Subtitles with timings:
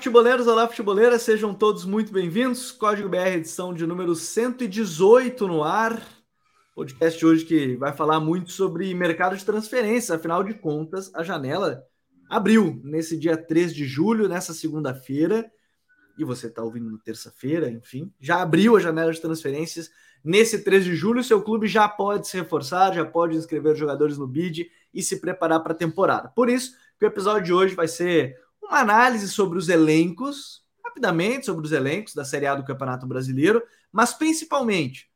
[0.00, 2.72] Futeboleiros, olá, futeboleiras, sejam todos muito bem-vindos.
[2.72, 6.02] Código BR, edição de número 118 no ar.
[6.74, 11.84] Podcast hoje que vai falar muito sobre mercado de transferência, afinal de contas, a janela
[12.30, 15.50] abriu nesse dia 3 de julho, nessa segunda-feira,
[16.18, 19.90] e você está ouvindo na terça-feira, enfim, já abriu a janela de transferências
[20.24, 21.22] nesse 3 de julho.
[21.22, 25.60] Seu clube já pode se reforçar, já pode inscrever jogadores no bid e se preparar
[25.60, 26.30] para a temporada.
[26.30, 28.38] Por isso, o episódio de hoje vai ser
[28.70, 33.62] uma análise sobre os elencos, rapidamente sobre os elencos da Série A do Campeonato Brasileiro,
[33.90, 35.10] mas principalmente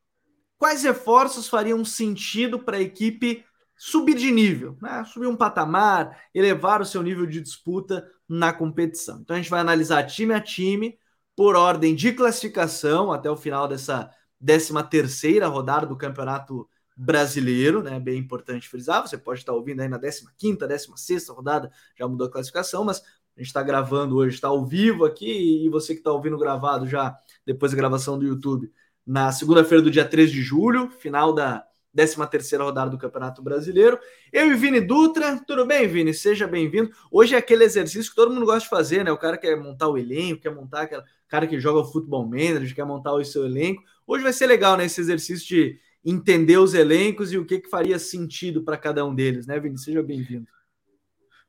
[0.59, 3.45] quais reforços fariam sentido para a equipe
[3.77, 5.05] subir de nível, né?
[5.05, 9.21] subir um patamar, elevar o seu nível de disputa na competição.
[9.21, 10.99] Então a gente vai analisar time a time
[11.37, 14.11] por ordem de classificação até o final dessa
[14.45, 17.99] 13 terceira rodada do Campeonato Brasileiro, né?
[17.99, 19.03] Bem importante frisar.
[19.03, 22.85] Você pode estar ouvindo aí na 15 quinta, 16 sexta rodada, já mudou a classificação,
[22.85, 23.03] mas
[23.37, 26.87] a gente está gravando hoje, está ao vivo aqui, e você que está ouvindo gravado
[26.87, 28.71] já depois da gravação do YouTube,
[29.07, 33.99] na segunda-feira do dia 3 de julho, final da 13 terceira rodada do Campeonato Brasileiro.
[34.33, 36.13] Eu e Vini Dutra, tudo bem, Vini?
[36.13, 36.91] Seja bem-vindo.
[37.11, 39.13] Hoje é aquele exercício que todo mundo gosta de fazer, né?
[39.13, 42.75] O cara quer montar o elenco, quer montar aquela cara que joga o futebol manager,
[42.75, 43.83] quer montar o seu elenco.
[44.07, 44.87] Hoje vai ser legal, né?
[44.87, 49.15] Esse exercício de entender os elencos e o que, que faria sentido para cada um
[49.15, 49.79] deles, né, Vini?
[49.79, 50.47] Seja bem-vindo.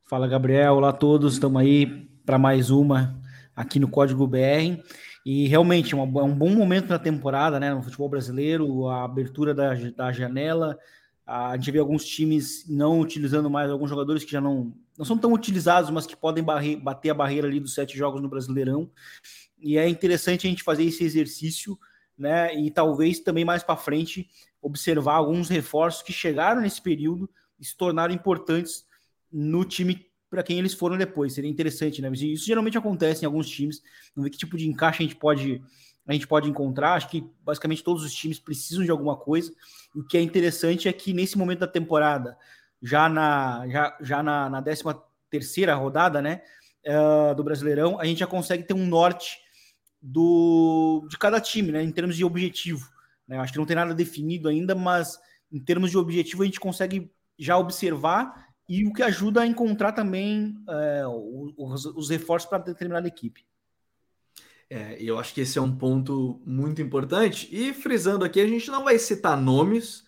[0.08, 0.76] Fala, Gabriel.
[0.76, 1.34] Olá a todos.
[1.34, 1.88] Estamos aí
[2.24, 3.20] para mais uma
[3.56, 4.80] aqui no Código BR.
[5.26, 7.74] E realmente é, é um bom momento na temporada, né?
[7.74, 10.78] No futebol brasileiro, a abertura da, da janela.
[11.26, 15.18] A gente vê alguns times não utilizando mais alguns jogadores que já não, não são
[15.18, 18.88] tão utilizados, mas que podem barre, bater a barreira ali dos sete jogos no Brasileirão.
[19.58, 21.80] E é interessante a gente fazer esse exercício,
[22.16, 22.54] né?
[22.54, 24.30] E talvez também mais para frente
[24.62, 27.28] observar alguns reforços que chegaram nesse período
[27.60, 28.85] e se tornaram importantes
[29.36, 31.34] no time para quem eles foram depois.
[31.34, 32.10] Seria interessante, né?
[32.14, 33.82] Isso geralmente acontece em alguns times.
[34.16, 35.62] Vamos ver que tipo de encaixe a gente pode
[36.08, 36.94] a gente pode encontrar.
[36.94, 39.52] Acho que basicamente todos os times precisam de alguma coisa.
[39.94, 42.38] O que é interessante é que nesse momento da temporada,
[42.82, 44.84] já na já, já na, na 13
[45.30, 46.42] terceira rodada, né,
[46.88, 49.38] uh, do Brasileirão, a gente já consegue ter um norte
[50.02, 52.88] do de cada time, né, em termos de objetivo.
[53.28, 53.38] Né?
[53.40, 55.20] Acho que não tem nada definido ainda, mas
[55.52, 59.92] em termos de objetivo a gente consegue já observar e o que ajuda a encontrar
[59.92, 61.04] também é,
[61.58, 63.46] os, os, reforços para determinada equipe.
[64.70, 67.48] É, eu acho que esse é um ponto muito importante.
[67.52, 70.04] E frisando aqui, a gente não vai citar nomes,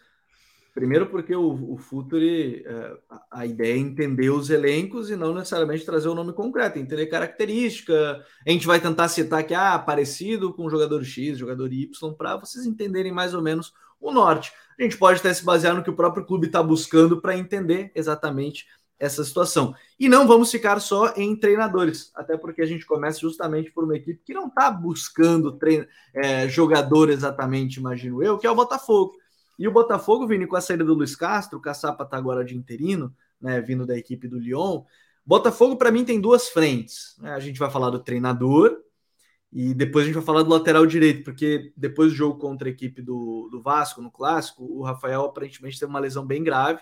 [0.77, 2.97] primeiro porque o, o Futuri, é,
[3.31, 8.23] a ideia é entender os elencos e não necessariamente trazer o nome concreto, entender característica.
[8.45, 12.67] A gente vai tentar citar que, ah, parecido com jogador X, jogador Y, para vocês
[12.67, 14.53] entenderem mais ou menos o norte.
[14.79, 17.91] A gente pode até se basear no que o próprio clube está buscando para entender
[17.95, 18.67] exatamente
[18.99, 19.73] essa situação.
[19.99, 23.95] E não vamos ficar só em treinadores, até porque a gente começa justamente por uma
[23.95, 25.57] equipe que não está buscando
[26.13, 29.15] é, jogador exatamente, imagino eu, que é o Botafogo.
[29.57, 32.55] E o Botafogo, Vini, com a saída do Luiz Castro, o Caçapa está agora de
[32.55, 34.83] interino, né, vindo da equipe do Lyon.
[35.25, 37.15] Botafogo, para mim, tem duas frentes.
[37.19, 37.31] Né?
[37.33, 38.77] A gente vai falar do treinador,
[39.51, 42.71] e depois a gente vai falar do lateral direito, porque depois do jogo contra a
[42.71, 46.81] equipe do, do Vasco, no clássico, o Rafael aparentemente teve uma lesão bem grave.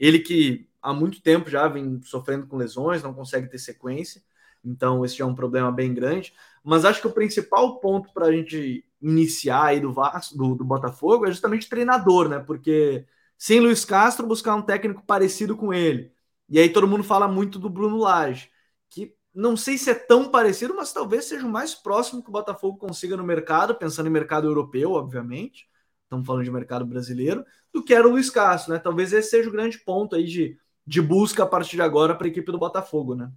[0.00, 4.22] Ele que há muito tempo já vem sofrendo com lesões, não consegue ter sequência.
[4.64, 6.32] Então, esse é um problema bem grande.
[6.64, 10.64] Mas acho que o principal ponto para a gente iniciar aí do Vasco, do, do
[10.64, 12.38] Botafogo, é justamente treinador, né?
[12.38, 13.06] Porque
[13.38, 16.12] sem Luiz Castro, buscar um técnico parecido com ele.
[16.48, 18.50] E aí todo mundo fala muito do Bruno Lage,
[18.88, 22.32] que não sei se é tão parecido, mas talvez seja o mais próximo que o
[22.32, 25.68] Botafogo consiga no mercado, pensando em mercado europeu, obviamente.
[26.04, 28.78] Estamos falando de mercado brasileiro, do que era o Luiz Castro, né?
[28.78, 30.56] Talvez esse seja o grande ponto aí de,
[30.86, 33.30] de busca a partir de agora para a equipe do Botafogo, né?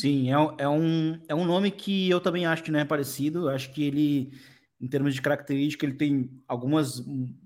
[0.00, 3.48] Sim, é, é, um, é um nome que eu também acho que não é parecido.
[3.48, 4.32] acho que ele,
[4.80, 7.02] em termos de característica, ele tem algumas,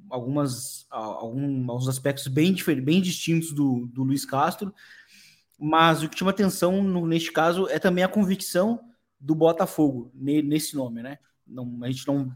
[0.08, 4.74] algumas alguns aspectos bem, bem distintos do, do Luiz Castro
[5.60, 8.80] mas o que chama atenção no, neste caso é também a convicção
[9.20, 11.18] do Botafogo nesse nome, né?
[11.46, 12.34] Não, a gente não,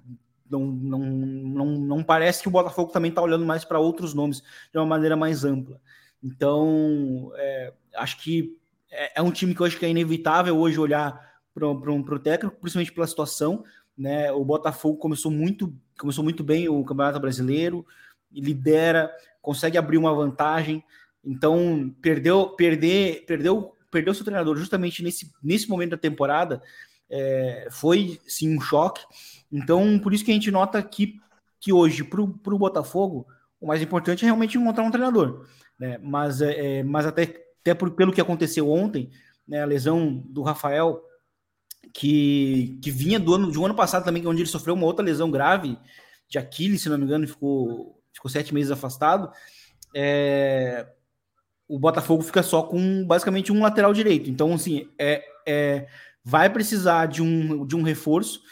[0.50, 4.42] não, não, não, não parece que o Botafogo também está olhando mais para outros nomes
[4.70, 5.80] de uma maneira mais ampla.
[6.22, 8.58] Então, é, acho que
[8.94, 11.20] é, é, um time que eu acho que é inevitável hoje olhar
[11.54, 13.64] para o técnico, principalmente pela situação.
[13.96, 14.30] Né?
[14.32, 17.86] O Botafogo começou muito, começou muito bem o Campeonato Brasileiro,
[18.32, 19.10] lidera,
[19.40, 20.82] consegue abrir uma vantagem.
[21.24, 26.62] Então, perdeu, perder, perdeu, perdeu seu treinador justamente nesse, nesse momento da temporada
[27.10, 29.04] é, foi sim um choque.
[29.50, 31.20] Então, por isso que a gente nota que,
[31.60, 33.26] que hoje, para o Botafogo,
[33.60, 35.46] o mais importante é realmente encontrar um treinador.
[35.78, 35.98] Né?
[36.02, 39.10] Mas, é, é, mas até, até por, pelo que aconteceu ontem,
[39.48, 41.02] né, a lesão do Rafael
[41.94, 45.04] que, que vinha do ano, de um ano passado também, onde ele sofreu uma outra
[45.04, 45.78] lesão grave
[46.28, 49.30] de Aquiles, se não me engano, ficou, ficou sete meses afastado.
[49.94, 50.86] É,
[51.66, 54.28] o Botafogo fica só com basicamente um lateral direito.
[54.28, 55.86] Então, assim, é, é
[56.22, 58.42] vai precisar de um, de um reforço.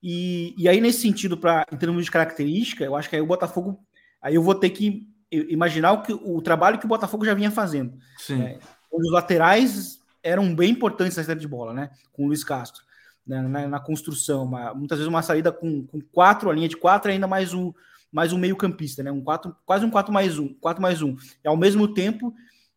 [0.00, 3.26] E, e aí, nesse sentido, para em termos de característica, eu acho que aí o
[3.26, 3.80] Botafogo.
[4.20, 7.50] Aí eu vou ter que imaginar o, que, o trabalho que o Botafogo já vinha
[7.50, 7.98] fazendo.
[8.18, 8.42] Sim.
[8.42, 8.58] É,
[8.90, 11.90] os laterais eram bem importantes na saída de bola, né?
[12.12, 12.82] Com o Luiz Castro.
[13.26, 13.40] Né?
[13.40, 14.44] Na, na, construção.
[14.44, 17.72] Uma, muitas vezes uma saída com, com quatro, a linha de quatro, ainda mais um,
[18.10, 19.10] mais um meio-campista, né?
[19.10, 21.16] Um quatro, quase um 4 mais um, 4 mais um.
[21.42, 22.34] E ao mesmo tempo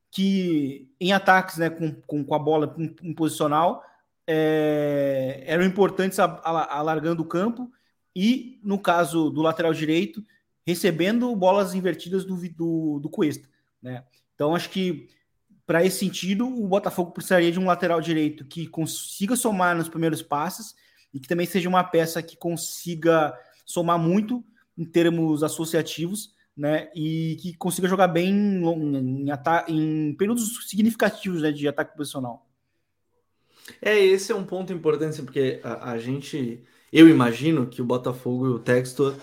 [0.09, 3.83] que em ataques, né, com, com, com a bola em, em posicional,
[4.25, 7.69] é, eram importantes alargando o campo
[8.15, 10.23] e, no caso do lateral direito,
[10.65, 13.47] recebendo bolas invertidas do, do, do Cuesta.
[13.81, 14.03] Né?
[14.33, 15.07] Então, acho que
[15.65, 20.21] para esse sentido, o Botafogo precisaria de um lateral direito que consiga somar nos primeiros
[20.21, 20.75] passes
[21.13, 24.43] e que também seja uma peça que consiga somar muito
[24.77, 26.89] em termos associativos né?
[26.95, 29.29] E que consiga jogar bem em, em,
[29.67, 32.47] em períodos significativos né, de ataque posicional.
[33.81, 36.63] É, esse é um ponto importante, porque a, a, gente,
[36.93, 39.15] eu imagino que o Botafogo e o Textor,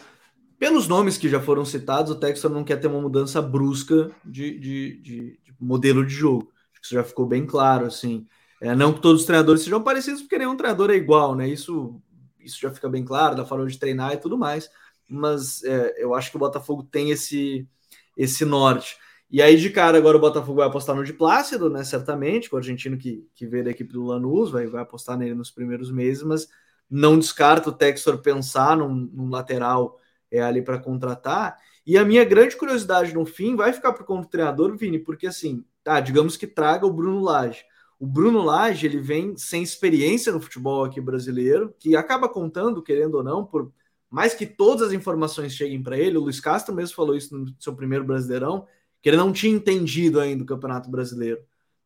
[0.62, 4.56] pelos nomes que já foram citados, o Textor não quer ter uma mudança brusca de,
[4.60, 6.52] de, de, de modelo de jogo.
[6.80, 8.26] Isso já ficou bem claro, assim.
[8.60, 11.48] É, não que todos os treinadores sejam parecidos, porque nenhum treinador é igual, né?
[11.48, 12.00] Isso,
[12.38, 14.70] isso já fica bem claro, da forma de treinar e tudo mais
[15.12, 17.68] mas é, eu acho que o Botafogo tem esse,
[18.16, 18.96] esse norte.
[19.30, 21.84] E aí, de cara, agora o Botafogo vai apostar no de Plácido, né?
[21.84, 25.50] Certamente, o argentino que, que veio da equipe do Lanús, vai, vai apostar nele nos
[25.50, 26.48] primeiros meses, mas
[26.88, 29.98] não descarta o Textor pensar num, num lateral
[30.32, 31.58] é, ali para contratar.
[31.86, 35.62] E a minha grande curiosidade no fim vai ficar para o treinador, Vini, porque assim,
[35.84, 37.64] tá, digamos que traga o Bruno Lage.
[38.00, 43.16] O Bruno Lage, ele vem sem experiência no futebol aqui brasileiro, que acaba contando, querendo
[43.16, 43.70] ou não, por
[44.10, 47.54] mais que todas as informações cheguem para ele, o Luiz Castro mesmo falou isso no
[47.60, 48.66] seu primeiro Brasileirão,
[49.00, 51.40] que ele não tinha entendido ainda o Campeonato Brasileiro.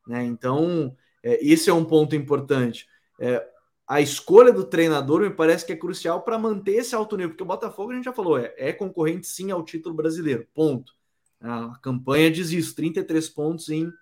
[0.06, 0.24] Né?
[0.24, 2.86] Então, é, esse é um ponto importante.
[3.18, 3.46] É,
[3.86, 7.42] a escolha do treinador me parece que é crucial para manter esse alto nível, porque
[7.42, 10.92] o Botafogo, a gente já falou, é, é concorrente sim ao título brasileiro, ponto.
[11.40, 13.92] A campanha diz isso, 33 pontos em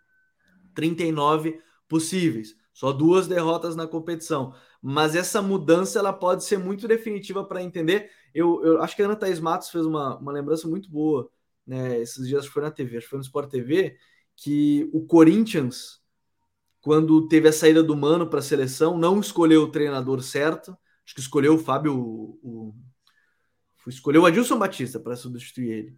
[0.75, 4.54] 39 possíveis, só duas derrotas na competição
[4.86, 8.10] mas essa mudança ela pode ser muito definitiva para entender.
[8.34, 11.31] Eu, eu, acho que a Ana Thaís Matos fez uma, uma lembrança muito boa,
[11.66, 11.98] né?
[12.00, 13.96] Esses dias foi na TV, acho que foi no Sport TV,
[14.36, 16.02] que o Corinthians,
[16.84, 21.14] quando teve a saída do Mano para a seleção, não escolheu o treinador certo, acho
[21.14, 22.75] que escolheu o Fábio, o, o
[23.88, 25.96] escolheu o Adilson Batista para substituir ele.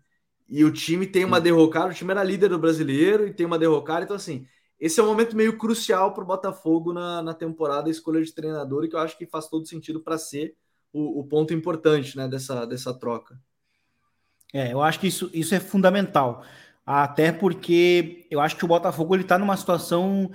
[0.49, 3.59] E o time tem uma derrocada, o time era líder do brasileiro e tem uma
[3.59, 4.47] derrocada, então assim,
[4.79, 8.33] esse é um momento meio crucial para o Botafogo na, na temporada, a escolha de
[8.33, 10.55] treinador, e que eu acho que faz todo sentido para ser
[10.93, 13.37] o, o, ponto importante né, dessa, dessa troca.
[14.55, 16.45] É, eu acho que isso, isso é fundamental.
[16.87, 20.31] Até porque eu acho que o Botafogo ele está numa situação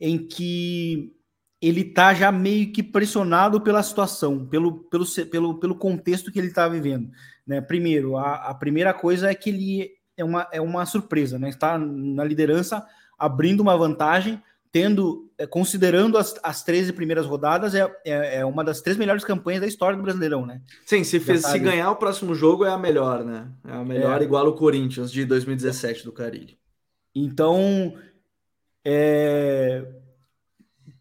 [0.00, 1.12] em que
[1.60, 6.48] ele está já meio que pressionado pela situação, pelo, pelo, pelo, pelo contexto que ele
[6.48, 7.10] está vivendo.
[7.46, 7.60] Né?
[7.60, 11.48] Primeiro, a, a primeira coisa é que ele é uma, é uma surpresa, né?
[11.48, 12.84] Está na liderança
[13.16, 18.64] abrindo uma vantagem, tendo, é, considerando as, as 13 primeiras rodadas, é, é, é, uma
[18.64, 20.60] das três melhores campanhas da história do Brasileirão, né?
[20.84, 23.48] Sim, se, fez, se ganhar o próximo jogo é a melhor, né?
[23.66, 24.24] É a melhor, é.
[24.24, 26.58] igual o Corinthians de 2017 do Carilli.
[27.14, 27.94] Então,
[28.90, 29.86] é,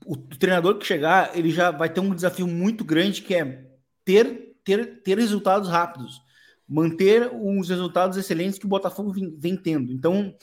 [0.06, 3.66] o, treinador que chegar, ele já vai ter um desafio muito grande que é
[4.04, 6.22] ter, ter, ter resultados rápidos,
[6.68, 9.94] manter os resultados excelentes que o Botafogo vem, vem tendo.
[9.94, 10.36] Então,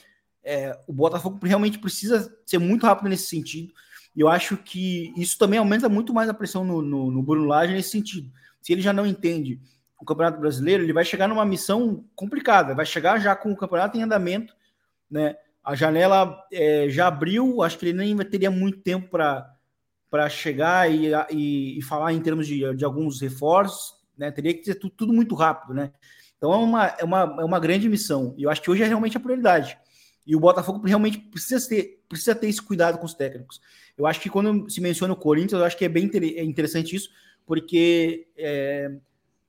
[0.42, 3.74] é, o Botafogo realmente precisa ser muito rápido nesse sentido.
[4.16, 7.44] E eu acho que isso também aumenta muito mais a pressão no, no, no Bruno
[7.44, 8.32] Lage nesse sentido.
[8.62, 9.60] Se ele já não entende
[10.00, 13.98] o Campeonato Brasileiro, ele vai chegar numa missão complicada, vai chegar já com o campeonato
[13.98, 14.56] em andamento,
[15.10, 15.36] né?
[15.64, 21.10] A janela é, já abriu, acho que ele nem teria muito tempo para chegar e,
[21.30, 24.30] e, e, falar em termos de, de alguns reforços, né?
[24.30, 25.90] Teria que ser tudo, tudo muito rápido, né?
[26.36, 28.34] Então é uma, é, uma, é uma grande missão.
[28.36, 29.78] E eu acho que hoje é realmente a prioridade.
[30.26, 33.60] E o Botafogo realmente precisa ter, precisa ter esse cuidado com os técnicos.
[33.96, 36.94] Eu acho que quando se menciona o Corinthians, eu acho que é bem é interessante
[36.94, 37.08] isso,
[37.46, 38.90] porque é,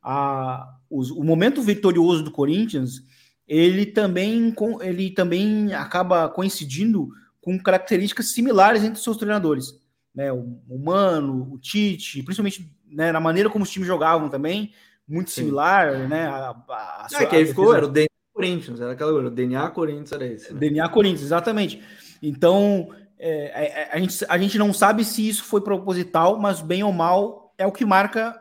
[0.01, 3.03] a, os, o momento vitorioso do Corinthians
[3.47, 7.09] ele também, ele também acaba coincidindo
[7.41, 9.79] com características similares entre os seus treinadores.
[10.13, 10.31] Né?
[10.31, 14.73] O, o Mano, o Tite, principalmente né, na maneira como os times jogavam também,
[15.07, 15.41] muito Sim.
[15.41, 16.25] similar, né?
[16.27, 17.93] A, a, a, é, que aí ficou, era o
[18.33, 20.53] Corinthians, era aquela coisa, DNA Corinthians era esse.
[20.53, 20.59] Né?
[20.59, 21.81] DNA Corinthians, exatamente.
[22.21, 26.39] Então, é, a, é, é, a, gente, a gente não sabe se isso foi proposital,
[26.39, 28.35] mas bem ou mal é o que marca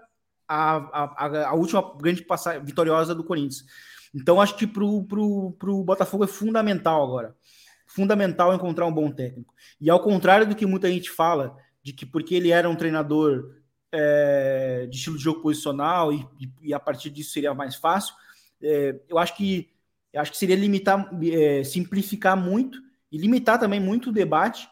[0.49, 3.65] a, a, a última grande passagem vitoriosa do Corinthians.
[4.15, 7.35] Então, acho que para o Botafogo é fundamental agora.
[7.87, 9.53] Fundamental encontrar um bom técnico.
[9.81, 13.57] E ao contrário do que muita gente fala, de que porque ele era um treinador
[13.93, 16.27] é, de estilo de jogo posicional e,
[16.63, 18.15] e, a partir disso seria mais fácil,
[18.63, 19.71] é, eu acho que
[20.13, 22.79] eu acho que seria limitar, é, simplificar muito
[23.11, 24.69] e limitar também muito o debate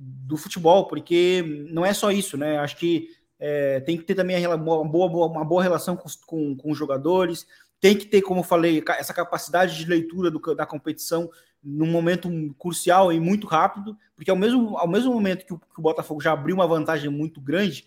[0.00, 2.58] do futebol, porque não é só isso, né?
[2.58, 6.70] Acho que é, tem que ter também uma boa, uma boa relação com, com, com,
[6.70, 7.46] os jogadores,
[7.80, 11.30] tem que ter, como eu falei, essa capacidade de leitura do, da competição
[11.62, 15.78] num momento crucial e muito rápido, porque ao mesmo, ao mesmo momento que o, que
[15.78, 17.86] o Botafogo já abriu uma vantagem muito grande,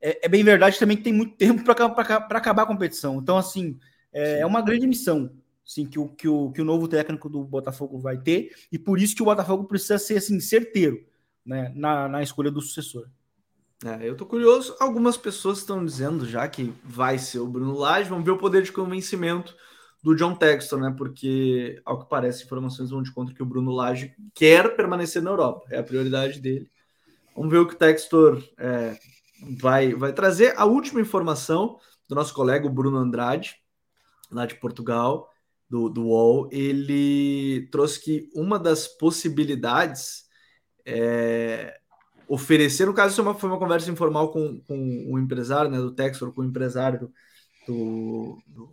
[0.00, 3.18] é, é bem verdade também que tem muito tempo para acabar a competição.
[3.18, 3.78] Então, assim,
[4.12, 5.30] é, é, uma grande missão
[5.64, 9.00] sim, que, o, que, o, que o novo técnico do Botafogo vai ter, e por
[9.00, 11.04] isso que o Botafogo precisa ser assim, certeiro
[11.44, 13.08] né, na, na escolha do sucessor.
[13.84, 14.76] É, eu tô curioso.
[14.78, 18.08] Algumas pessoas estão dizendo já que vai ser o Bruno Lage.
[18.08, 19.56] Vamos ver o poder de convencimento
[20.02, 20.94] do John Textor, né?
[20.96, 25.30] Porque, ao que parece, informações vão de conta que o Bruno Lage quer permanecer na
[25.30, 25.66] Europa.
[25.70, 26.70] É a prioridade dele.
[27.34, 28.96] Vamos ver o que o Textor é,
[29.58, 30.54] vai, vai trazer.
[30.56, 33.56] A última informação do nosso colega, o Bruno Andrade,
[34.30, 35.28] lá de Portugal,
[35.68, 40.24] do, do UOL, ele trouxe que uma das possibilidades
[40.84, 41.80] é,
[42.28, 45.92] oferecer, no caso, isso é foi uma conversa informal com, com o empresário, né, do
[45.92, 47.12] Texor, com o empresário
[47.66, 48.72] do, do,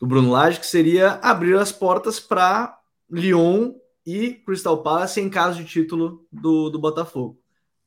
[0.00, 2.78] do Bruno Lage, que seria abrir as portas para
[3.10, 7.40] Lyon e Crystal Palace em caso de título do, do Botafogo.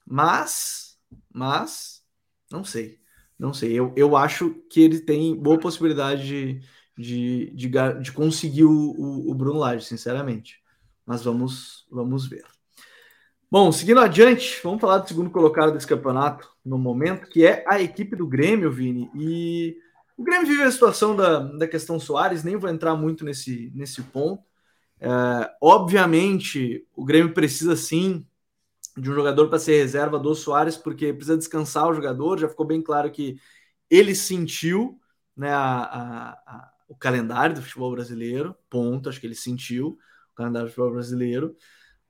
[0.05, 0.97] Mas,
[1.33, 2.03] mas,
[2.51, 2.99] não sei,
[3.37, 3.73] não sei.
[3.73, 6.61] Eu, eu acho que ele tem boa possibilidade de,
[6.97, 7.69] de, de,
[8.01, 10.61] de conseguir o, o, o Bruno Lage, sinceramente.
[11.05, 12.54] Mas vamos, vamos ver.
[13.49, 17.79] Bom, seguindo adiante, vamos falar do segundo colocado desse campeonato no momento, que é a
[17.81, 19.09] equipe do Grêmio, Vini.
[19.15, 19.77] E
[20.17, 24.01] o Grêmio vive a situação da, da questão Soares, nem vou entrar muito nesse, nesse
[24.01, 24.43] ponto.
[24.99, 25.07] É,
[25.61, 28.25] obviamente, o Grêmio precisa sim
[28.97, 32.39] de um jogador para ser reserva do Soares, porque precisa descansar o jogador.
[32.39, 33.39] Já ficou bem claro que
[33.89, 34.99] ele sentiu
[35.35, 39.07] né, a, a, a, o calendário do futebol brasileiro, ponto.
[39.07, 39.97] Acho que ele sentiu
[40.31, 41.55] o calendário do futebol brasileiro.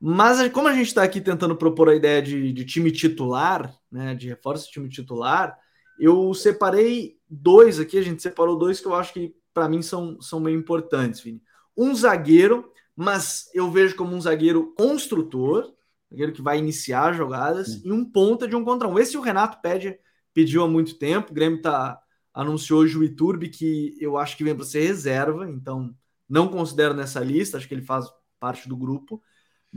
[0.08, 4.14] Mas como a gente está aqui tentando propor a ideia de, de, time titular, né,
[4.14, 5.58] de reforço de time titular,
[6.00, 10.22] eu separei dois aqui, a gente separou dois que eu acho que para mim são,
[10.22, 11.42] são meio importantes, Vini.
[11.76, 15.74] Um zagueiro, mas eu vejo como um zagueiro construtor,
[16.08, 17.82] zagueiro que vai iniciar jogadas, Sim.
[17.86, 19.00] e um ponta de um contra um.
[19.00, 19.98] Esse o Renato pede,
[20.36, 22.00] pediu há muito tempo, o Grêmio tá,
[22.32, 25.96] anunciou hoje o Iturbe, que eu acho que vem para ser reserva, então
[26.30, 28.06] não considero nessa lista, acho que ele faz
[28.40, 29.20] parte do grupo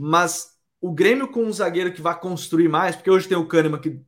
[0.01, 3.81] mas o Grêmio com um zagueiro que vai construir mais, porque hoje tem o Kahneman
[3.81, 4.01] que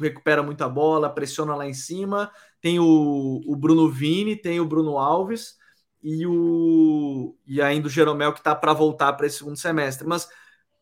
[0.00, 2.32] recupera muita bola, pressiona lá em cima,
[2.62, 5.56] tem o, o Bruno Vini, tem o Bruno Alves
[6.02, 10.08] e o e ainda o Jeromel que está para voltar para esse segundo semestre.
[10.08, 10.26] Mas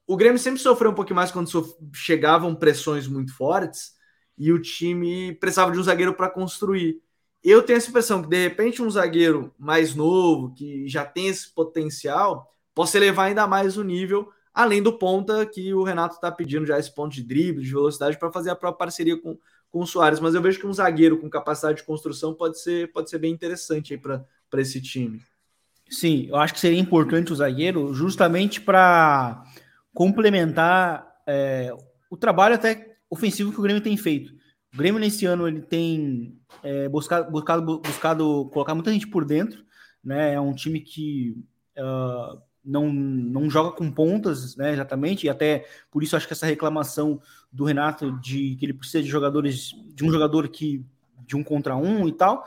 [0.07, 1.51] o Grêmio sempre sofreu um pouquinho mais quando
[1.93, 3.95] chegavam pressões muito fortes
[4.39, 7.03] e o time precisava de um zagueiro para construir.
[7.43, 11.53] Eu tenho essa impressão que de repente um zagueiro mais novo, que já tem esse
[11.53, 16.65] potencial, possa elevar ainda mais o nível além do ponta que o Renato está pedindo
[16.65, 19.37] já esse ponto de drible, de velocidade, para fazer a própria parceria com,
[19.71, 20.19] com o Soares.
[20.19, 23.31] Mas eu vejo que um zagueiro com capacidade de construção pode ser, pode ser bem
[23.31, 25.21] interessante para esse time.
[25.91, 29.45] Sim, eu acho que seria importante o zagueiro justamente para
[29.93, 31.71] complementar é,
[32.11, 34.33] o trabalho até ofensivo que o Grêmio tem feito.
[34.73, 39.63] O Grêmio nesse ano ele tem é, buscado, buscado, buscado colocar muita gente por dentro,
[40.03, 40.33] né?
[40.33, 41.37] É um time que
[41.77, 46.47] uh, não, não joga com pontas, né, exatamente, e até por isso acho que essa
[46.47, 47.21] reclamação
[47.53, 50.85] do Renato de que ele precisa de jogadores, de um jogador que
[51.27, 52.45] de um contra um e tal,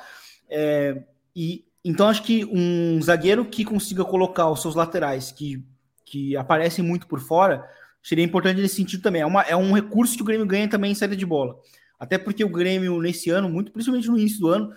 [0.50, 1.04] é,
[1.36, 5.64] e então acho que um zagueiro que consiga colocar os seus laterais que,
[6.06, 7.66] que aparecem muito por fora
[8.04, 9.22] seria importante nesse sentido também.
[9.22, 11.58] É, uma, é um recurso que o Grêmio ganha também em saída de bola.
[12.00, 14.74] Até porque o Grêmio, nesse ano, muito principalmente no início do ano,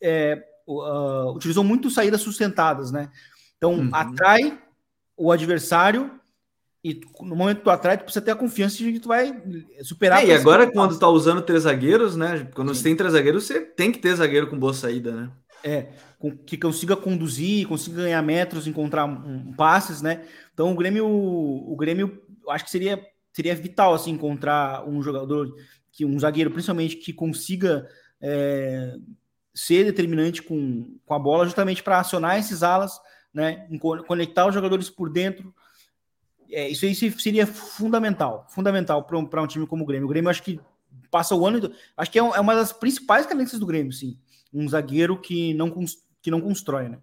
[0.00, 3.10] é, uh, utilizou muito saídas sustentadas, né?
[3.56, 3.90] Então, uhum.
[3.92, 4.58] atrai
[5.22, 6.10] o adversário
[6.82, 9.40] e no momento atrai, tu precisa ter a confiança de que tu vai
[9.82, 10.24] superar.
[10.24, 12.48] É, e agora, quando tá usando três zagueiros, né?
[12.52, 12.74] Quando Sim.
[12.74, 15.30] você tem três zagueiros, você tem que ter zagueiro com boa saída, né?
[15.62, 15.90] É,
[16.44, 20.24] que consiga conduzir, consiga ganhar metros, encontrar um, passes, né?
[20.52, 23.00] Então o Grêmio, o Grêmio, acho que seria,
[23.32, 25.54] seria vital assim encontrar um jogador
[25.92, 27.88] que um zagueiro, principalmente que consiga
[28.20, 28.96] é,
[29.54, 32.98] ser determinante com, com a bola, justamente para acionar esses alas
[33.32, 33.66] né?
[34.06, 35.54] Conectar os jogadores por dentro.
[36.50, 40.06] é, isso aí seria fundamental, fundamental para um, um time como o Grêmio.
[40.06, 40.60] O Grêmio acho que
[41.10, 44.18] passa o ano, acho que é, é uma das principais carências do Grêmio, sim.
[44.52, 45.72] Um zagueiro que não,
[46.20, 46.98] que não constrói, né?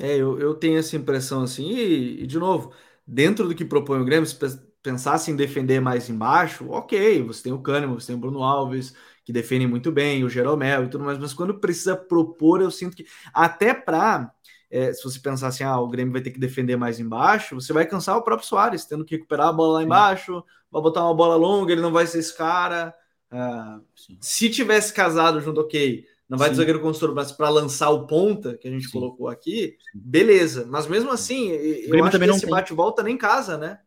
[0.00, 2.72] É, eu, eu tenho essa impressão assim, e, e de novo,
[3.06, 4.36] dentro do que propõe o Grêmio, se
[4.82, 8.94] pensasse em defender mais embaixo, ok, você tem o Kahneman, você tem o Bruno Alves,
[9.24, 12.96] que defendem muito bem, o Jeromel e tudo mais, mas quando precisa propor, eu sinto
[12.96, 14.32] que até para
[14.70, 17.72] é, se você pensar assim, ah, o Grêmio vai ter que defender mais embaixo, você
[17.72, 21.14] vai cansar o próprio Soares, tendo que recuperar a bola lá embaixo, vai botar uma
[21.14, 22.94] bola longa, ele não vai ser esse cara.
[23.32, 23.82] Uh,
[24.20, 28.56] se tivesse casado junto, ok, não vai ter zagueiro construtor, mas para lançar o ponta,
[28.58, 28.92] que a gente Sim.
[28.92, 30.66] colocou aqui, beleza.
[30.68, 33.78] Mas mesmo assim, eu Grêmio acho que esse bate-volta nem casa, né?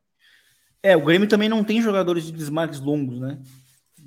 [0.82, 3.40] É, o Grêmio também não tem jogadores de desmarques longos, né?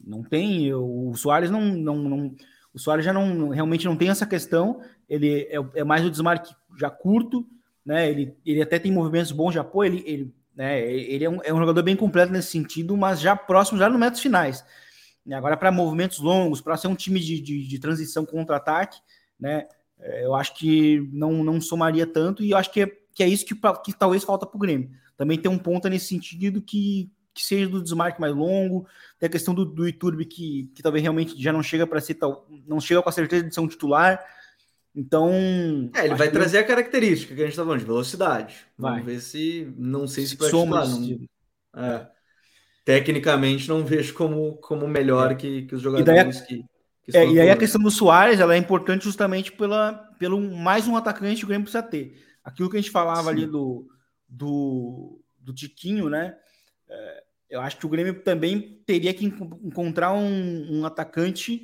[0.04, 0.74] Não tem.
[0.74, 2.34] O Soares não, não, não
[2.74, 4.80] o Soares já não realmente não tem essa questão.
[5.08, 7.46] Ele é, é mais o desmarque já curto,
[7.84, 8.10] né?
[8.10, 9.92] Ele, ele até tem movimentos bons de apoio.
[9.92, 10.80] Ele, ele, né?
[10.90, 13.98] ele é, um, é um jogador bem completo nesse sentido, mas já próximo, já no
[13.98, 14.64] metros finais.
[15.32, 18.98] Agora, para movimentos longos, para ser um time de, de, de transição contra-ataque,
[19.40, 19.66] né?
[19.98, 23.28] É, eu acho que não, não somaria tanto, e eu acho que é, que é
[23.28, 24.90] isso que, que talvez falta para o Grêmio.
[25.16, 28.86] Também tem um ponto nesse sentido que, que seja do desmarque mais longo,
[29.18, 32.14] tem a questão do, do Iturbe que, que talvez realmente já não chega para ser
[32.14, 34.22] tal, não chega com a certeza de ser um titular.
[34.94, 35.30] Então.
[35.94, 36.34] É, ele vai que...
[36.34, 38.56] trazer a característica que a gente está falando, de velocidade.
[38.78, 38.92] Vai.
[38.92, 39.72] Vamos ver se.
[39.76, 41.18] Não sei se vai Soma não...
[41.76, 42.14] é
[42.84, 45.34] tecnicamente não vejo como, como melhor é.
[45.34, 46.64] que, que os jogadores e que,
[47.10, 50.86] que é, E aí a questão do Soares ela é importante justamente pela, pelo mais
[50.86, 52.22] um atacante que o Grêmio precisa ter.
[52.44, 53.30] Aquilo que a gente falava Sim.
[53.30, 53.88] ali do,
[54.28, 56.36] do, do Tiquinho, né?
[56.88, 61.62] É, eu acho que o Grêmio também teria que encontrar um, um atacante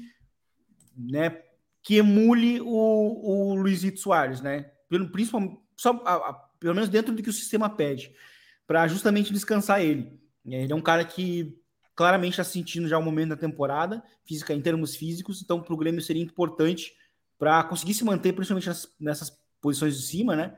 [0.97, 1.43] né,
[1.83, 4.71] que emule o, o Luizito Soares, né?
[4.89, 8.15] Pelo, principalmente, só, a, a, pelo menos dentro do que o sistema pede,
[8.67, 10.21] para justamente descansar ele.
[10.45, 11.57] Ele é um cara que
[11.95, 15.77] claramente está sentindo já o momento da temporada, física em termos físicos, então para o
[15.77, 16.95] Grêmio seria importante
[17.39, 20.57] para conseguir se manter, principalmente nessas, nessas, posições de cima, né?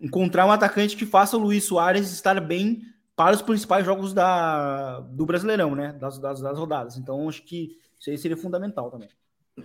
[0.00, 2.82] Encontrar um atacante que faça o Luiz Soares estar bem
[3.14, 5.92] para os principais jogos da, do Brasileirão, né?
[5.92, 6.96] Das, das, das rodadas.
[6.96, 9.08] Então, acho que isso aí seria fundamental também.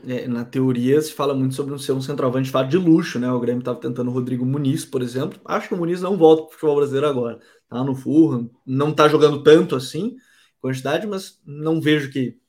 [0.05, 3.31] É, na teoria se fala muito sobre não ser um centroavante fado de luxo, né?
[3.31, 5.39] O Grêmio estava tentando o Rodrigo Muniz, por exemplo.
[5.45, 8.93] Acho que o Muniz não volta para o futebol brasileiro agora tá no Fulham, não
[8.93, 10.15] tá jogando tanto assim,
[10.59, 12.39] quantidade, mas não vejo que,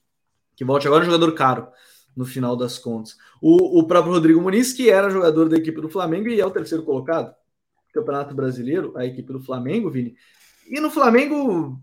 [0.56, 1.02] que volte agora.
[1.02, 1.68] É jogador caro,
[2.16, 3.16] no final das contas.
[3.40, 6.50] O, o próprio Rodrigo Muniz, que era jogador da equipe do Flamengo e é o
[6.50, 7.34] terceiro colocado
[7.92, 10.14] Campeonato Brasileiro, a equipe do Flamengo, Vini.
[10.68, 11.80] E no Flamengo,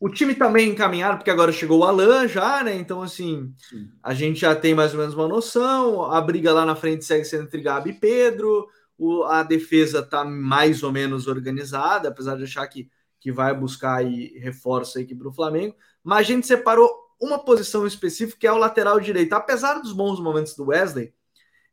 [0.00, 2.74] o time também tá encaminhado, porque agora chegou o Alan já, né?
[2.74, 3.88] Então, assim, Sim.
[4.02, 6.10] a gente já tem mais ou menos uma noção.
[6.10, 8.66] A briga lá na frente segue sendo entre Gabi e Pedro
[9.00, 14.04] o, a defesa está mais ou menos organizada, apesar de achar que, que vai buscar
[14.04, 15.74] e reforça aqui para o Flamengo.
[16.04, 19.32] Mas a gente separou uma posição específica, que é o lateral direito.
[19.32, 21.14] Apesar dos bons momentos do Wesley,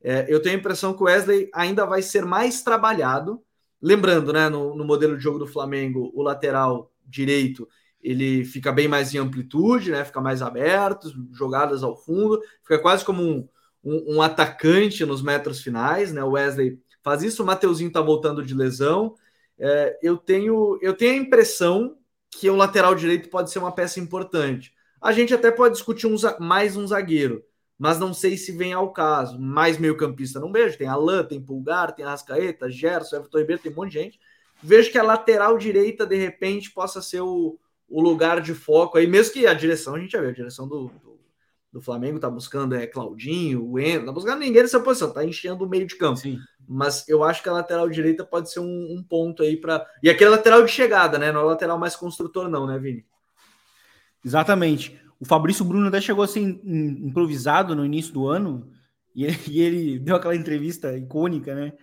[0.01, 3.43] é, eu tenho a impressão que o Wesley ainda vai ser mais trabalhado.
[3.81, 7.67] Lembrando, né, no, no modelo de jogo do Flamengo, o lateral direito
[8.01, 10.05] ele fica bem mais em amplitude, né?
[10.05, 13.47] Fica mais aberto, jogadas ao fundo, fica quase como um,
[13.83, 16.23] um, um atacante nos metros finais, né?
[16.23, 17.43] O Wesley faz isso.
[17.43, 19.15] O Mateuzinho tá voltando de lesão.
[19.59, 21.97] É, eu, tenho, eu tenho a impressão
[22.29, 24.73] que o lateral direito pode ser uma peça importante.
[25.01, 27.43] A gente até pode discutir um, mais um zagueiro,
[27.77, 29.39] mas não sei se vem ao caso.
[29.39, 30.77] Mais meio-campista não vejo.
[30.77, 34.19] Tem Alain, tem Pulgar, tem Rascaeta, Gerson, Everton Ribeiro, tem um monte de gente.
[34.61, 39.07] Vejo que a lateral direita, de repente, possa ser o, o lugar de foco aí,
[39.07, 41.19] mesmo que a direção, a gente já viu, a direção do, do,
[41.73, 45.65] do Flamengo tá buscando é Claudinho, o Endo, tá buscando ninguém nessa posição, tá enchendo
[45.65, 46.17] o meio de campo.
[46.17, 49.87] Sim mas eu acho que a lateral direita pode ser um, um ponto aí para.
[50.03, 51.31] E aquele lateral de chegada, né?
[51.31, 53.05] Não é lateral mais construtor, não, né, Vini?
[54.23, 54.99] Exatamente.
[55.17, 58.69] O Fabrício Bruno até chegou assim improvisado no início do ano
[59.15, 61.73] e ele, e ele deu aquela entrevista icônica, né?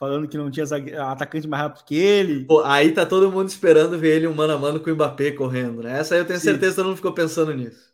[0.00, 0.64] Falando que não tinha
[1.10, 2.46] atacante mais rápido que ele.
[2.46, 5.32] Pô, aí tá todo mundo esperando ver ele um mano a mano com o Mbappé
[5.32, 6.00] correndo, né?
[6.00, 6.46] Essa aí eu tenho Sim.
[6.46, 7.92] certeza que todo mundo ficou pensando nisso.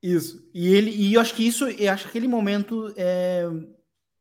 [0.00, 0.48] Isso.
[0.54, 3.44] E ele e eu acho que isso, eu acho que aquele momento é,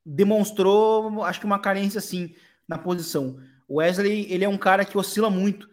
[0.04, 2.34] demonstrou, acho que uma carência assim
[2.68, 3.38] na posição.
[3.68, 5.70] O Wesley, ele é um cara que oscila muito,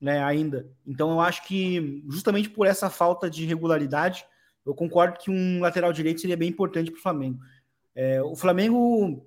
[0.00, 0.66] né, ainda.
[0.86, 4.24] Então eu acho que justamente por essa falta de regularidade,
[4.64, 7.38] eu concordo que um lateral direito seria bem importante para o Flamengo.
[7.94, 9.26] É, o Flamengo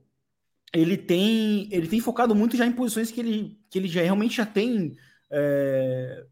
[0.74, 4.38] ele tem ele tem focado muito já em posições que ele, que ele já realmente
[4.38, 4.96] já tem
[5.32, 6.26] é,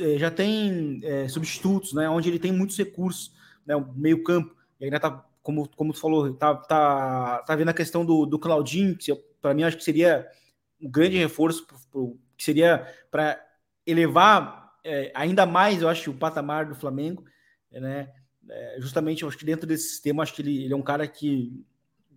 [0.00, 3.32] é já tem é, substitutos, né, onde ele tem muitos recursos,
[3.66, 7.74] né, meio campo, e ainda está como, como tu falou, tá, tá, tá vendo a
[7.74, 10.26] questão do, do Claudinho, que para mim acho que seria
[10.80, 13.38] um grande reforço, pro, pro, que seria para
[13.86, 17.24] elevar é, ainda mais, eu acho, o patamar do Flamengo,
[17.70, 18.10] né?
[18.48, 21.08] É, justamente, eu acho que dentro desse sistema, acho que ele, ele é um cara
[21.08, 21.64] que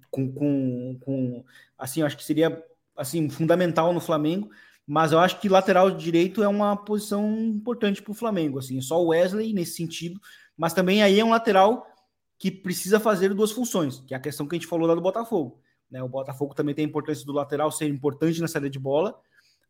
[0.10, 1.46] com, com, com
[1.78, 2.64] assim, acho que seria
[2.96, 4.50] assim fundamental no Flamengo,
[4.86, 9.02] mas eu acho que lateral direito é uma posição importante para o Flamengo, assim, só
[9.02, 10.20] o Wesley nesse sentido,
[10.56, 11.86] mas também aí é um lateral
[12.40, 15.02] que precisa fazer duas funções, que é a questão que a gente falou lá do
[15.02, 15.60] Botafogo.
[15.90, 16.02] Né?
[16.04, 19.20] O Botafogo também tem a importância do lateral ser importante na saída de bola,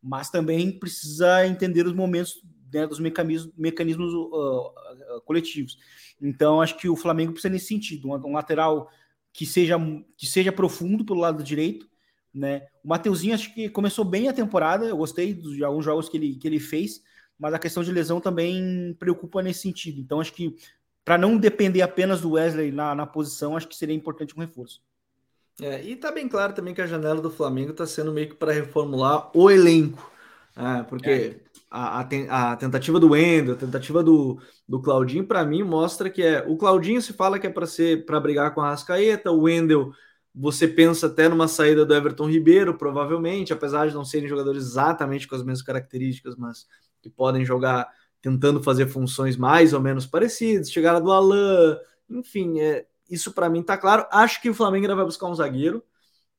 [0.02, 4.68] mas também precisa entender os momentos né, dos mecanismos, mecanismos uh,
[5.16, 5.78] uh, coletivos.
[6.20, 8.90] Então, acho que o Flamengo precisa nesse sentido, um, um, lateral
[9.38, 9.76] que seja,
[10.16, 11.88] que seja profundo pelo lado direito.
[12.34, 12.66] Né?
[12.82, 16.34] O Mateuzinho acho que começou bem a temporada, eu gostei de alguns jogos que ele,
[16.34, 17.00] que ele fez,
[17.38, 20.00] mas a questão de lesão também preocupa nesse sentido.
[20.00, 20.56] Então, acho que
[21.04, 24.82] para não depender apenas do Wesley na, na posição, acho que seria importante um reforço.
[25.62, 28.34] É, e tá bem claro também que a janela do Flamengo está sendo meio que
[28.34, 30.10] para reformular o elenco.
[30.56, 31.40] É, porque é.
[31.70, 36.22] A, a, a, tentativa do Wendel, a tentativa do, do Claudinho, para mim, mostra que
[36.22, 36.42] é.
[36.46, 39.92] O Claudinho se fala que é para ser para brigar com a Rascaeta, o Wendel,
[40.34, 45.26] você pensa até numa saída do Everton Ribeiro, provavelmente, apesar de não serem jogadores exatamente
[45.26, 46.66] com as mesmas características, mas
[47.02, 47.88] que podem jogar
[48.20, 51.76] tentando fazer funções mais ou menos parecidas, chegada do Alain,
[52.10, 54.06] enfim, é, isso para mim tá claro.
[54.10, 55.82] Acho que o Flamengo ainda vai buscar um zagueiro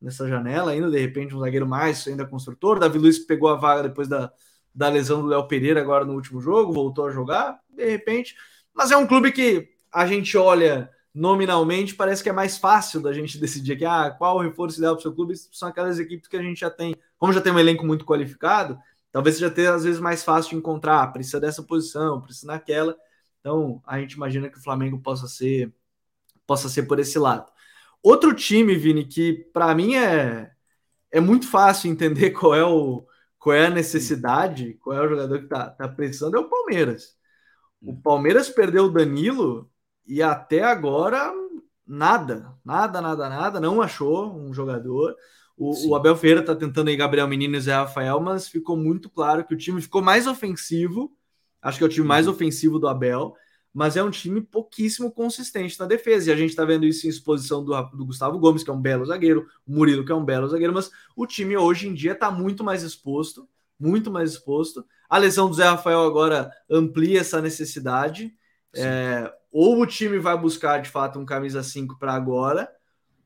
[0.02, 2.80] nessa janela, ainda de repente um zagueiro mais, ainda construtor.
[2.80, 4.32] Davi Luiz pegou a vaga depois da,
[4.74, 8.36] da lesão do Léo Pereira agora no último jogo, voltou a jogar, de repente.
[8.74, 13.12] Mas é um clube que a gente olha nominalmente, parece que é mais fácil da
[13.12, 16.28] gente decidir aqui, ah, qual o reforço ideal para o seu clube, são aquelas equipes
[16.28, 18.80] que a gente já tem, como já tem um elenco muito qualificado,
[19.12, 22.96] talvez seja até às vezes mais fácil de encontrar, ah, precisa dessa posição, precisa daquela.
[23.40, 25.74] Então, a gente imagina que o Flamengo possa ser
[26.46, 27.52] possa ser por esse lado.
[28.02, 30.52] Outro time, Vini, que para mim é,
[31.12, 33.06] é muito fácil entender qual é, o,
[33.40, 37.18] qual é a necessidade, qual é o jogador que está tá precisando, é o Palmeiras.
[37.82, 39.72] O Palmeiras perdeu o Danilo
[40.06, 41.32] e até agora
[41.88, 45.16] nada, nada, nada, nada, não achou um jogador.
[45.58, 49.10] O, o Abel Ferreira está tentando aí Gabriel Menino e Zé Rafael, mas ficou muito
[49.10, 51.12] claro que o time ficou mais ofensivo.
[51.62, 52.34] Acho que é o time mais uhum.
[52.34, 53.34] ofensivo do Abel
[53.74, 56.30] mas é um time pouquíssimo consistente na defesa.
[56.30, 58.82] E a gente está vendo isso em exposição do, do, Gustavo Gomes, que é um
[58.82, 62.14] belo zagueiro, o Murilo, que é um belo zagueiro, mas o time hoje em dia
[62.14, 63.48] está muito mais exposto,
[63.80, 64.86] muito mais exposto.
[65.10, 68.34] A lesão do Zé Rafael agora amplia essa necessidade.
[68.76, 72.72] É, ou o time vai buscar de fato um camisa 5 para agora,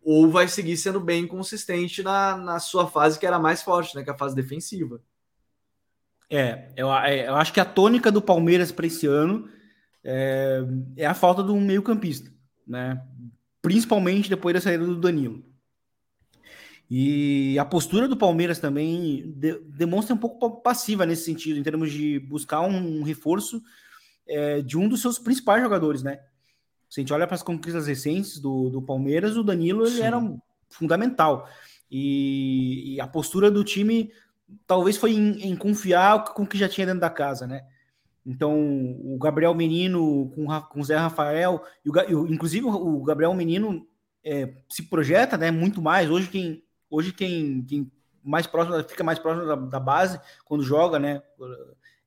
[0.01, 4.03] ou vai seguir sendo bem consistente na, na sua fase que era mais forte, né?
[4.03, 5.01] Que é a fase defensiva.
[6.29, 9.49] É, eu, é, eu acho que a tônica do Palmeiras para esse ano
[10.03, 10.61] é,
[10.97, 12.31] é a falta de um meio-campista,
[12.67, 13.01] né?
[13.61, 15.43] Principalmente depois da saída do Danilo.
[16.89, 21.91] E a postura do Palmeiras também de, demonstra um pouco passiva nesse sentido, em termos
[21.91, 23.61] de buscar um, um reforço
[24.27, 26.19] é, de um dos seus principais jogadores, né?
[26.89, 30.17] Se a gente olha para as conquistas recentes do, do Palmeiras, o Danilo ele era
[30.17, 30.39] um,
[30.69, 31.49] fundamental.
[31.89, 34.11] E, e, a postura do time
[34.67, 37.65] talvez foi em, em confiar com o que já tinha dentro da casa, né?
[38.25, 38.55] Então,
[39.03, 40.31] o Gabriel Menino
[40.69, 43.85] com, o Zé Rafael, e o, inclusive o Gabriel Menino
[44.23, 46.09] é, se projeta né, muito mais.
[46.09, 47.91] Hoje, quem, hoje quem, quem
[48.23, 51.21] mais próximo, fica mais próximo da, da, base quando joga, né?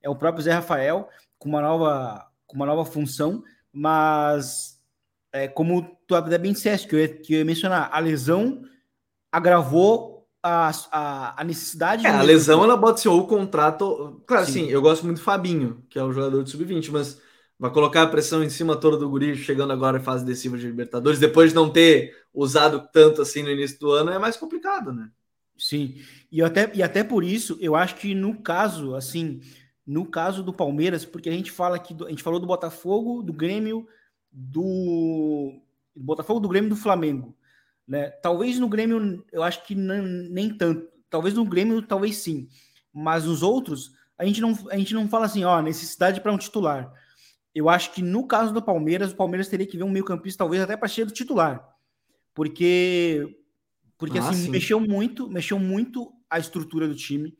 [0.02, 4.80] É o próprio Zé Rafael, com uma nova, com uma nova função, mas
[5.32, 8.62] é, como tu até bem disseste, que eu, ia, que eu ia mencionar, a lesão
[9.30, 10.15] agravou
[10.46, 12.06] a, a, a necessidade.
[12.06, 14.22] É, a lesão ela bota assim, o contrato.
[14.26, 14.68] Claro, sim.
[14.68, 17.20] eu gosto muito do Fabinho, que é o jogador de sub-20, mas
[17.58, 20.66] vai colocar a pressão em cima toda do Guri, chegando agora em fase decisiva de
[20.66, 24.92] Libertadores, depois de não ter usado tanto assim no início do ano, é mais complicado,
[24.92, 25.10] né?
[25.58, 25.96] Sim,
[26.30, 29.40] e até, e até por isso, eu acho que no caso, assim,
[29.86, 33.32] no caso do Palmeiras, porque a gente fala aqui, a gente falou do Botafogo, do
[33.32, 33.88] Grêmio,
[34.30, 35.54] do,
[35.94, 37.34] do Botafogo, do Grêmio do Flamengo.
[37.86, 38.10] Né?
[38.10, 40.88] Talvez no Grêmio, eu acho que não, nem tanto.
[41.08, 42.48] Talvez no Grêmio, talvez sim.
[42.92, 46.38] Mas nos outros, a gente não, a gente não fala assim, ó, necessidade para um
[46.38, 46.92] titular.
[47.54, 50.62] Eu acho que no caso do Palmeiras, o Palmeiras teria que ver um meio-campista, talvez
[50.62, 51.66] até para ser do titular.
[52.34, 53.38] Porque,
[53.96, 54.50] porque ah, assim, sim.
[54.50, 57.36] mexeu muito, mexeu muito a estrutura do time.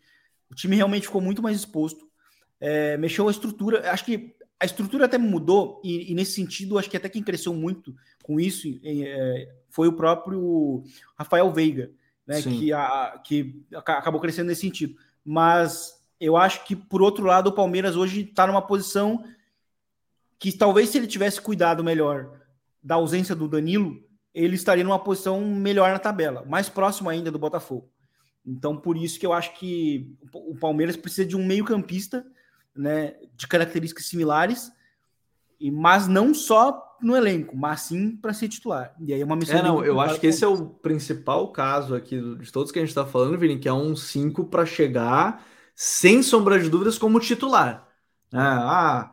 [0.51, 2.09] O time realmente ficou muito mais exposto.
[2.61, 3.91] É, mexeu a estrutura.
[3.91, 7.53] Acho que a estrutura até mudou, e, e, nesse sentido, acho que até quem cresceu
[7.55, 10.83] muito com isso é, foi o próprio
[11.17, 11.91] Rafael Veiga,
[12.27, 14.97] né, que, a, que acabou crescendo nesse sentido.
[15.25, 19.23] Mas eu acho que, por outro lado, o Palmeiras hoje está numa posição
[20.39, 22.41] que talvez se ele tivesse cuidado melhor
[22.83, 24.03] da ausência do Danilo,
[24.35, 27.91] ele estaria numa posição melhor na tabela, mais próximo ainda do Botafogo.
[28.45, 32.25] Então, por isso que eu acho que o Palmeiras precisa de um meio-campista
[32.77, 34.71] né, de características similares,
[35.59, 38.95] e mas não só no elenco, mas sim para ser titular.
[39.01, 39.59] E aí é uma missão.
[39.59, 42.83] É, não, eu acho que esse é o principal caso aqui de todos que a
[42.83, 47.21] gente está falando, Vini, que é um 5 para chegar sem sombra de dúvidas como
[47.21, 47.87] titular.
[48.33, 49.13] Ah,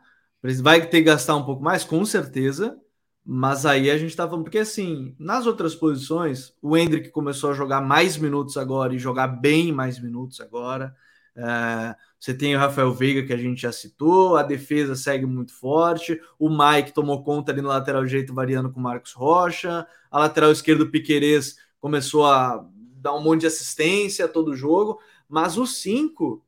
[0.61, 2.77] vai ter que gastar um pouco mais, com certeza.
[3.25, 7.53] Mas aí a gente estava falando, porque assim, nas outras posições, o Hendrick começou a
[7.53, 10.93] jogar mais minutos agora e jogar bem mais minutos agora.
[11.35, 15.53] É, você tem o Rafael Veiga, que a gente já citou, a defesa segue muito
[15.53, 20.19] forte, o Mike tomou conta ali no lateral direito, variando com o Marcos Rocha, a
[20.19, 22.65] lateral esquerdo, Piquerez, começou a
[22.95, 26.45] dar um monte de assistência a todo jogo, mas os cinco,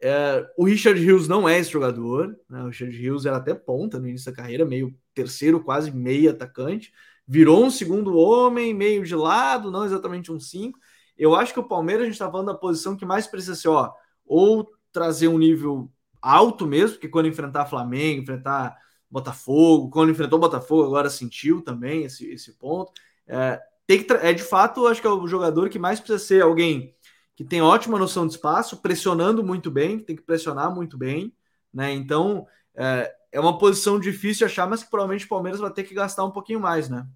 [0.00, 2.62] é, o Richard Hughes não é esse jogador, né?
[2.62, 6.92] o Richard Hughes era até ponta no início da carreira, meio terceiro, quase meio atacante,
[7.28, 10.78] virou um segundo homem, meio de lado, não exatamente um cinco.
[11.16, 13.68] Eu acho que o Palmeiras, a gente está falando da posição que mais precisa ser,
[13.68, 13.92] ó,
[14.26, 18.78] ou trazer um nível alto mesmo, porque quando enfrentar Flamengo, enfrentar
[19.10, 22.92] Botafogo, quando enfrentou Botafogo, agora sentiu também esse, esse ponto.
[23.26, 26.42] É, tem que é de fato, acho que é o jogador que mais precisa ser
[26.42, 26.94] alguém
[27.34, 31.34] que tem ótima noção de espaço, pressionando muito bem, tem que pressionar muito bem,
[31.72, 31.92] né?
[31.92, 35.84] Então é, é uma posição difícil de achar, mas que provavelmente o Palmeiras vai ter
[35.84, 37.06] que gastar um pouquinho mais, né?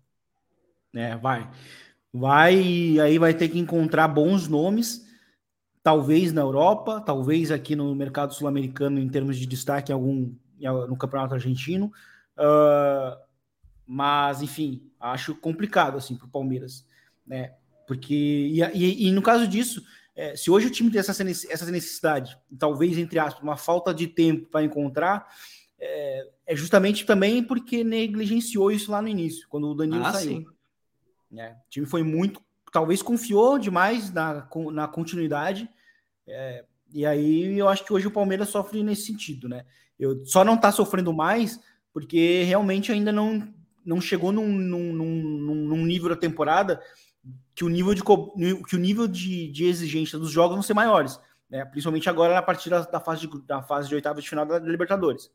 [0.94, 1.48] É, vai.
[2.12, 5.05] Vai, aí vai ter que encontrar bons nomes
[5.86, 11.34] talvez na Europa, talvez aqui no mercado sul-americano em termos de destaque algum no campeonato
[11.34, 11.92] argentino,
[12.36, 13.16] uh,
[13.86, 16.84] mas enfim, acho complicado assim para o Palmeiras,
[17.24, 17.54] né?
[17.86, 18.12] Porque
[18.52, 19.80] e, e, e no caso disso,
[20.16, 24.08] é, se hoje o time tem essa, essa necessidade, talvez entre aspas, uma falta de
[24.08, 25.28] tempo para encontrar,
[25.78, 30.50] é, é, justamente também porque negligenciou isso lá no início, quando o Danilo ah, saiu.
[31.36, 35.70] É, o time foi muito, talvez confiou demais na, na continuidade
[36.28, 39.64] é, e aí eu acho que hoje o Palmeiras sofre nesse sentido, né?
[39.98, 41.60] Eu só não tá sofrendo mais
[41.92, 43.48] porque realmente ainda não,
[43.84, 46.80] não chegou num, num, num, num nível da temporada
[47.54, 51.18] que o nível de, que o nível de, de exigência dos jogos vão ser maiores,
[51.48, 51.64] né?
[51.64, 55.30] Principalmente agora na partida da fase de, da fase de oitava de final da Libertadores.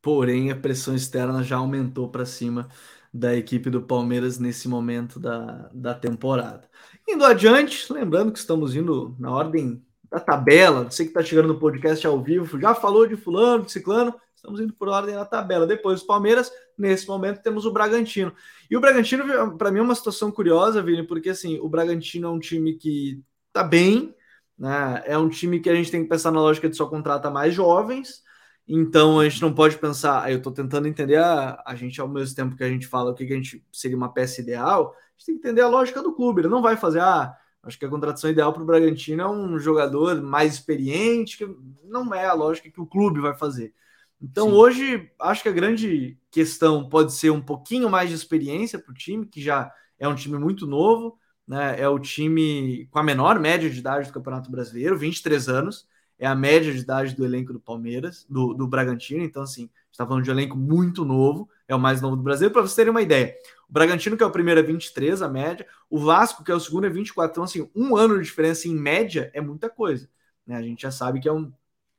[0.00, 2.68] Porém, a pressão externa já aumentou para cima
[3.12, 6.68] da equipe do Palmeiras nesse momento da, da temporada.
[7.08, 11.58] Indo adiante, lembrando que estamos indo na ordem da tabela, você que está chegando no
[11.58, 15.66] podcast ao vivo, já falou de fulano, de ciclano, estamos indo por ordem da tabela.
[15.66, 18.32] Depois do Palmeiras, nesse momento temos o Bragantino.
[18.70, 22.30] E o Bragantino, para mim, é uma situação curiosa, Vini, porque assim, o Bragantino é
[22.30, 24.14] um time que está bem,
[24.58, 25.02] né?
[25.06, 27.54] É um time que a gente tem que pensar na lógica de só contrata mais
[27.54, 28.22] jovens,
[28.68, 32.36] então a gente não pode pensar, eu estou tentando entender a, a gente ao mesmo
[32.36, 35.12] tempo que a gente fala o que, que a gente seria uma peça ideal, a
[35.16, 36.42] gente tem que entender a lógica do clube.
[36.42, 39.58] Ele não vai fazer, ah, acho que a contratação ideal para o Bragantino é um
[39.58, 41.48] jogador mais experiente, que
[41.84, 43.72] não é a lógica que o clube vai fazer.
[44.20, 44.52] Então Sim.
[44.52, 48.94] hoje acho que a grande questão pode ser um pouquinho mais de experiência para o
[48.94, 51.80] time, que já é um time muito novo, né?
[51.80, 55.86] É o time com a menor média de idade do Campeonato Brasileiro, 23 anos
[56.18, 59.22] é a média de idade do elenco do Palmeiras, do, do Bragantino.
[59.22, 62.50] Então, assim, está falando de um elenco muito novo, é o mais novo do Brasil.
[62.50, 63.36] Para vocês terem uma ideia,
[63.68, 65.66] o Bragantino, que é o primeiro, é 23, a média.
[65.88, 67.30] O Vasco, que é o segundo, é 24.
[67.30, 70.08] Então, assim, um ano de diferença em média é muita coisa.
[70.46, 70.56] Né?
[70.56, 71.52] A gente já sabe que é um.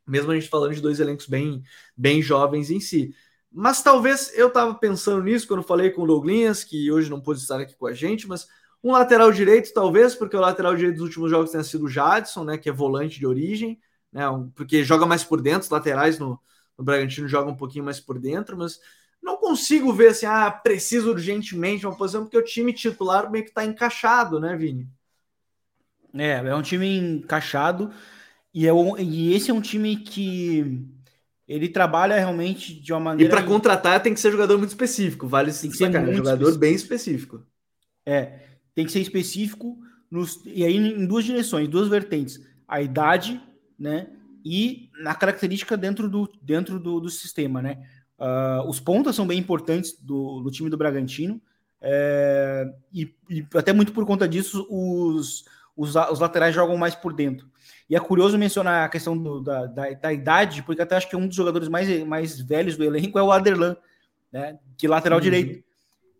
[0.05, 1.63] Mesmo a gente falando de dois elencos bem,
[1.95, 3.13] bem jovens em si.
[3.51, 7.39] Mas talvez eu estava pensando nisso quando falei com o Douglas, que hoje não pôde
[7.39, 8.47] estar aqui com a gente, mas
[8.83, 12.43] um lateral direito, talvez, porque o lateral direito dos últimos jogos tenha sido o Jadson,
[12.43, 12.57] né?
[12.57, 13.79] Que é volante de origem
[14.11, 14.23] né?
[14.55, 16.39] Porque joga mais por dentro, os laterais no,
[16.77, 18.79] no Bragantino jogam um pouquinho mais por dentro, mas
[19.21, 23.51] não consigo ver assim, ah, preciso urgentemente uma posição, porque o time titular meio que
[23.51, 24.87] está encaixado, né, Vini?
[26.13, 27.91] É, é um time encaixado
[28.53, 30.83] e, é um, e esse é um time que
[31.47, 33.31] ele trabalha realmente de uma maneira.
[33.31, 36.49] E para contratar tem que ser jogador muito específico, vale tem que ser um jogador
[36.49, 36.59] específico.
[36.59, 37.43] bem específico.
[38.05, 38.39] É,
[38.73, 39.77] tem que ser específico
[40.09, 43.39] nos, e aí em duas direções, duas vertentes: a idade
[43.79, 44.07] né?
[44.43, 47.85] E na característica dentro do, dentro do, do sistema, né?
[48.17, 51.41] Uh, os pontas são bem importantes do, do time do Bragantino,
[51.81, 55.45] é, e, e, até muito por conta disso, os,
[55.77, 57.49] os, os, laterais jogam mais por dentro.
[57.89, 61.15] E é curioso mencionar a questão do, da, da, da, idade, porque até acho que
[61.15, 63.77] um dos jogadores mais, mais velhos do elenco é o Aderlan,
[64.31, 64.59] né?
[64.77, 65.23] Que lateral uhum.
[65.23, 65.63] direito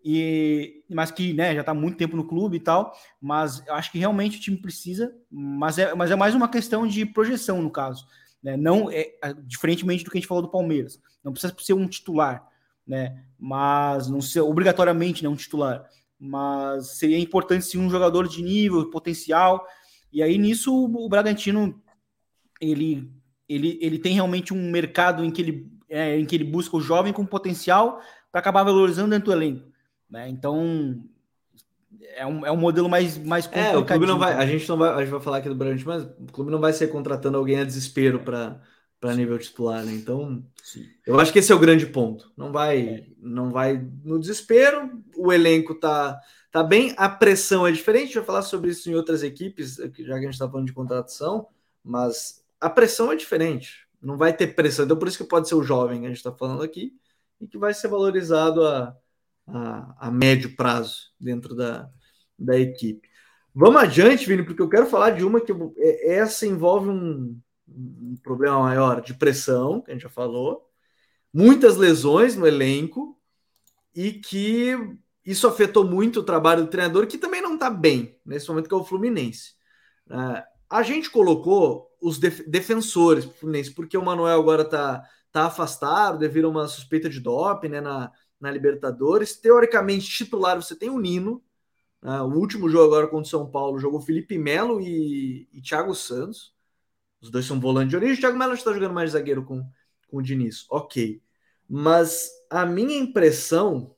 [0.04, 3.91] e mas que né, já está muito tempo no clube e tal, mas eu acho
[3.91, 7.69] que realmente o time precisa, mas é, mas é mais uma questão de projeção no
[7.69, 8.08] caso,
[8.41, 8.58] né?
[8.58, 9.12] Não é,
[9.45, 12.47] diferentemente do que a gente falou do Palmeiras, não precisa ser um titular,
[12.86, 13.23] né?
[13.38, 15.88] Mas não ser obrigatoriamente né, um titular,
[16.19, 19.65] mas seria importante sim um jogador de nível, potencial.
[20.12, 21.80] E aí nisso o Bragantino
[22.60, 23.10] ele
[23.49, 26.82] ele, ele tem realmente um mercado em que ele, é, em que ele busca o
[26.82, 27.99] jovem com potencial
[28.32, 29.67] para acabar valorizando dentro do elenco.
[30.10, 30.30] Né?
[30.30, 31.04] Então,
[32.15, 33.76] é um, é um modelo mais, mais complicado.
[33.76, 35.56] É, o clube não vai, a gente não vai, a gente vai falar aqui do
[35.56, 38.62] Brant, mas o clube não vai ser contratando alguém a desespero para
[39.00, 39.93] para nível titular, né?
[39.93, 40.86] Então, Sim.
[41.08, 42.34] eu acho que esse é o grande ponto.
[42.36, 43.08] Não vai, é.
[43.17, 44.91] não vai no desespero.
[45.15, 46.19] O elenco tá
[46.52, 48.04] tá bem, a pressão é diferente.
[48.04, 50.67] A gente vai falar sobre isso em outras equipes, já que a gente está falando
[50.67, 51.48] de contratação,
[51.82, 53.88] mas a pressão é diferente.
[54.02, 54.84] Não vai ter pressão.
[54.84, 56.93] Então, por isso que pode ser o jovem que a gente está falando aqui
[57.39, 58.95] e que vai ser valorizado a,
[59.54, 61.90] a, a médio prazo dentro da,
[62.38, 63.10] da equipe.
[63.54, 68.16] Vamos adiante, Vini, porque eu quero falar de uma que é, essa envolve um, um
[68.24, 70.70] problema maior de pressão, que a gente já falou,
[71.34, 73.20] muitas lesões no elenco
[73.94, 74.76] e que
[75.26, 78.74] isso afetou muito o trabalho do treinador, que também não está bem nesse momento, que
[78.74, 79.54] é o Fluminense.
[80.08, 85.46] Uh, a gente colocou os def defensores do Fluminense, porque o Manuel agora está tá
[85.46, 89.36] afastado devido a uma suspeita de doping né, na, na Libertadores.
[89.36, 91.43] Teoricamente, titular, você tem o Nino.
[92.02, 95.93] Uh, o último jogo agora contra o São Paulo jogou Felipe Melo e, e Thiago
[95.93, 96.54] Santos.
[97.21, 98.15] Os dois são volantes de origem.
[98.15, 99.62] O Thiago Melo está jogando mais zagueiro com,
[100.08, 100.65] com o Diniz.
[100.69, 101.21] Ok.
[101.67, 103.95] Mas a minha impressão,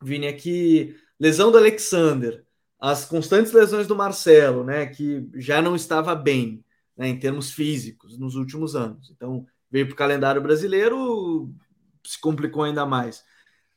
[0.00, 2.44] Vini, é que lesão do Alexander,
[2.78, 6.64] as constantes lesões do Marcelo, né, que já não estava bem
[6.96, 9.10] né, em termos físicos nos últimos anos.
[9.10, 11.52] Então, veio para o calendário brasileiro,
[12.04, 13.24] se complicou ainda mais.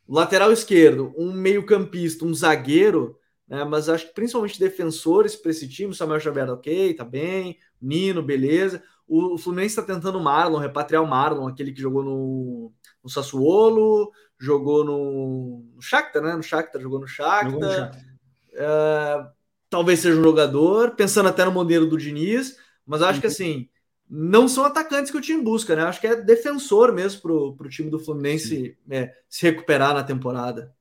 [0.07, 3.17] Lateral esquerdo, um meio-campista, um zagueiro,
[3.47, 5.93] né, mas acho que principalmente defensores para esse time.
[5.93, 7.57] Samuel Xavier, ok, tá bem.
[7.81, 8.81] Nino, beleza.
[9.07, 12.71] O, o Fluminense está tentando o Marlon, repatriar o Marlon, aquele que jogou no,
[13.03, 16.35] no Sassuolo, jogou no, no Shakhtar, né?
[16.35, 17.51] No Shakhtar, jogou no Shakhtar.
[17.51, 18.07] Jogou no Shakhtar.
[18.53, 19.29] Uh,
[19.69, 23.21] talvez seja um jogador, pensando até no modelo do Diniz, mas acho uhum.
[23.21, 23.69] que assim,
[24.09, 25.83] não são atacantes que o time busca, né?
[25.83, 30.73] Acho que é defensor mesmo para o time do Fluminense é, se recuperar na temporada.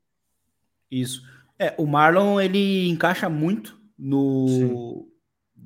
[0.91, 1.23] Isso.
[1.59, 4.49] É, o Marlon ele encaixa muito no.
[4.49, 5.17] Sim.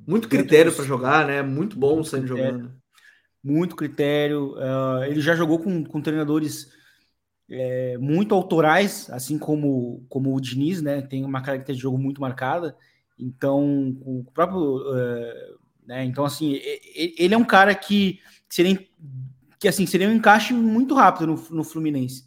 [0.07, 1.43] Muito critério para jogar, né?
[1.43, 2.73] Muito bom muito saindo jogando.
[3.43, 4.53] Muito critério.
[4.55, 6.71] Uh, ele já jogou com, com treinadores
[7.49, 11.01] é, muito autorais, assim como, como o Diniz, né?
[11.01, 12.75] Tem uma característica de jogo muito marcada.
[13.19, 14.77] Então, o próprio.
[14.77, 15.60] Uh,
[15.91, 16.57] né, então, assim,
[16.95, 18.79] ele é um cara que seria,
[19.59, 22.23] que, assim, seria um encaixe muito rápido no, no Fluminense.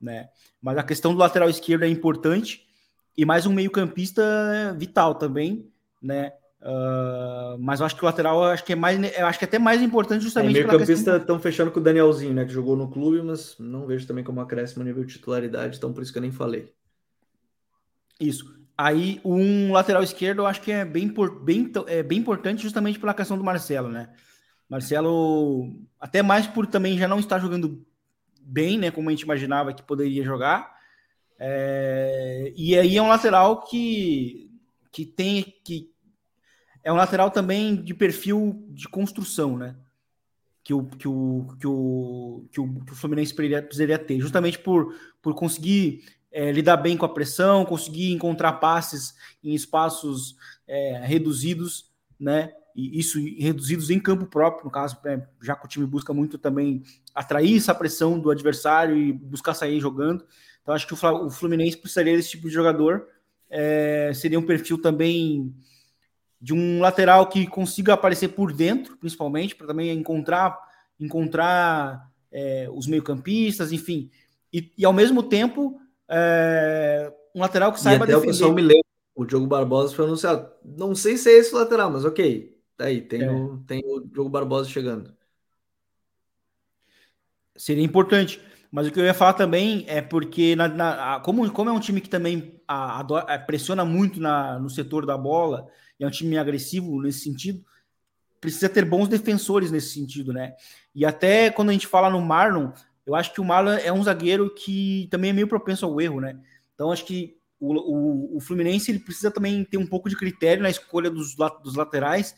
[0.00, 0.30] Né?
[0.58, 2.66] Mas a questão do lateral esquerdo é importante
[3.14, 4.22] e mais um meio-campista
[4.78, 6.32] vital também, né?
[6.62, 9.48] Uh, mas eu acho que o lateral acho que é mais, eu acho que é
[9.48, 10.58] até mais importante justamente.
[10.58, 12.46] É, meio campista estão fechando com o Danielzinho, né?
[12.46, 16.02] Que jogou no clube, mas não vejo também como acréscimo nível de titularidade, então por
[16.02, 16.72] isso que eu nem falei.
[18.18, 18.63] Isso.
[18.76, 23.14] Aí um lateral esquerdo eu acho que é bem, bem, é bem importante justamente pela
[23.14, 24.12] questão do Marcelo, né?
[24.68, 27.86] Marcelo, até mais por também já não estar jogando
[28.40, 28.90] bem, né?
[28.90, 30.74] Como a gente imaginava que poderia jogar.
[31.38, 34.50] É, e aí é um lateral que,
[34.90, 35.94] que tem que
[36.82, 39.74] é um lateral também de perfil de construção, né?
[40.62, 44.94] Que o, que o, que o, que o, que o Fluminense precisaria ter, justamente por,
[45.20, 50.34] por conseguir é, lidar bem com a pressão, conseguir encontrar passes em espaços
[50.66, 52.52] é, reduzidos, né?
[52.74, 56.36] E isso reduzidos em campo próprio, no caso, é, já que o time busca muito
[56.36, 56.82] também
[57.14, 60.26] atrair essa pressão do adversário e buscar sair jogando.
[60.60, 63.06] Então, acho que o Fluminense precisaria desse tipo de jogador.
[63.48, 65.54] É, seria um perfil também
[66.40, 70.58] de um lateral que consiga aparecer por dentro, principalmente, para também encontrar
[70.98, 74.10] encontrar é, os meio-campistas, enfim.
[74.52, 78.30] E, e, ao mesmo tempo, é, um lateral que saiba e até defender.
[78.30, 80.50] o pessoal me lembra, o Diogo Barbosa foi anunciado.
[80.64, 82.54] Não sei se é esse o lateral, mas ok.
[82.76, 83.30] Tá aí, tem, é.
[83.30, 85.14] o, tem o Diogo Barbosa chegando.
[87.56, 88.40] Seria importante.
[88.70, 91.78] Mas o que eu ia falar também é porque, na, na, como, como é um
[91.78, 95.68] time que também a, a, pressiona muito na, no setor da bola,
[95.98, 97.64] e é um time agressivo nesse sentido,
[98.40, 100.56] precisa ter bons defensores nesse sentido, né?
[100.92, 102.72] E até quando a gente fala no Marlon,
[103.06, 106.20] eu acho que o Marlon é um zagueiro que também é meio propenso ao erro,
[106.20, 106.38] né?
[106.74, 110.62] Então acho que o, o, o Fluminense ele precisa também ter um pouco de critério
[110.62, 112.34] na escolha dos, dos laterais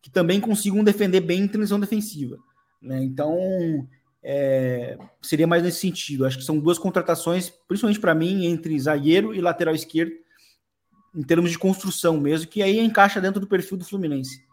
[0.00, 2.36] que também consigam defender bem em transição defensiva.
[2.80, 3.02] Né?
[3.02, 3.88] Então,
[4.22, 6.26] é, seria mais nesse sentido.
[6.26, 10.12] Acho que são duas contratações, principalmente para mim, entre zagueiro e lateral esquerdo,
[11.14, 14.44] em termos de construção mesmo, que aí encaixa dentro do perfil do Fluminense.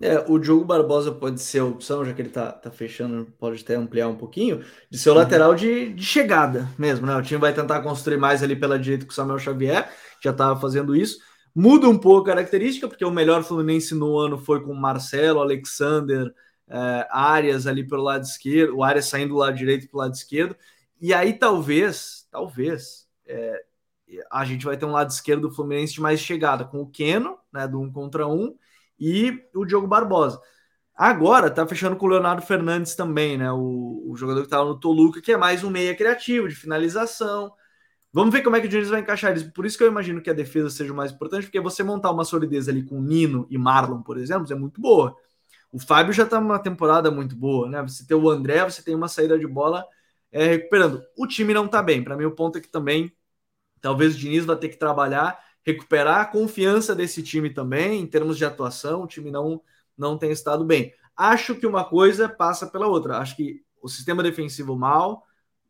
[0.00, 3.62] É, o Diogo Barbosa pode ser a opção, já que ele tá, tá fechando, pode
[3.62, 5.18] até ampliar um pouquinho, de ser o uhum.
[5.18, 7.14] lateral de, de chegada mesmo, né?
[7.14, 9.90] O time vai tentar construir mais ali pela direita com o Samuel Xavier,
[10.22, 11.18] já estava fazendo isso.
[11.54, 16.32] Muda um pouco a característica, porque o melhor Fluminense no ano foi com Marcelo, Alexander,
[16.66, 20.14] é, áreas ali pelo lado esquerdo, o área saindo do lado direito para o lado
[20.14, 20.56] esquerdo.
[20.98, 23.64] E aí talvez, talvez, é,
[24.30, 27.38] a gente vai ter um lado esquerdo do Fluminense de mais chegada, com o Keno,
[27.52, 28.56] né, do um contra um,
[29.00, 30.40] e o Diogo Barbosa.
[30.94, 33.50] Agora tá fechando com o Leonardo Fernandes também, né?
[33.50, 37.52] O, o jogador que estava no Toluca, que é mais um meia criativo, de finalização.
[38.12, 39.52] Vamos ver como é que o Diniz vai encaixar isso.
[39.52, 42.10] Por isso que eu imagino que a defesa seja o mais importante, porque você montar
[42.10, 45.16] uma solidez ali com Nino e Marlon, por exemplo, é muito boa.
[45.72, 47.80] O Fábio já tá numa temporada muito boa, né?
[47.82, 49.86] Você tem o André, você tem uma saída de bola
[50.32, 51.02] é, recuperando.
[51.16, 52.02] O time não tá bem.
[52.02, 53.12] Para mim, o ponto é que também
[53.80, 58.36] talvez o Diniz vai ter que trabalhar, recuperar a confiança desse time também, em termos
[58.36, 59.02] de atuação.
[59.02, 59.60] O time não
[59.96, 60.94] não tem estado bem.
[61.14, 63.18] Acho que uma coisa passa pela outra.
[63.18, 65.26] Acho que o sistema defensivo mal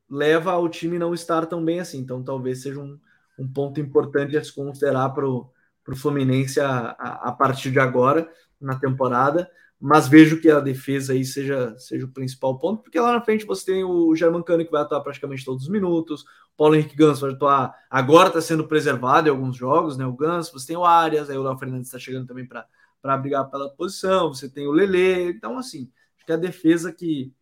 [0.09, 1.99] leva ao time não estar tão bem assim.
[1.99, 2.99] Então, talvez seja um,
[3.37, 5.51] um ponto importante a se considerar para o
[5.97, 8.31] Fluminense a, a, a, partir de agora
[8.61, 9.51] na temporada.
[9.81, 13.47] Mas vejo que a defesa aí seja, seja o principal ponto, porque lá na frente
[13.47, 16.95] você tem o German Cano que vai atuar praticamente todos os minutos, o Paulo Henrique
[16.95, 20.05] Ganso vai atuar, agora está sendo preservado em alguns jogos, né?
[20.05, 22.67] O Ganso, você tem o Arias, aí o Léo Fernandes está chegando também para
[23.01, 27.33] para brigar pela posição, você tem o Lele, então assim, acho que a defesa que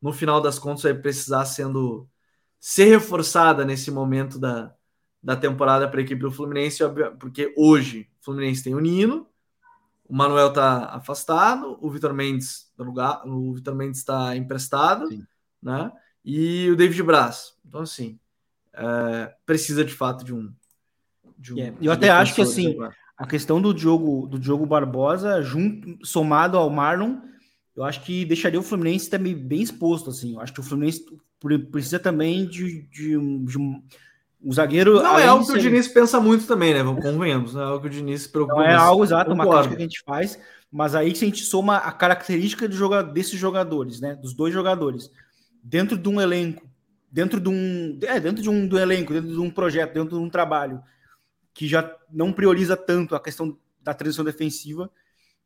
[0.00, 2.08] no final das contas vai precisar sendo
[2.58, 4.74] ser reforçada nesse momento da,
[5.22, 6.82] da temporada para a equipe do Fluminense,
[7.18, 9.26] porque hoje o Fluminense tem o Nino,
[10.08, 15.24] o Manuel está afastado, o Vitor Mendes no lugar, o Vitor Mendes está emprestado, Sim.
[15.62, 15.90] né?
[16.24, 17.54] E o David Braz.
[17.66, 18.18] Então assim,
[18.72, 20.52] é, precisa de fato de um.
[21.38, 21.76] De um yeah.
[21.80, 22.76] Eu até acho que assim,
[23.16, 27.18] a questão do Diogo, do Diogo Barbosa, junto, somado ao Marlon,
[27.76, 30.10] eu acho que deixaria o Fluminense também bem exposto.
[30.10, 30.34] Assim.
[30.34, 31.04] Eu acho que o Fluminense
[31.70, 33.58] precisa também de, de, um, de
[34.44, 35.02] um zagueiro.
[35.02, 36.82] Não é algo que o Diniz pensa muito também, né?
[36.82, 37.54] Vamos convenhamos.
[37.54, 38.60] Não é algo que o Diniz se preocupa.
[38.60, 40.38] Não é algo exato, uma crítica que a gente faz.
[40.70, 44.14] Mas aí se a gente soma a característica de joga, desses jogadores, né?
[44.14, 45.10] Dos dois jogadores,
[45.62, 46.68] dentro de um elenco,
[47.10, 47.98] dentro de um.
[48.02, 50.82] É, dentro de um do elenco, dentro de um projeto, dentro de um trabalho
[51.54, 54.90] que já não prioriza tanto a questão da transição defensiva,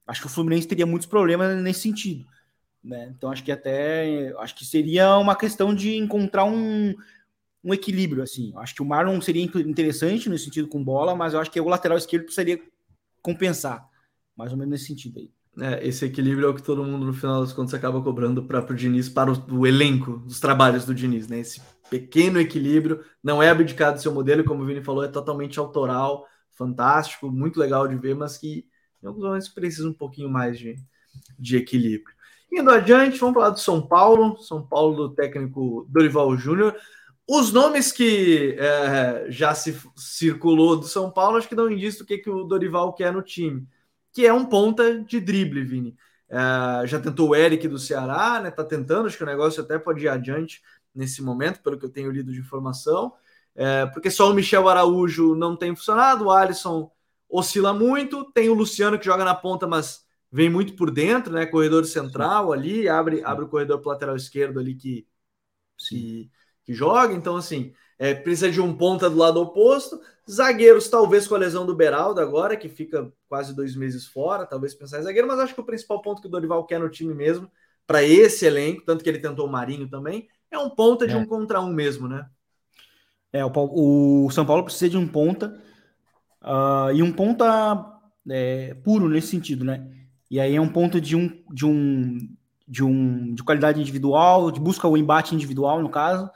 [0.07, 2.25] acho que o Fluminense teria muitos problemas nesse sentido.
[2.83, 3.13] Né?
[3.15, 6.95] Então acho que até acho que seria uma questão de encontrar um,
[7.63, 8.53] um equilíbrio assim.
[8.57, 11.69] Acho que o Marlon seria interessante no sentido com bola, mas eu acho que o
[11.69, 12.61] lateral esquerdo precisaria
[13.23, 13.87] compensar,
[14.37, 15.31] mais ou menos nesse sentido aí.
[15.61, 18.47] É, esse equilíbrio é o que todo mundo no final das contas acaba cobrando o
[18.47, 21.41] próprio Diniz para o, o elenco dos trabalhos do Diniz, né?
[21.41, 25.59] Esse pequeno equilíbrio, não é abdicado do seu modelo, como o Vini falou, é totalmente
[25.59, 28.67] autoral, fantástico, muito legal de ver, mas que
[29.03, 30.77] em alguns momentos precisa um pouquinho mais de,
[31.39, 32.15] de equilíbrio.
[32.53, 36.75] Indo adiante, vamos falar do São Paulo, São Paulo do técnico Dorival Júnior.
[37.31, 42.07] Os nomes que é, já se circulou do São Paulo, acho que dão indício do
[42.07, 43.69] que, que o Dorival quer no time,
[44.13, 45.95] que é um ponta de drible, Vini.
[46.31, 48.51] É, já tentou o Eric do Ceará, né?
[48.51, 50.63] Tá tentando, acho que o negócio até pode ir adiante
[50.95, 53.13] nesse momento, pelo que eu tenho lido de informação,
[53.55, 56.91] é, porque só o Michel Araújo não tem funcionado, o Alisson
[57.29, 60.03] oscila muito, tem o Luciano que joga na ponta, mas
[60.33, 61.45] vem muito por dentro, né?
[61.45, 65.07] Corredor central ali, abre, abre o corredor lateral esquerdo ali que,
[65.77, 66.31] que,
[66.69, 67.73] que joga, então assim.
[67.99, 69.99] É, precisa de um ponta do lado oposto.
[70.31, 74.75] Zagueiros, talvez com a lesão do Beraldo agora, que fica quase dois meses fora, talvez
[74.75, 77.13] pensar em zagueiro, mas acho que o principal ponto que o Dorival quer no time
[77.13, 77.51] mesmo,
[77.87, 81.17] para esse elenco, tanto que ele tentou o Marinho também, é um ponta de é.
[81.17, 82.27] um contra um mesmo, né?
[83.33, 83.51] É, o,
[84.27, 85.59] o São Paulo precisa de um ponta
[86.43, 87.99] uh, e um ponta
[88.31, 89.91] é, puro nesse sentido, né?
[90.31, 92.19] E aí é um ponto de um de um
[92.69, 96.31] de um de qualidade individual, de busca o embate individual no caso,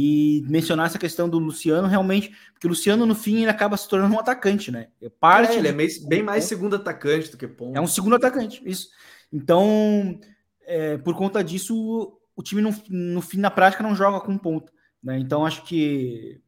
[0.00, 3.88] e mencionar essa questão do Luciano realmente, porque o Luciano no fim ele acaba se
[3.88, 4.90] tornando um atacante, né?
[5.02, 7.76] É parte é, ele é meio, bem mais segundo atacante do que ponto.
[7.76, 8.90] É um segundo atacante, isso.
[9.32, 10.20] Então,
[10.64, 14.72] é, por conta disso, o time no, no fim, na prática, não joga com ponta.
[15.02, 15.18] Né?
[15.18, 16.40] Então, acho que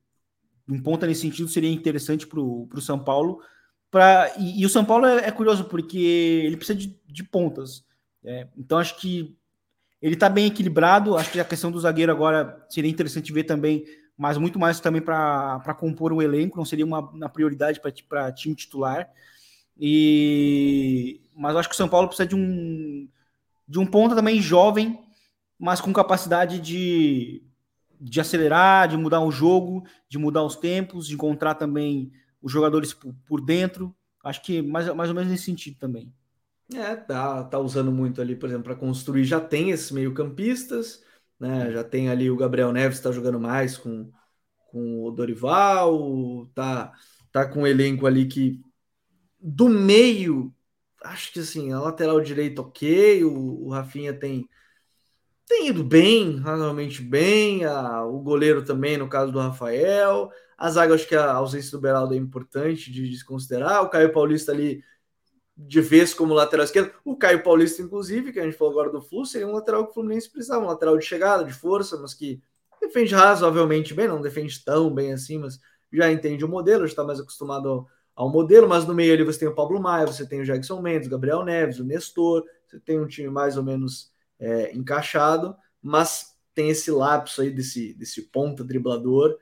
[0.69, 3.43] um ponta nesse sentido seria interessante para o São Paulo.
[3.91, 7.85] Pra, e, e, o São Paulo é, é, curioso porque ele precisa de, de pontas.
[8.23, 9.37] É, então, acho que
[10.01, 11.17] ele está bem equilibrado.
[11.17, 13.85] Acho que a questão do zagueiro agora seria interessante ver também,
[14.17, 18.55] mas muito mais também para compor o elenco, não seria uma, uma prioridade para time
[18.55, 19.09] titular.
[19.79, 23.09] E, mas acho que o São Paulo precisa de um,
[23.67, 24.99] de um ponta também jovem
[25.61, 27.43] mas com capacidade de,
[28.01, 32.95] de acelerar, de mudar o jogo, de mudar os tempos, de encontrar também os jogadores
[32.95, 33.95] por, por dentro.
[34.25, 36.11] Acho que mais, mais ou menos nesse sentido também.
[36.75, 39.25] É, tá, tá usando muito ali, por exemplo, para construir.
[39.25, 41.05] Já tem esses meio-campistas,
[41.39, 41.73] né?
[41.73, 44.11] Já tem ali o Gabriel Neves, está jogando mais com,
[44.71, 46.93] com o Dorival, tá,
[47.33, 48.61] tá com o elenco ali que
[49.41, 50.55] do meio
[51.03, 54.49] acho que assim, a lateral direita ok, o, o Rafinha tem,
[55.47, 60.95] tem ido bem, razoavelmente bem, a, o goleiro também, no caso do Rafael, a zaga,
[60.95, 64.83] acho que a ausência do Beraldo é importante de desconsiderar, o Caio Paulista ali
[65.67, 69.03] de vez como lateral esquerdo, o Caio Paulista, inclusive, que a gente falou agora do
[69.03, 72.15] Flu, seria um lateral que o Fluminense precisava, um lateral de chegada, de força, mas
[72.15, 72.43] que
[72.81, 75.61] defende razoavelmente bem, não defende tão bem assim, mas
[75.93, 79.23] já entende o modelo, já está mais acostumado ao, ao, modelo, mas no meio ali
[79.23, 82.45] você tem o Pablo Maia, você tem o Jackson Mendes, o Gabriel Neves, o Nestor,
[82.67, 87.93] você tem um time mais ou menos é, encaixado, mas tem esse lapso aí desse,
[87.95, 89.37] desse ponta driblador,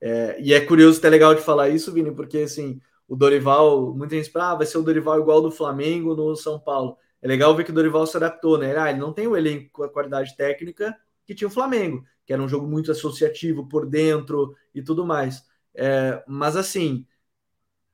[0.00, 4.16] é, e é curioso, até legal de falar isso, Vini, porque assim, o Dorival, muita
[4.16, 6.96] gente fala, ah, vai ser o Dorival igual do Flamengo no São Paulo.
[7.20, 8.76] É legal ver que o Dorival se adaptou, né?
[8.76, 12.32] Ah, ele não tem o elenco com a qualidade técnica que tinha o Flamengo, que
[12.32, 15.42] era um jogo muito associativo por dentro e tudo mais.
[15.74, 17.06] É, mas assim,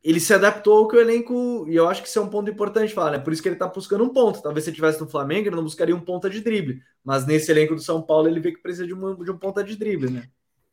[0.03, 2.51] ele se adaptou ao que o elenco, e eu acho que isso é um ponto
[2.51, 3.19] importante falar, né?
[3.19, 4.43] Por isso que ele tá buscando um ponto.
[4.43, 6.83] Talvez se ele tivesse no Flamengo, ele não buscaria um ponta de drible.
[7.05, 9.63] Mas nesse elenco do São Paulo, ele vê que precisa de, uma, de um ponta
[9.63, 10.29] de drible, né?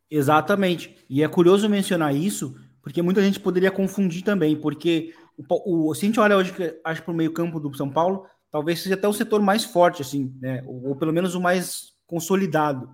[0.10, 0.96] Exatamente.
[1.10, 2.56] E é curioso mencionar isso,
[2.88, 6.54] porque muita gente poderia confundir também, porque o, o se a gente olha hoje,
[6.86, 10.34] acho para o meio-campo do São Paulo, talvez seja até o setor mais forte, assim,
[10.40, 10.64] né?
[10.66, 12.90] Ou, ou, pelo menos o mais consolidado.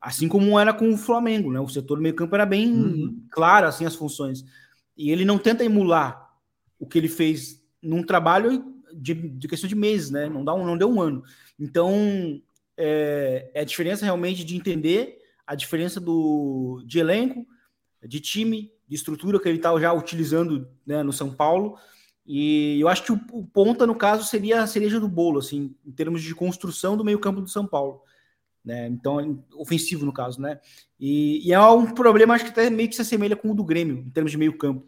[0.00, 1.60] Assim como era com o Flamengo, né?
[1.60, 3.26] O setor meio-campo era bem uhum.
[3.30, 4.42] claro, assim, as funções.
[4.96, 6.30] E ele não tenta emular
[6.78, 8.64] o que ele fez num trabalho
[8.94, 10.30] de, de questão de meses, né?
[10.30, 11.22] Não, dá um, não deu um ano.
[11.60, 12.40] Então,
[12.74, 17.46] é, é a diferença realmente de entender a diferença do, de elenco,
[18.02, 21.76] de time, de estrutura que ele está já utilizando né, no São Paulo.
[22.26, 25.74] E eu acho que o, o, ponta, no caso, seria a cereja do bolo, assim,
[25.84, 28.02] em termos de construção do meio-campo do São Paulo.
[28.64, 28.88] Né?
[28.88, 30.58] Então, ofensivo, no caso, né?
[30.98, 33.62] E, e, é um problema, acho que até meio que se assemelha com o do
[33.62, 34.84] Grêmio, em termos de meio-campo.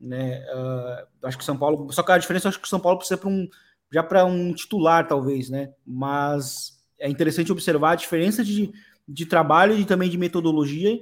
[0.00, 0.42] Né?
[0.54, 1.92] Uh, acho que o São Paulo.
[1.92, 3.46] Só que a diferença, acho que o São Paulo precisa para um,
[3.92, 5.72] já para um titular, talvez, né?
[5.86, 8.72] Mas é interessante observar a diferença de,
[9.06, 10.98] de trabalho e também de metodologia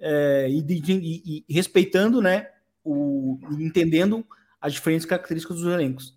[0.00, 2.48] é, e, de, e, e, respeitando, né,
[2.84, 4.24] o, entendendo
[4.60, 6.16] as diferentes características dos elencos.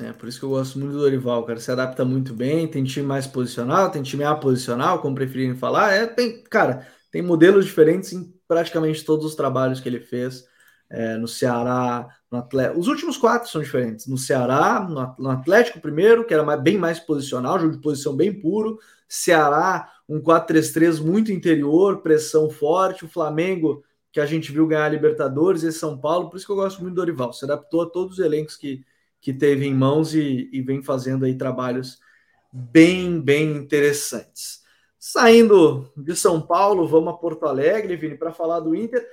[0.00, 2.84] É, por isso que eu gosto muito do Dorival, cara, se adapta muito bem, tem
[2.84, 8.12] time mais posicional, tem time aposicional, como preferirem falar, é, tem, cara, tem modelos diferentes
[8.12, 10.44] em praticamente todos os trabalhos que ele fez,
[10.88, 12.78] é, no Ceará, no Atlético.
[12.80, 14.06] Os últimos quatro são diferentes.
[14.06, 14.86] No Ceará,
[15.18, 18.78] no Atlético primeiro, que era mais, bem mais posicional, jogo de posição bem puro.
[19.08, 23.04] Ceará, um 4-3-3 muito interior, pressão forte.
[23.04, 26.28] O Flamengo, que a gente viu ganhar a Libertadores, e São Paulo.
[26.28, 27.32] Por isso que eu gosto muito do Dorival.
[27.32, 28.84] Se adaptou a todos os elencos que,
[29.20, 31.98] que teve em mãos e, e vem fazendo aí trabalhos
[32.52, 34.62] bem, bem interessantes.
[34.98, 39.04] Saindo de São Paulo, vamos a Porto Alegre, Vini, para falar do Inter.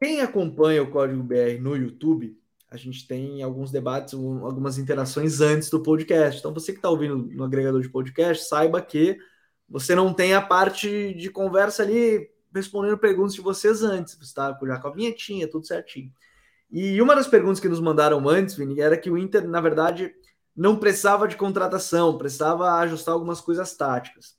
[0.00, 2.38] Quem acompanha o Código BR no YouTube,
[2.70, 6.38] a gente tem alguns debates, algumas interações antes do podcast.
[6.38, 9.18] Então, você que está ouvindo no agregador de podcast, saiba que
[9.68, 14.14] você não tem a parte de conversa ali respondendo perguntas de vocês antes.
[14.14, 16.12] Você está já com a vinhetinha, tudo certinho.
[16.70, 20.12] E uma das perguntas que nos mandaram antes, Vini, era que o Inter, na verdade,
[20.54, 24.36] não precisava de contratação, precisava ajustar algumas coisas táticas,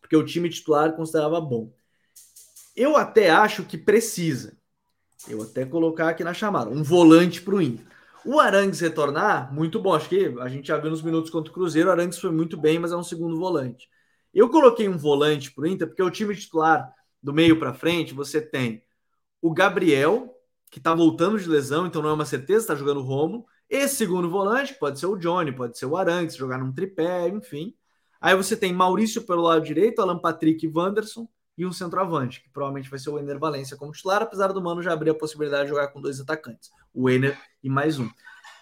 [0.00, 1.72] porque o time titular considerava bom.
[2.74, 4.56] Eu até acho que precisa.
[5.28, 7.86] Eu até colocar aqui na chamada, um volante para o Inter.
[8.24, 9.94] O Arangues retornar, muito bom.
[9.94, 12.56] Acho que a gente já viu nos minutos contra o Cruzeiro, o Arangues foi muito
[12.56, 13.88] bem, mas é um segundo volante.
[14.34, 18.12] Eu coloquei um volante para o Inter, porque o time titular, do meio para frente,
[18.12, 18.82] você tem
[19.40, 20.34] o Gabriel,
[20.70, 23.46] que está voltando de lesão, então não é uma certeza, está jogando o Romo.
[23.70, 27.74] Esse segundo volante, pode ser o Johnny, pode ser o Arangues, jogar num tripé, enfim.
[28.20, 32.50] Aí você tem Maurício pelo lado direito, Alan Patrick e Wanderson e um centroavante, que
[32.50, 35.64] provavelmente vai ser o Ener Valência como titular, apesar do Mano já abrir a possibilidade
[35.64, 38.08] de jogar com dois atacantes, o Ener e mais um.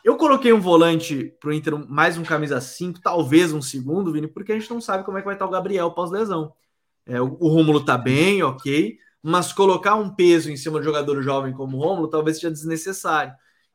[0.05, 4.27] Eu coloquei um volante para o Inter, mais um camisa 5, talvez um segundo, Vini,
[4.27, 6.53] porque a gente não sabe como é que vai estar o Gabriel pós-lesão.
[7.07, 10.91] É, o, o Rômulo tá bem, ok, mas colocar um peso em cima de um
[10.91, 13.33] jogador jovem como o Rômulo talvez seja desnecessário.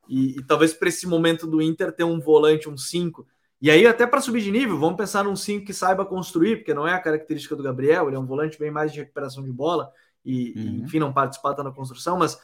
[0.08, 3.26] E, e talvez para esse momento do Inter ter um volante, um 5,
[3.60, 6.72] e aí, até para subir de nível, vamos pensar num 5 que saiba construir, porque
[6.72, 9.50] não é a característica do Gabriel, ele é um volante bem mais de recuperação de
[9.50, 9.90] bola
[10.24, 10.84] e, uhum.
[10.84, 12.38] enfim, não participar na construção, mas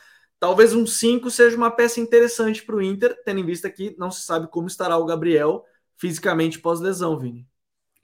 [0.45, 4.11] talvez um 5 seja uma peça interessante para o Inter, tendo em vista que não
[4.11, 5.65] se sabe como estará o Gabriel
[5.97, 7.49] fisicamente pós-lesão, Vini.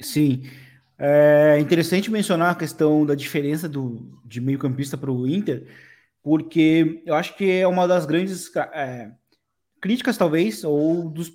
[0.00, 0.44] Sim.
[0.98, 5.66] É interessante mencionar a questão da diferença do, de meio-campista para o Inter,
[6.22, 9.10] porque eu acho que é uma das grandes é,
[9.78, 11.30] críticas, talvez, ou dos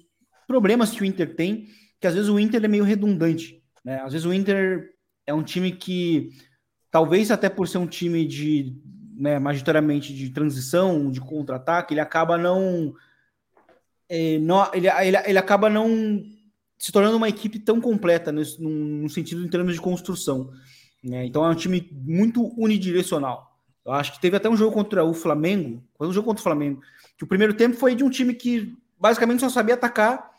[0.47, 1.68] problemas que o Inter tem,
[2.01, 3.62] que às vezes o Inter é meio redundante.
[3.84, 4.01] Né?
[4.01, 4.89] Às vezes o Inter
[5.28, 6.32] é um time que,
[6.89, 8.76] talvez até por ser um time de,
[9.18, 12.93] né, majoritariamente de transição, de contra-ataque, ele acaba não
[14.09, 16.24] é, não, ele, ele, ele acaba não
[16.78, 20.51] se tornando uma equipe tão completa no, sentido em termos de construção.
[21.03, 21.26] Né?
[21.26, 23.57] Então é um time muito unidirecional.
[23.84, 26.43] Eu acho que teve até um jogo contra o Flamengo, foi um jogo contra o
[26.43, 26.82] Flamengo,
[27.18, 30.32] que o primeiro tempo foi de um time que basicamente só sabia atacar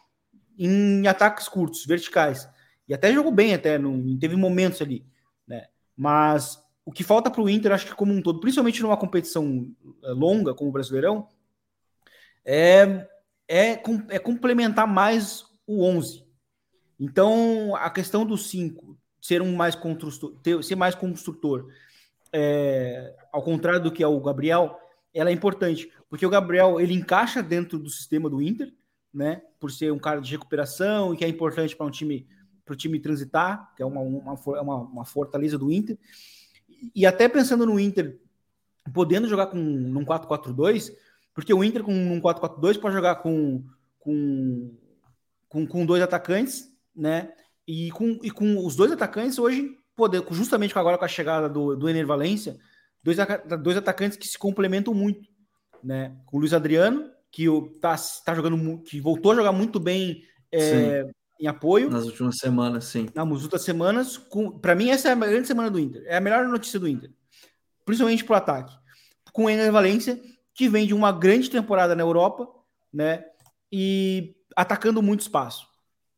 [0.59, 2.49] em ataques curtos, verticais.
[2.89, 5.05] E até jogou bem, até, não, teve momentos ali.
[5.47, 5.67] Né?
[5.97, 9.69] Mas o que falta para o Inter, acho que como um todo, principalmente numa competição
[10.05, 11.27] eh, longa como o Brasileirão,
[12.45, 13.09] é,
[13.49, 13.73] é,
[14.09, 16.25] é complementar mais o 11.
[16.99, 21.69] Então, a questão do 5 ser um mais construtor, ter, ser mais construtor,
[22.33, 24.79] é, ao contrário do que é o Gabriel,
[25.13, 28.73] ela é importante, porque o Gabriel ele encaixa dentro do sistema do Inter,
[29.13, 29.43] né?
[29.59, 32.29] Por ser um cara de recuperação e que é importante para um time
[32.65, 35.97] para o time transitar, que é uma, uma, uma, uma, fortaleza do Inter.
[36.95, 38.19] E até pensando no Inter
[38.93, 40.93] podendo jogar com num 4-4-2,
[41.35, 43.65] porque o Inter com um 4-4-2 pode jogar com,
[43.99, 44.75] com,
[45.49, 47.33] com, com dois atacantes, né?
[47.67, 51.77] E com, e com os dois atacantes hoje, poder, justamente agora com a chegada do,
[51.77, 52.57] do Ener Valência,
[53.03, 53.19] dois,
[53.63, 55.29] dois atacantes que se complementam muito,
[55.83, 56.17] né?
[56.27, 57.47] Com o Luiz Adriano, que
[57.81, 60.23] tá, tá jogando, que voltou a jogar muito bem
[60.53, 61.07] é,
[61.39, 61.91] em apoio.
[61.91, 63.09] Nas últimas semanas, sim.
[63.15, 64.21] Nas últimas semanas,
[64.61, 66.03] para mim, essa é a grande semana do Inter.
[66.07, 67.11] É a melhor notícia do Inter.
[67.85, 68.75] Principalmente pro ataque.
[69.33, 70.21] Com o Ener Valência,
[70.55, 72.49] que vem de uma grande temporada na Europa,
[72.93, 73.25] né?
[73.71, 75.67] E atacando muito espaço.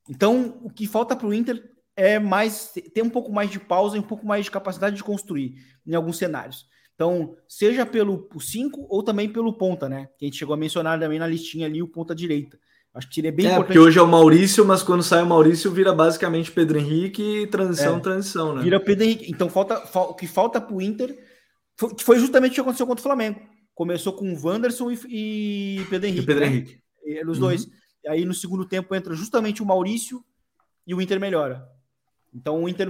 [0.09, 1.63] Então, o que falta para o Inter
[1.97, 5.03] é mais ter um pouco mais de pausa e um pouco mais de capacidade de
[5.03, 6.67] construir em alguns cenários.
[6.95, 10.09] Então, seja pelo 5 ou também pelo ponta, né?
[10.17, 12.59] Que a gente chegou a mencionar também na listinha ali o ponta direita.
[12.99, 13.67] Acho que seria bem é, importante.
[13.69, 17.47] Porque hoje é o Maurício, mas quando sai o Maurício vira basicamente Pedro Henrique e
[17.47, 18.63] transição, é, transição, né?
[18.63, 19.31] Vira Pedro Henrique.
[19.31, 21.17] Então, falta, o que falta para o Inter
[21.77, 23.41] foi, foi justamente o que aconteceu contra o Flamengo.
[23.73, 26.23] Começou com o Wanderson e, e Pedro Henrique.
[26.23, 26.47] E Pedro né?
[26.49, 26.81] Henrique.
[27.05, 27.45] E, os uhum.
[27.45, 27.69] dois
[28.09, 30.25] aí no segundo tempo entra justamente o Maurício
[30.87, 31.69] e o Inter melhora.
[32.35, 32.89] Então o Inter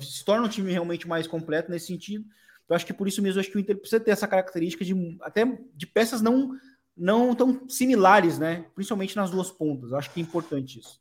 [0.00, 2.24] se torna um time realmente mais completo nesse sentido.
[2.68, 4.94] Eu acho que por isso mesmo acho que o Inter precisa ter essa característica de
[5.22, 5.44] até
[5.74, 6.52] de peças não
[7.00, 8.66] não tão similares, né?
[8.74, 9.92] Principalmente nas duas pontas.
[9.92, 11.00] Acho que é importante isso.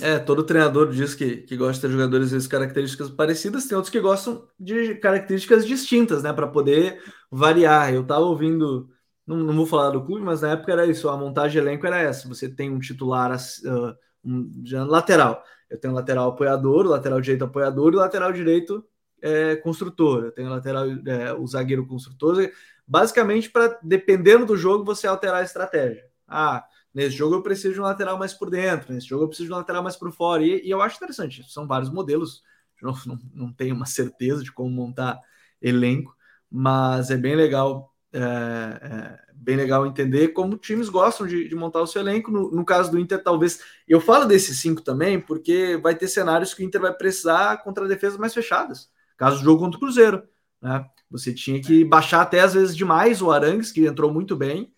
[0.00, 4.00] É, todo treinador diz que, que gosta de jogadores de características parecidas, tem outros que
[4.00, 6.32] gostam de características distintas, né?
[6.32, 7.94] Para poder variar.
[7.94, 8.90] Eu estava ouvindo
[9.26, 11.86] não, não, vou falar do clube, mas na época era isso, a montagem de elenco
[11.86, 13.94] era essa, você tem um titular uh,
[14.24, 14.50] um,
[14.86, 18.84] lateral, eu tenho lateral apoiador, lateral direito apoiador e lateral direito
[19.20, 22.48] é, construtor, eu tenho lateral, é, o zagueiro construtor,
[22.86, 26.04] basicamente para, dependendo do jogo, você alterar a estratégia.
[26.26, 29.48] Ah, nesse jogo eu preciso de um lateral mais por dentro, nesse jogo eu preciso
[29.48, 32.42] de um lateral mais por fora, e, e eu acho interessante, são vários modelos,
[32.82, 35.18] não, não, não tenho uma certeza de como montar
[35.60, 36.16] elenco,
[36.50, 41.82] mas é bem legal é, é, bem legal entender como times gostam de, de montar
[41.82, 42.30] o seu elenco.
[42.30, 43.60] No, no, caso do Inter, talvez.
[43.86, 47.86] Eu falo desses cinco também, porque vai ter cenários que o Inter vai precisar contra
[47.86, 48.90] defesas mais fechadas.
[49.16, 50.22] Caso do jogo contra o Cruzeiro.
[50.66, 50.84] Né?
[51.10, 54.72] Você tinha que baixar até às vezes demais o Arangues, que entrou muito bem,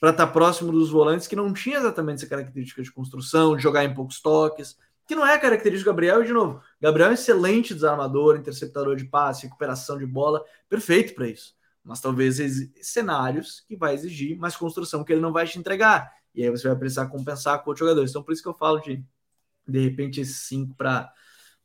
[0.00, 3.62] para estar tá próximo dos volantes que não tinha exatamente essa característica de construção, de
[3.62, 4.76] jogar em poucos toques,
[5.06, 8.36] que não é a característica do Gabriel, e de novo, Gabriel é um excelente desarmador,
[8.36, 12.38] interceptador de passe, recuperação de bola, perfeito para isso mas talvez
[12.80, 16.10] cenários que vai exigir mais construção que ele não vai te entregar.
[16.34, 18.10] E aí você vai precisar compensar com outros jogadores.
[18.10, 19.04] Então, por isso que eu falo de,
[19.68, 21.12] de repente, esses cinco para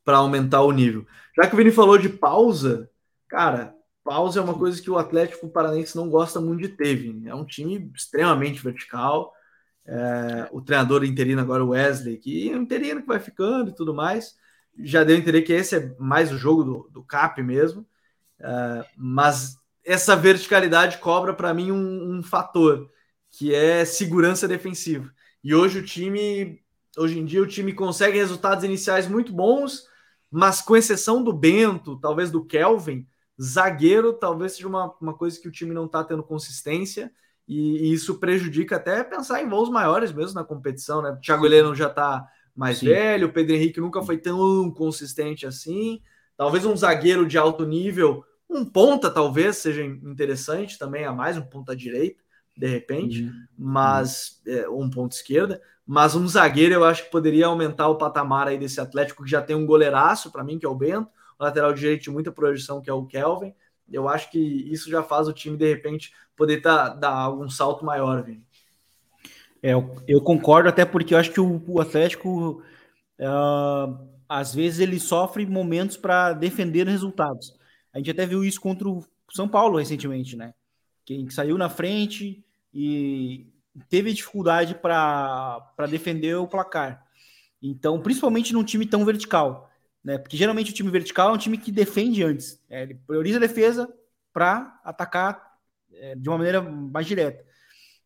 [0.06, 1.06] aumentar o nível.
[1.34, 2.89] Já que o Vini falou de pausa,
[3.30, 3.74] cara,
[4.04, 7.28] pausa é uma coisa que o Atlético Paranaense não gosta muito de ter, Vini.
[7.28, 9.32] É um time extremamente vertical.
[9.86, 13.74] É, o treinador interino agora, o Wesley, que é um interino que vai ficando e
[13.74, 14.34] tudo mais.
[14.78, 17.86] Já deu a entender que esse é mais o jogo do, do CAP mesmo.
[18.40, 22.90] É, mas essa verticalidade cobra para mim um, um, fator
[23.30, 25.10] que é segurança defensiva.
[25.42, 26.60] E hoje o time,
[26.98, 29.84] hoje em dia o time consegue resultados iniciais muito bons,
[30.30, 33.06] mas com exceção do Bento, talvez do Kelvin,
[33.40, 37.10] zagueiro talvez seja uma, uma coisa que o time não está tendo consistência
[37.46, 41.10] e, e, isso prejudica até pensar em voos maiores mesmo na competição, né?
[41.10, 42.86] O Thiago Heleno já está mais Sim.
[42.86, 46.00] velho, o Pedro Henrique nunca foi tão consistente assim.
[46.36, 51.42] Talvez um zagueiro de alto nível um ponta talvez seja interessante também, a mais um
[51.42, 52.20] ponta direita,
[52.56, 53.32] de repente, uhum.
[53.56, 55.62] mas é, um ponto esquerda.
[55.86, 59.40] Mas um zagueiro eu acho que poderia aumentar o patamar aí desse Atlético que já
[59.40, 61.08] tem um goleiraço para mim, que é o Bento,
[61.40, 63.54] lateral direito de muita projeção, que é o Kelvin.
[63.90, 67.84] Eu acho que isso já faz o time, de repente, poder tá, dar algum salto
[67.84, 68.44] maior, Vini.
[69.62, 69.72] É,
[70.06, 72.62] eu, concordo, até porque eu acho que o, o Atlético,
[73.18, 77.58] uh, às vezes, ele sofre momentos para defender resultados.
[77.92, 80.54] A gente até viu isso contra o São Paulo recentemente, né?
[81.04, 83.48] Quem saiu na frente e
[83.88, 87.04] teve dificuldade para defender o placar.
[87.62, 89.69] Então, principalmente num time tão vertical,
[90.02, 90.18] né?
[90.18, 92.60] Porque geralmente o time vertical é um time que defende antes.
[92.68, 93.92] É, ele prioriza a defesa
[94.32, 95.58] para atacar
[95.92, 97.44] é, de uma maneira mais direta.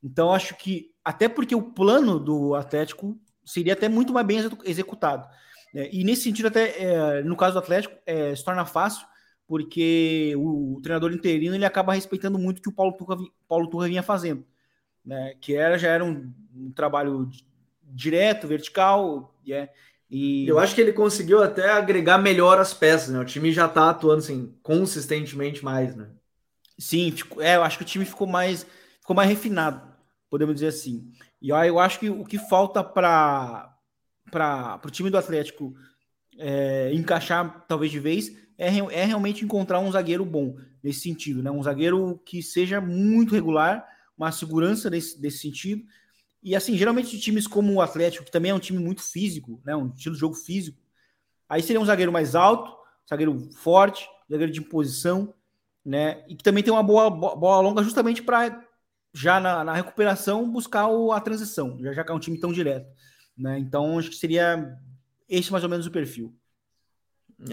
[0.03, 5.29] Então, acho que até porque o plano do Atlético seria até muito mais bem executado.
[5.73, 5.89] Né?
[5.93, 9.07] E nesse sentido, até é, no caso do Atlético, é, se torna fácil,
[9.47, 13.17] porque o, o, treinador interino ele acaba respeitando muito o que o Paulo Turra,
[13.47, 14.45] Paulo Turra vinha fazendo,
[15.05, 15.35] né?
[15.41, 17.29] que era, já era um, um trabalho
[17.83, 19.71] direto, vertical, yeah,
[20.11, 23.19] e eu acho que ele conseguiu até agregar melhor as peças, né?
[23.19, 26.11] O time já tá atuando assim consistentemente mais, né?
[26.79, 28.67] Sim, é, eu acho que o time ficou mais
[29.01, 29.83] ficou mais refinado,
[30.31, 31.11] podemos dizer assim.
[31.41, 33.77] E eu acho que o que falta para
[34.85, 35.75] o time do Atlético
[36.39, 41.51] é, encaixar talvez de vez é, é realmente encontrar um zagueiro bom nesse sentido, né?
[41.51, 43.87] Um zagueiro que seja muito regular,
[44.17, 45.85] uma segurança desse, desse sentido.
[46.45, 49.75] E assim, geralmente times como o Atlético, que também é um time muito físico, né?
[49.75, 50.79] Um estilo de jogo físico,
[51.49, 52.71] aí seria um zagueiro mais alto,
[53.09, 55.33] zagueiro forte, zagueiro de imposição,
[55.83, 56.23] né?
[56.29, 58.63] E que também tem uma boa bola longa justamente para
[59.15, 62.53] já na, na, recuperação buscar o, a transição, já, já que é um time tão
[62.53, 62.93] direto.
[63.39, 63.59] Né?
[63.59, 64.77] Então, acho que seria
[65.29, 66.35] esse mais ou menos o perfil.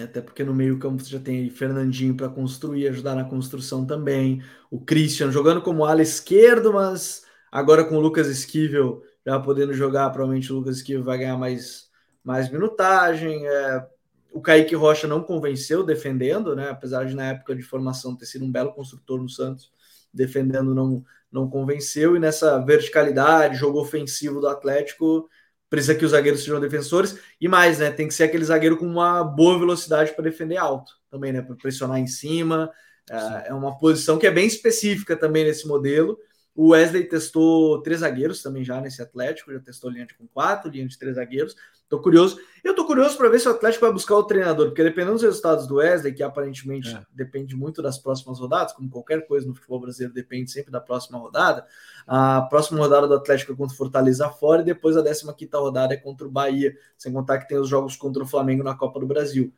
[0.03, 4.43] Até porque no meio-campo você já tem Fernandinho para construir, ajudar na construção também.
[4.69, 10.09] O Christian jogando como ala esquerdo, mas agora com o Lucas Esquivel já podendo jogar,
[10.09, 11.89] provavelmente o Lucas Esquivel vai ganhar mais,
[12.23, 13.45] mais minutagem.
[13.47, 13.85] É,
[14.31, 16.69] o Kaique Rocha não convenceu defendendo, né?
[16.69, 19.71] Apesar de na época de formação ter sido um belo construtor no Santos,
[20.13, 22.15] defendendo não, não convenceu.
[22.15, 25.29] E nessa verticalidade, jogo ofensivo do Atlético,
[25.69, 27.91] precisa que os zagueiros sejam defensores e mais, né?
[27.91, 31.41] Tem que ser aquele zagueiro com uma boa velocidade para defender alto também, né?
[31.41, 32.71] Para pressionar em cima.
[33.09, 36.17] É, é uma posição que é bem específica também nesse modelo.
[36.53, 40.69] O Wesley testou três zagueiros também já nesse Atlético, já testou linha de com quatro,
[40.69, 41.55] linha de três zagueiros.
[41.87, 42.39] Tô curioso.
[42.63, 45.23] Eu tô curioso para ver se o Atlético vai buscar o treinador, porque dependendo dos
[45.23, 47.05] resultados do Wesley, que aparentemente é.
[47.13, 51.17] depende muito das próximas rodadas, como qualquer coisa no futebol brasileiro depende sempre da próxima
[51.17, 51.65] rodada.
[52.05, 55.57] A próxima rodada do Atlético é contra o Fortaleza fora e depois a 15 quinta
[55.57, 58.75] rodada é contra o Bahia, sem contar que tem os jogos contra o Flamengo na
[58.75, 59.53] Copa do Brasil.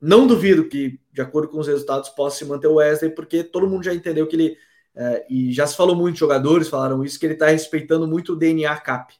[0.00, 3.68] Não duvido que, de acordo com os resultados, possa se manter o Wesley, porque todo
[3.68, 4.56] mundo já entendeu que ele
[4.94, 8.36] é, e já se falou muito, jogadores falaram isso, que ele está respeitando muito o
[8.36, 9.14] DNA CAP.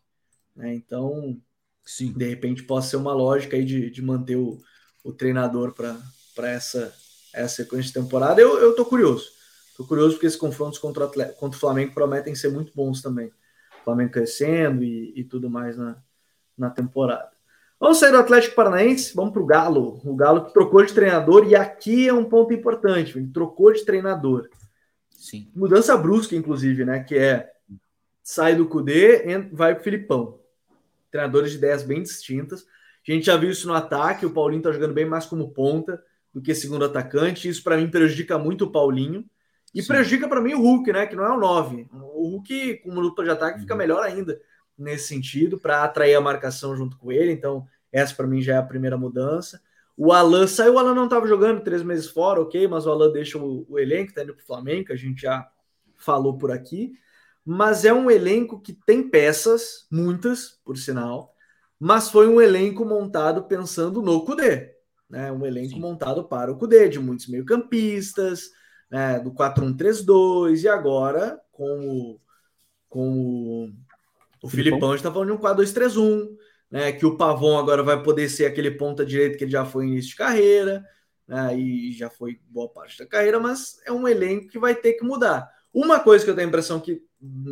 [0.54, 0.74] Né?
[0.74, 1.40] Então,
[1.84, 2.12] Sim.
[2.12, 4.58] de repente, pode ser uma lógica aí de, de manter o,
[5.02, 6.94] o treinador para essa,
[7.32, 8.40] essa sequência de temporada.
[8.40, 9.30] Eu, eu tô curioso.
[9.76, 13.28] Tô curioso porque esses confrontos contra o, contra o Flamengo prometem ser muito bons também.
[13.80, 15.96] O Flamengo crescendo e, e tudo mais na,
[16.56, 17.30] na temporada.
[17.80, 20.00] Vamos sair do Atlético Paranaense, vamos para o Galo.
[20.04, 23.84] O Galo que trocou de treinador, e aqui é um ponto importante: ele trocou de
[23.84, 24.48] treinador.
[25.22, 25.48] Sim.
[25.54, 26.98] Mudança brusca, inclusive, né?
[27.04, 27.52] Que é
[28.24, 30.40] sai do Cudê vai pro Filipão.
[31.12, 32.66] Treinadores de ideias bem distintas.
[33.06, 36.02] A gente já viu isso no ataque, o Paulinho tá jogando bem mais como ponta
[36.34, 37.48] do que segundo atacante.
[37.48, 39.24] Isso para mim prejudica muito o Paulinho.
[39.72, 39.88] E Sim.
[39.88, 41.06] prejudica para mim o Hulk, né?
[41.06, 41.88] Que não é o 9.
[41.92, 43.78] O Hulk, como luta de ataque, fica uhum.
[43.78, 44.40] melhor ainda
[44.76, 47.30] nesse sentido, para atrair a marcação junto com ele.
[47.30, 49.62] Então, essa para mim já é a primeira mudança.
[49.96, 53.12] O Alan saiu, o Alan não estava jogando três meses fora, ok, mas o Alan
[53.12, 55.46] deixa o, o elenco, tá indo para o Flamengo, que a gente já
[55.96, 56.92] falou por aqui.
[57.44, 61.34] Mas é um elenco que tem peças, muitas, por sinal,
[61.78, 64.72] mas foi um elenco montado pensando no Cudê.
[65.10, 65.30] Né?
[65.32, 65.80] Um elenco Sim.
[65.80, 68.50] montado para o Cudê, de muitos meio-campistas,
[68.90, 69.18] né?
[69.18, 72.20] do 4-1-3-2, e agora com o,
[72.88, 73.72] com o,
[74.44, 76.36] o Filipão, a gente está falando de um 4-2-3-1
[76.72, 76.90] né?
[76.90, 80.12] Que o Pavon agora vai poder ser aquele ponta direito que ele já foi início
[80.12, 80.82] de carreira,
[81.28, 81.54] né?
[81.56, 85.04] E já foi boa parte da carreira, mas é um elenco que vai ter que
[85.04, 85.48] mudar.
[85.72, 87.02] Uma coisa que eu tenho a impressão que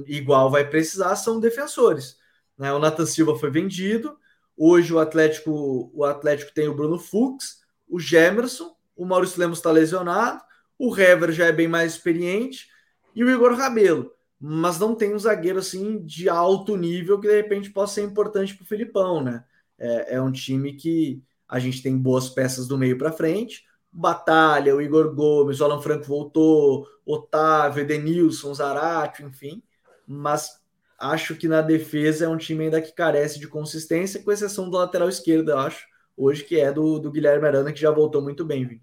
[0.06, 2.16] igual vai precisar são defensores.
[2.58, 2.72] Né?
[2.72, 4.16] O Nathan Silva foi vendido.
[4.56, 9.70] Hoje o Atlético, o Atlético tem o Bruno Fux, o Gemerson, o Maurício Lemos está
[9.70, 10.42] lesionado,
[10.78, 12.68] o Hever já é bem mais experiente
[13.14, 17.36] e o Igor Rabelo mas não tem um zagueiro assim de alto nível que de
[17.36, 19.44] repente possa ser importante para o Filipão, né?
[19.78, 23.64] É, é, um time que a gente tem boas peças do meio para frente.
[23.92, 29.62] Batalha, o Igor Gomes, o Alan Franco voltou, Otávio, Edenilson, Zarate, enfim.
[30.06, 30.60] Mas
[30.98, 34.76] acho que na defesa é um time ainda que carece de consistência, com exceção do
[34.76, 35.86] lateral esquerdo, eu acho,
[36.16, 38.80] hoje, que é do, do Guilherme Arana, que já voltou muito bem?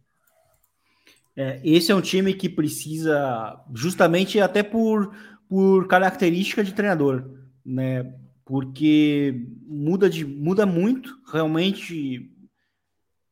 [1.36, 5.16] É, esse é um time que precisa, justamente até por
[5.48, 7.30] por característica de treinador,
[7.66, 8.14] né?
[8.46, 12.32] Porque muda, de, muda muito, realmente,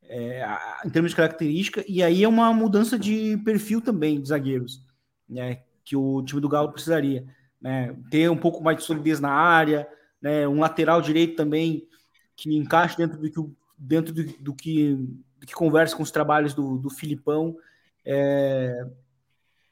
[0.04, 0.46] é,
[0.86, 4.86] em termos de característica, e aí é uma mudança de perfil também de zagueiros,
[5.28, 5.62] né?
[5.84, 7.26] Que o time do Galo precisaria.
[7.62, 7.96] né?
[8.10, 9.88] Ter um pouco mais de solidez na área,
[10.22, 10.48] né?
[10.48, 11.88] Um lateral direito também
[12.36, 14.96] que encaixe dentro do que, dentro do, do que,
[15.40, 17.56] do que conversa com os trabalhos do, do Filipão.
[18.04, 18.86] É,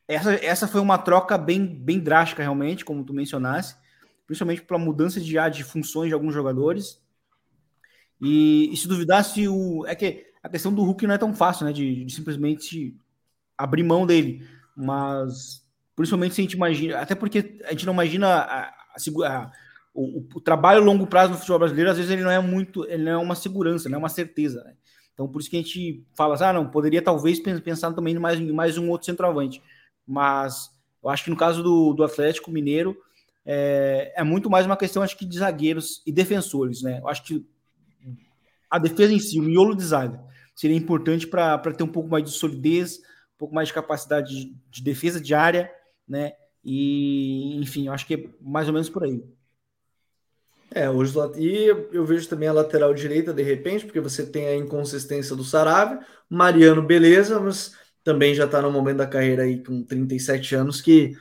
[0.07, 3.75] essa, essa foi uma troca bem, bem drástica, realmente, como tu mencionaste,
[4.25, 7.01] principalmente pela mudança de, de funções de alguns jogadores.
[8.21, 11.65] E, e se duvidasse, o, é que a questão do Hulk não é tão fácil,
[11.65, 11.73] né?
[11.73, 12.95] De, de simplesmente
[13.57, 14.47] abrir mão dele.
[14.75, 18.71] Mas, principalmente se a gente imagina, até porque a gente não imagina a, a,
[19.25, 19.51] a,
[19.93, 22.85] o, o, trabalho a longo prazo no futebol brasileiro, às vezes ele não é muito,
[22.85, 24.73] ele não é uma segurança, não é uma certeza, né?
[25.13, 28.19] Então, por isso que a gente fala assim, ah, não, poderia talvez pensar também em
[28.19, 29.61] mais, em mais um outro centroavante.
[30.07, 30.69] Mas
[31.03, 32.97] eu acho que no caso do, do Atlético Mineiro,
[33.45, 36.99] é, é, muito mais uma questão, acho que, de zagueiros e defensores, né?
[36.99, 37.45] Eu acho que
[38.69, 40.23] a defesa em si, o miolo de zaga,
[40.55, 42.99] seria importante para ter um pouco mais de solidez,
[43.35, 45.71] um pouco mais de capacidade de, de defesa de área,
[46.07, 46.33] né?
[46.63, 49.21] E, enfim, eu acho que é mais ou menos por aí.
[50.75, 54.55] É, hoje e eu vejo também a lateral direita de repente, porque você tem a
[54.55, 59.83] inconsistência do Sarave, Mariano, beleza, mas também já está no momento da carreira aí com
[59.83, 61.15] 37 anos que,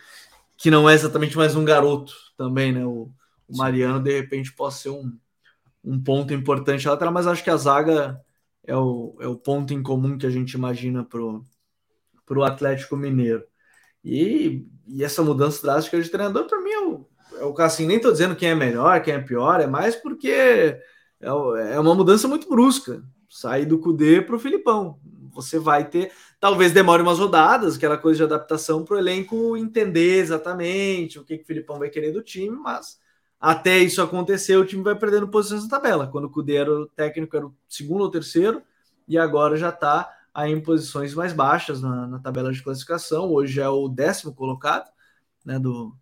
[0.57, 2.85] que não é exatamente mais um garoto também, né?
[2.85, 3.11] O,
[3.49, 5.12] o Mariano de repente pode ser um,
[5.85, 8.20] um ponto importante lateral, mas acho que a zaga
[8.64, 11.45] é o, é o ponto em comum que a gente imagina pro
[12.24, 13.45] pro Atlético Mineiro.
[14.05, 17.07] E, e essa mudança drástica de treinador, para mim, é o,
[17.39, 20.30] é o assim, nem estou dizendo quem é melhor, quem é pior, é mais porque
[20.30, 20.80] é,
[21.20, 23.03] é uma mudança muito brusca.
[23.28, 24.99] Sair do Cudê para o Filipão.
[25.33, 30.18] Você vai ter, talvez demore umas rodadas, aquela coisa de adaptação para o elenco entender
[30.18, 33.01] exatamente o que, que o Filipão vai querer do time, mas
[33.41, 36.07] até isso acontecer, o time vai perdendo posições na tabela.
[36.07, 38.62] Quando o Cudê era o técnico, era o segundo ou terceiro,
[39.09, 40.09] e agora já está
[40.47, 43.30] em posições mais baixas na, na, tabela de classificação.
[43.30, 44.91] Hoje é o décimo colocado
[45.45, 45.95] né, do,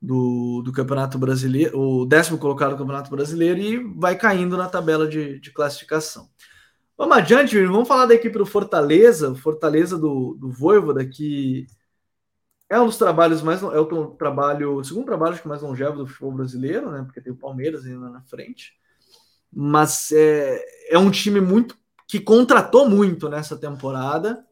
[0.00, 5.06] do, do Campeonato Brasileiro, o décimo colocado do Campeonato Brasileiro e vai caindo na tabela
[5.06, 6.30] de, de classificação.
[7.00, 11.66] Vamos adiante, vamos falar da equipe do Fortaleza, Fortaleza do, do Voivoda, que
[12.68, 15.96] é um dos trabalhos mais, é o trabalho, o segundo trabalho acho que mais longevo
[15.96, 18.74] do futebol brasileiro, né, porque tem o Palmeiras ainda na frente,
[19.50, 21.74] mas é, é um time muito,
[22.06, 24.44] que contratou muito nessa temporada,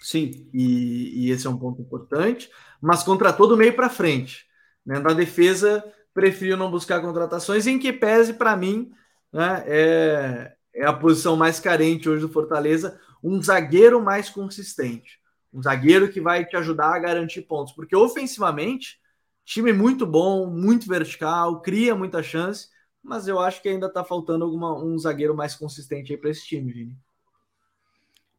[0.00, 2.48] sim, e, e esse é um ponto importante,
[2.80, 4.46] mas contratou do meio para frente,
[4.86, 5.00] né?
[5.00, 5.84] Na defesa,
[6.14, 8.92] prefiro não buscar contratações, em que pese, para mim,
[9.32, 15.20] né, é, é a posição mais carente hoje do Fortaleza, um zagueiro mais consistente.
[15.52, 17.72] Um zagueiro que vai te ajudar a garantir pontos.
[17.72, 18.98] Porque ofensivamente,
[19.44, 22.68] time muito bom, muito vertical, cria muita chance,
[23.02, 26.46] mas eu acho que ainda está faltando alguma, um zagueiro mais consistente aí para esse
[26.46, 26.96] time, Vini.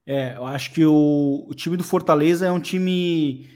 [0.05, 3.49] É, eu acho que o, o time do Fortaleza é um time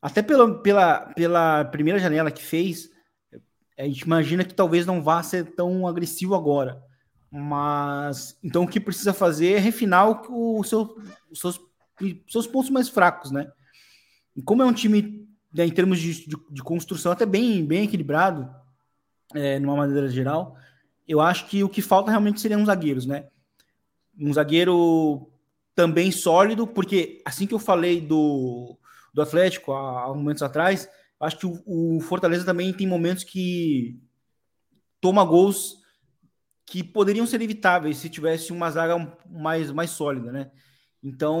[0.00, 2.90] até pela, pela, pela primeira janela que fez,
[3.76, 6.82] a gente imagina que talvez não vá ser tão agressivo agora.
[7.36, 10.96] Mas então o que precisa fazer é refinar o, o seu,
[11.30, 11.60] os seus,
[12.26, 13.52] seus pontos mais fracos, né?
[14.34, 17.84] E como é um time, né, em termos de, de, de, construção, até bem, bem
[17.84, 18.48] equilibrado,
[19.34, 20.56] é, numa maneira geral,
[21.06, 23.26] eu acho que o que falta realmente seriam os zagueiros, né?
[24.18, 25.30] Um zagueiro
[25.74, 28.78] também sólido, porque assim que eu falei do,
[29.12, 30.88] do Atlético há, há momentos atrás,
[31.20, 34.00] acho que o, o, Fortaleza também tem momentos que
[35.02, 35.84] toma gols
[36.66, 40.50] que poderiam ser evitáveis se tivesse uma zaga mais, mais sólida, né?
[41.02, 41.40] Então,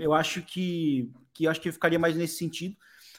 [0.00, 2.76] eu acho que, que acho que ficaria mais nesse sentido.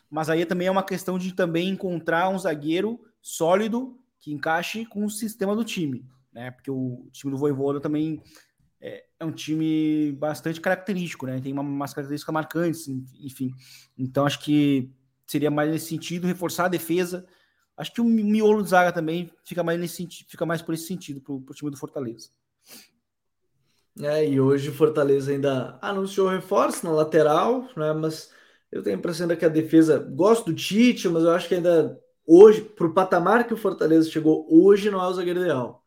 [0.09, 5.05] Mas aí também é uma questão de também encontrar um zagueiro sólido que encaixe com
[5.05, 6.51] o sistema do time, né?
[6.51, 8.21] Porque o time do Voivoda também
[8.81, 11.39] é, é, um time bastante característico, né?
[11.39, 12.87] Tem uma, umas características marcantes,
[13.21, 13.51] enfim.
[13.97, 14.91] Então acho que
[15.25, 17.25] seria mais nesse sentido, reforçar a defesa.
[17.81, 20.85] Acho que o miolo de zaga também fica mais nesse sentido, fica mais por esse
[20.85, 22.29] sentido para o time do Fortaleza.
[23.99, 27.91] É, e hoje o Fortaleza ainda anunciou reforço na lateral, né?
[27.93, 28.31] Mas
[28.71, 31.99] eu tenho a impressão que a defesa gosto do Tite, mas eu acho que ainda
[32.25, 35.81] hoje, para o patamar que o Fortaleza chegou hoje, não é o zagueiro ideal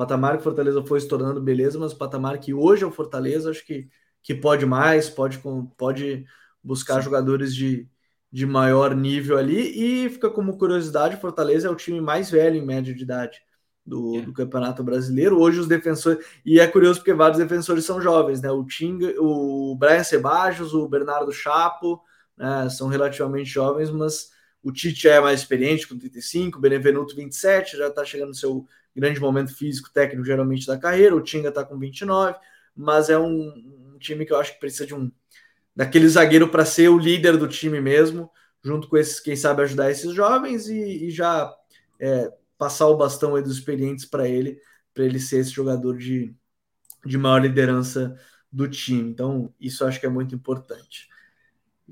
[0.00, 2.90] patamar que o Fortaleza foi se tornando, beleza, mas o patamar que hoje é o
[2.90, 3.86] Fortaleza, acho que,
[4.22, 5.38] que pode mais, pode,
[5.76, 6.24] pode
[6.64, 7.86] buscar jogadores de,
[8.32, 10.04] de maior nível ali.
[10.04, 13.42] E fica como curiosidade: o Fortaleza é o time mais velho em média de idade
[13.84, 14.22] do, é.
[14.22, 15.38] do Campeonato Brasileiro.
[15.38, 16.24] Hoje os defensores.
[16.44, 18.50] E é curioso porque vários defensores são jovens, né?
[18.50, 22.00] O Tinga, o Brian Sebajos, o Bernardo Chapo,
[22.36, 22.68] né?
[22.70, 24.38] são relativamente jovens, mas.
[24.62, 28.66] O Tite é mais experiente, com 35, o Benevenuto 27, já está chegando no seu
[28.94, 31.16] grande momento físico, técnico, geralmente da carreira.
[31.16, 32.38] O Tinga está com 29,
[32.76, 35.10] mas é um, um, time que eu acho que precisa de um
[35.74, 38.30] daquele zagueiro para ser o líder do time mesmo,
[38.62, 41.52] junto com esses, quem sabe ajudar esses jovens e, e já
[41.98, 44.58] é, passar o bastão aí dos experientes para ele,
[44.92, 46.34] para ele ser esse jogador de,
[47.04, 48.16] de maior liderança
[48.52, 49.10] do time.
[49.10, 51.08] Então, isso acho que é muito importante.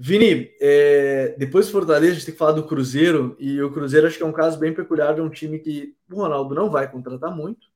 [0.01, 4.07] Vini, é, depois do Fortaleza, a gente tem que falar do Cruzeiro, e o Cruzeiro
[4.07, 6.89] acho que é um caso bem peculiar de um time que o Ronaldo não vai
[6.91, 7.67] contratar muito,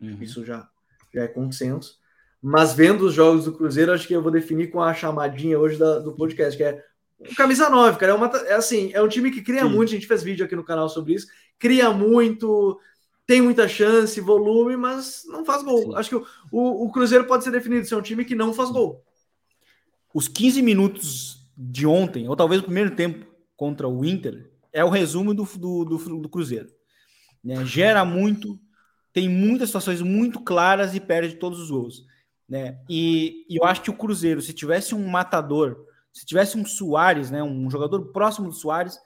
[0.00, 0.16] uhum.
[0.22, 0.66] isso já,
[1.12, 1.98] já é consenso,
[2.48, 5.76] mas vendo os jogos do Cruzeiro, acho que eu vou definir com a chamadinha hoje
[5.76, 6.80] da, do podcast, que é
[7.18, 9.70] o camisa 9, cara, é, uma, é assim, é um time que cria Sim.
[9.70, 11.26] muito, a gente fez vídeo aqui no canal sobre isso,
[11.58, 12.78] cria muito,
[13.26, 15.90] tem muita chance, volume, mas não faz gol.
[15.90, 15.94] Sim.
[15.96, 18.70] Acho que o, o, o Cruzeiro pode ser definido ser um time que não faz
[18.70, 19.04] gol.
[20.14, 23.26] Os 15 minutos de ontem, ou talvez o primeiro tempo
[23.56, 26.68] contra o Inter, é o resumo do, do, do, do Cruzeiro.
[27.42, 27.66] Né?
[27.66, 28.56] Gera muito,
[29.12, 32.05] tem muitas situações muito claras e perde todos os gols.
[32.48, 32.78] Né?
[32.88, 35.76] E, e, eu acho que o Cruzeiro, se tivesse um matador,
[36.12, 38.96] se tivesse um Soares, né, um jogador próximo do Soares,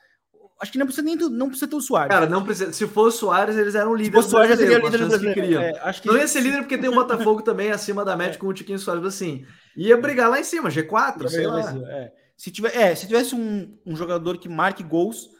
[0.60, 2.10] acho que não precisa nem não precisa ter o Soares.
[2.10, 2.72] Cara, não precisa.
[2.72, 4.26] Se fosse o Soares, eles eram líderes.
[4.26, 5.58] Se fosse o Soares, seria líder do brasileiro.
[5.58, 8.34] É, acho que não ia ser líder porque tem o Botafogo também acima da média
[8.36, 8.38] é.
[8.38, 9.44] com o Tiquinho Soares assim.
[9.76, 11.74] Ia brigar lá em cima, G4, sei lá.
[11.88, 12.12] É.
[12.36, 15.30] Se, tiver, é, se tivesse um, um jogador que marque gols,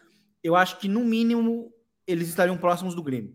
[0.42, 1.70] eu acho que no mínimo
[2.06, 3.34] eles estariam próximos do Grêmio.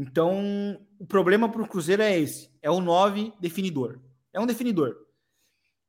[0.00, 3.98] Então, o problema para o Cruzeiro é esse: é o 9 definidor.
[4.32, 4.96] É um definidor.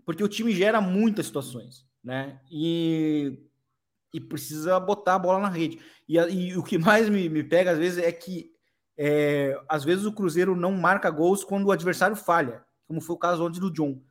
[0.03, 2.39] Porque o time gera muitas situações, né?
[2.49, 3.37] E,
[4.11, 5.79] e precisa botar a bola na rede.
[6.07, 8.51] E, e o que mais me, me, pega às vezes é que
[8.97, 13.19] é, às vezes o Cruzeiro não marca gols quando o adversário falha, como foi o
[13.19, 14.01] caso ontem do John.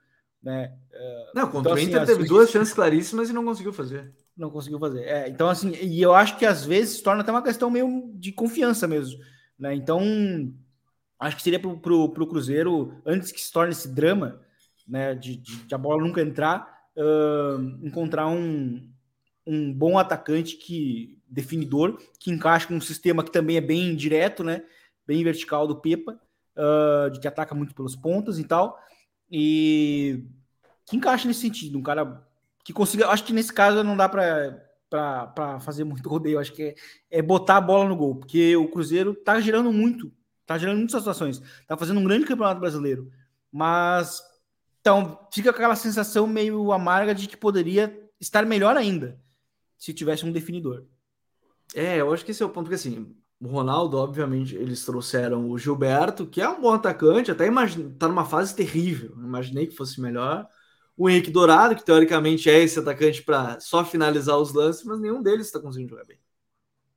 [0.40, 0.72] Né?
[0.92, 4.14] É, não, contra então, o Inter assim, teve duas chances claríssimas e não conseguiu fazer.
[4.36, 5.02] Não conseguiu fazer.
[5.02, 8.12] É, então, assim, e eu acho que às vezes se torna até uma questão meio
[8.14, 9.18] de confiança mesmo.
[9.58, 9.74] Né?
[9.74, 10.00] Então,
[11.18, 14.40] acho que seria para o Cruzeiro, antes que se torne esse drama,
[14.86, 18.88] né, de, de, de a bola nunca entrar, uh, encontrar um,
[19.46, 24.42] um bom atacante que definidor, que encaixa com um sistema que também é bem direto,
[24.42, 24.62] né,
[25.06, 26.18] bem vertical do Pepa,
[26.56, 28.78] uh, que ataca muito pelos pontos e tal
[29.30, 30.24] e
[30.86, 32.26] que encaixa nesse sentido, um cara
[32.64, 33.08] que consiga.
[33.08, 34.64] Acho que nesse caso não dá para
[35.60, 36.74] fazer muito rodeio, acho que é,
[37.10, 40.12] é, botar a bola no gol, porque o Cruzeiro tá girando muito,
[40.46, 43.10] tá gerando muitas situações, tá fazendo um grande campeonato brasileiro,
[43.52, 44.22] mas
[44.80, 49.20] então fica aquela sensação meio amarga de que poderia estar melhor ainda
[49.76, 50.84] se tivesse um definidor.
[51.74, 55.48] É, eu acho que esse é o ponto, porque assim, o Ronaldo, obviamente, eles trouxeram
[55.48, 59.12] o Gilberto, que é um bom atacante, até imagine, tá numa fase terrível.
[59.16, 60.48] Imaginei que fosse melhor.
[60.98, 65.22] O Henrique Dourado, que teoricamente é esse atacante para só finalizar os lances, mas nenhum
[65.22, 66.18] deles está conseguindo jogar bem.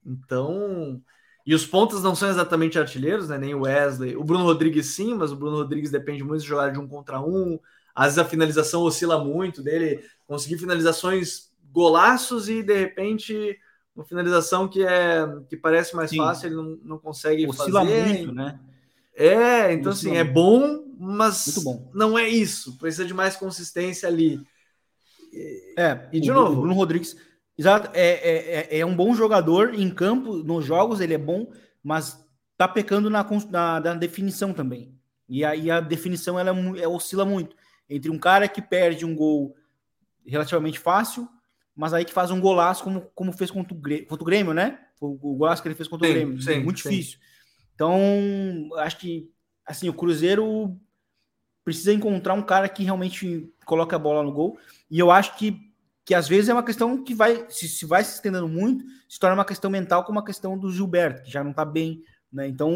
[0.04, 1.02] Então,
[1.46, 3.38] e os pontos não são exatamente artilheiros, né?
[3.38, 4.16] Nem o Wesley.
[4.16, 7.22] O Bruno Rodrigues sim, mas o Bruno Rodrigues depende muito de jogar de um contra
[7.22, 7.60] um.
[7.94, 13.58] Às vezes a finalização oscila muito dele, conseguir finalizações golaços e de repente
[13.96, 16.18] uma finalização que é que parece mais Sim.
[16.18, 18.06] fácil, ele não, não consegue Oscila fazer.
[18.08, 18.60] muito, né?
[19.14, 22.78] É, então Oscila assim, é bom, mas não é isso.
[22.78, 24.40] Precisa de mais consistência ali.
[25.78, 27.16] É, e de o, novo, Bruno Rodrigues,
[27.58, 31.52] exato, é, é, é, é um bom jogador em campo, nos jogos ele é bom,
[31.82, 32.24] mas
[32.58, 34.94] tá pecando na, na, na definição também.
[35.28, 37.56] E aí a, definição ela é, oscila muito
[37.90, 39.56] entre um cara que perde um gol
[40.26, 41.28] relativamente fácil
[41.76, 44.54] mas aí que faz um golaço como, como fez contra o, Grêmio, contra o Grêmio,
[44.54, 44.80] né?
[45.00, 46.42] O, o golaço que ele fez contra sim, o Grêmio.
[46.42, 46.90] Sim, muito sim.
[46.90, 47.20] difícil.
[47.74, 49.32] Então, acho que
[49.66, 50.78] assim, o Cruzeiro
[51.64, 54.58] precisa encontrar um cara que realmente coloque a bola no gol.
[54.90, 55.72] E eu acho que,
[56.04, 59.20] que às vezes é uma questão que vai, se, se vai se estendendo muito, se
[59.20, 62.48] torna uma questão mental como uma questão do Gilberto, que já não tá bem, né?
[62.48, 62.74] Então,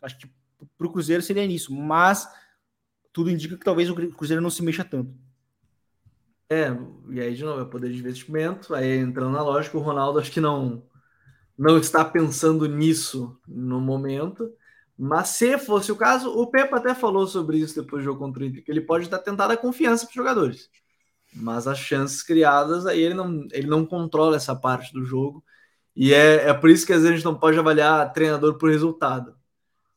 [0.00, 0.30] acho que
[0.76, 1.74] para o Cruzeiro seria nisso.
[1.74, 2.28] Mas
[3.12, 5.14] tudo indica que talvez o Cruzeiro não se mexa tanto.
[6.48, 6.68] É,
[7.10, 10.30] e aí de novo é poder de investimento, aí entrando na lógica, o Ronaldo acho
[10.30, 10.84] que não
[11.58, 14.52] não está pensando nisso no momento,
[14.98, 18.42] mas se fosse o caso, o Pepa até falou sobre isso depois do jogo contra
[18.42, 20.70] o Inter, que ele pode estar tentado a confiança para os jogadores,
[21.34, 25.44] mas as chances criadas, aí ele não, ele não controla essa parte do jogo,
[25.94, 28.70] e é, é por isso que às vezes a gente não pode avaliar treinador por
[28.70, 29.34] resultado.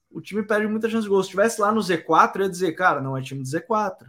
[0.09, 1.21] O time perde muita chance de gol.
[1.21, 4.07] Se estivesse lá no Z4, eu ia dizer, cara, não é time de Z4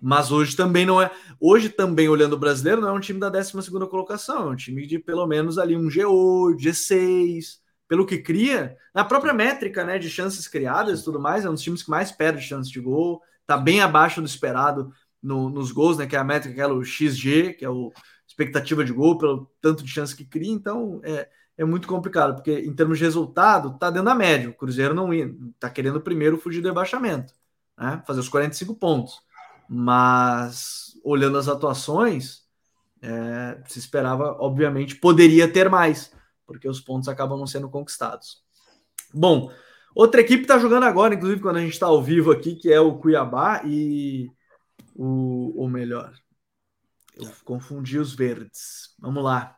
[0.00, 1.10] mas hoje também não é.
[1.38, 3.52] Hoje também, olhando o brasileiro, não é um time da 12
[3.88, 7.58] colocação, é um time de pelo menos ali um G8, G6,
[7.90, 11.54] pelo que cria, na própria métrica né, de chances criadas e tudo mais, é um
[11.54, 15.72] dos times que mais perde chances de gol, tá bem abaixo do esperado no, nos
[15.72, 16.06] gols, né?
[16.06, 17.92] Que é a métrica, que é o XG, que é o
[18.28, 21.28] expectativa de gol, pelo tanto de chance que cria, então é,
[21.58, 24.50] é muito complicado, porque em termos de resultado, tá dentro da média.
[24.50, 25.28] O Cruzeiro não ia,
[25.58, 27.34] tá querendo primeiro fugir do rebaixamento,
[27.76, 28.00] né?
[28.06, 29.20] Fazer os 45 pontos.
[29.68, 32.42] Mas olhando as atuações,
[33.02, 36.12] é, se esperava, obviamente, poderia ter mais,
[36.50, 38.42] porque os pontos acabam não sendo conquistados.
[39.14, 39.52] Bom,
[39.94, 42.80] outra equipe está jogando agora, inclusive quando a gente está ao vivo aqui, que é
[42.80, 44.28] o Cuiabá e
[44.96, 46.12] o, ou melhor,
[47.16, 48.96] eu confundi os verdes.
[48.98, 49.56] Vamos lá.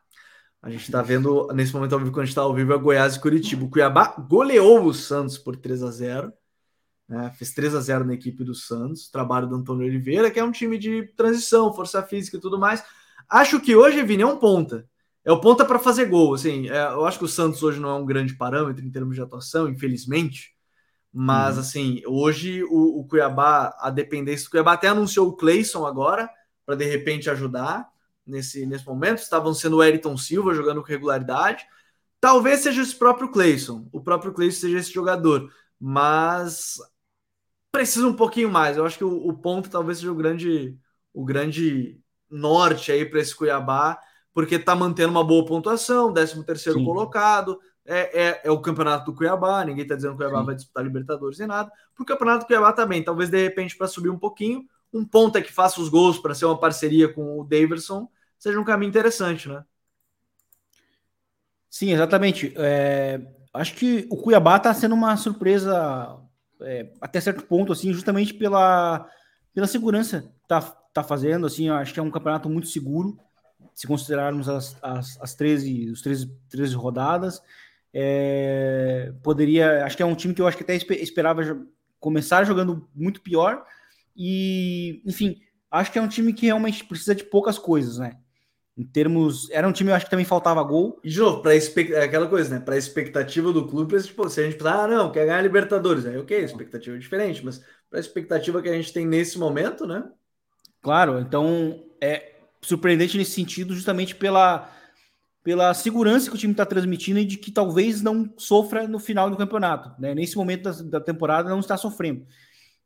[0.60, 2.78] A gente está vendo nesse momento ao vivo, quando a gente está ao vivo, é
[2.78, 3.64] Goiás e Curitiba.
[3.64, 6.32] O Cuiabá goleou o Santos por 3 a 0
[7.08, 7.30] né?
[7.36, 9.08] Fez 3 a 0 na equipe do Santos.
[9.10, 12.84] Trabalho do Antônio Oliveira, que é um time de transição, força física e tudo mais.
[13.28, 14.86] Acho que hoje, Vini, é um ponta.
[15.24, 16.34] É o ponta para fazer gol.
[16.34, 19.14] Assim, é, eu acho que o Santos hoje não é um grande parâmetro em termos
[19.14, 20.54] de atuação, infelizmente.
[21.12, 21.60] Mas, uhum.
[21.60, 26.28] assim, hoje o, o, Cuiabá, a dependência do Cuiabá até anunciou o Cleison agora,
[26.64, 27.86] para de repente ajudar
[28.26, 29.18] nesse, nesse momento.
[29.18, 31.66] Estavam sendo o Eriton Silva jogando com regularidade.
[32.20, 33.88] Talvez seja esse próprio Cleison.
[33.92, 35.52] O próprio Cleison seja esse jogador.
[35.78, 36.78] Mas
[37.70, 38.76] precisa um pouquinho mais.
[38.76, 40.78] Eu acho que o, o ponto talvez seja o grande,
[41.12, 42.00] o grande
[42.30, 43.98] norte aí para esse Cuiabá,
[44.34, 49.16] porque está mantendo uma boa pontuação, 13 terceiro colocado, é, é, é, o campeonato do
[49.16, 50.46] Cuiabá, ninguém está dizendo que o Cuiabá Sim.
[50.46, 53.88] vai disputar Libertadores nem nada, para o campeonato do Cuiabá também, talvez de repente para
[53.88, 57.44] subir um pouquinho, um ponta que faça os gols para ser uma parceria com o
[57.44, 58.08] Daverson,
[58.38, 59.64] seja um caminho interessante, né?
[61.68, 62.52] Sim, exatamente.
[62.56, 63.20] É,
[63.54, 66.18] acho que o Cuiabá está sendo uma surpresa
[66.60, 69.08] é, até certo ponto, assim, justamente pela,
[69.54, 73.18] pela segurança que tá, tá fazendo, assim, acho que é um campeonato muito seguro,
[73.74, 77.42] se considerarmos as, as, as 13, os 13, 13 rodadas,
[77.92, 81.66] é, poderia, acho que é um time que eu acho que até esperava
[82.00, 83.64] começar jogando muito pior,
[84.16, 88.18] e, enfim, acho que é um time que realmente precisa de poucas coisas, né?
[88.76, 89.50] Em termos.
[89.50, 90.98] Era um time, eu acho que também faltava gol.
[91.04, 91.92] E de novo, para expect...
[91.92, 92.60] é aquela coisa, né?
[92.60, 96.06] Para a expectativa do clube, tipo, se a gente pensar, ah, não, quer ganhar Libertadores,
[96.06, 97.58] aí ok, expectativa é diferente, mas
[97.90, 100.04] para a expectativa que a gente tem nesse momento, né?
[100.80, 102.31] Claro, então é
[102.62, 104.70] surpreendente nesse sentido, justamente pela,
[105.42, 109.28] pela segurança que o time está transmitindo e de que talvez não sofra no final
[109.28, 110.00] do campeonato.
[110.00, 110.14] Né?
[110.14, 112.26] Nesse momento da, da temporada não está sofrendo.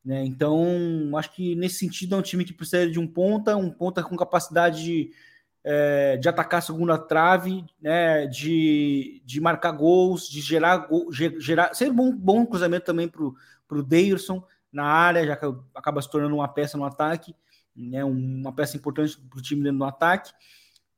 [0.05, 0.25] Né?
[0.25, 4.03] Então, acho que nesse sentido é um time que precisa de um ponta, um ponta
[4.03, 5.11] com capacidade de
[5.69, 10.89] é, de atacar a segunda trave, né, de, de marcar gols, de gerar,
[11.41, 13.25] gerar ser bom, bom cruzamento também para
[13.77, 17.35] o Deirson na área, já que acaba se tornando uma peça no ataque,
[17.77, 20.33] né, uma peça importante para o time dentro do ataque.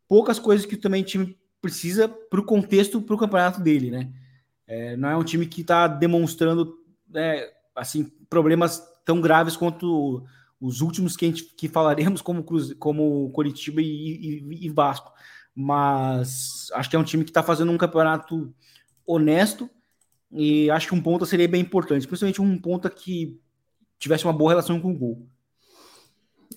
[0.07, 4.13] Poucas coisas que também o time precisa para o contexto, para o campeonato dele, né?
[4.67, 10.25] É, não é um time que está demonstrando né, assim problemas tão graves quanto
[10.61, 12.45] os últimos que, gente, que falaremos como,
[12.79, 15.13] como Curitiba e, e, e Vasco.
[15.55, 18.55] Mas acho que é um time que está fazendo um campeonato
[19.07, 19.69] honesto
[20.31, 23.41] e acho que um ponta seria bem importante, principalmente um ponta que
[23.99, 25.29] tivesse uma boa relação com o gol.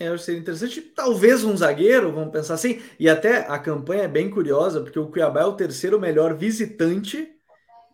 [0.02, 0.82] É, eu seria interessante.
[0.82, 2.82] Talvez um zagueiro, vamos pensar assim.
[3.00, 7.30] E até a campanha é bem curiosa, porque o Cuiabá é o terceiro melhor visitante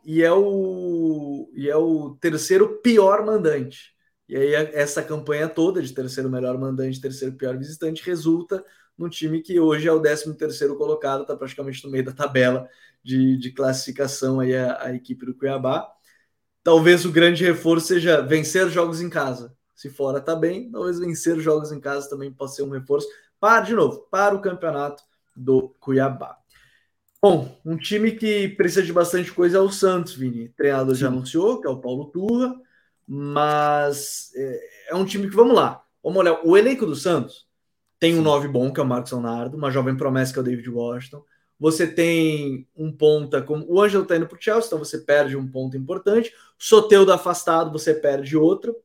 [0.05, 3.93] e é o, e é o terceiro pior mandante.
[4.29, 8.63] E aí essa campanha toda de terceiro melhor mandante, terceiro pior visitante resulta
[8.97, 12.69] num time que hoje é o 13 terceiro colocado, está praticamente no meio da tabela
[13.03, 15.85] de, de classificação aí a, a, equipe do Cuiabá.
[16.63, 19.56] Talvez o grande reforço seja vencer jogos em casa.
[19.77, 23.07] Se fora tá bem, talvez vencer jogos em casa também possa ser um reforço
[23.39, 26.37] para, de novo, para o campeonato do Cuiabá.
[27.21, 30.47] Bom, um time que precisa de bastante coisa é o Santos, Vini.
[30.47, 31.01] O treinador Sim.
[31.01, 32.53] já anunciou, que é o Paulo Turra
[33.07, 34.59] mas é,
[34.89, 37.47] é, um time que, vamos lá, vamos olhar, o elenco do Santos
[37.97, 40.45] tem um 9 bom, que é o Marcos Leonardo, uma jovem promessa, que é o
[40.45, 41.23] David Washington,
[41.57, 45.47] você tem um ponta como o Ângelo tá indo pro Chelsea, então você perde um
[45.47, 48.75] ponto importante, Soteudo afastado, você perde outro,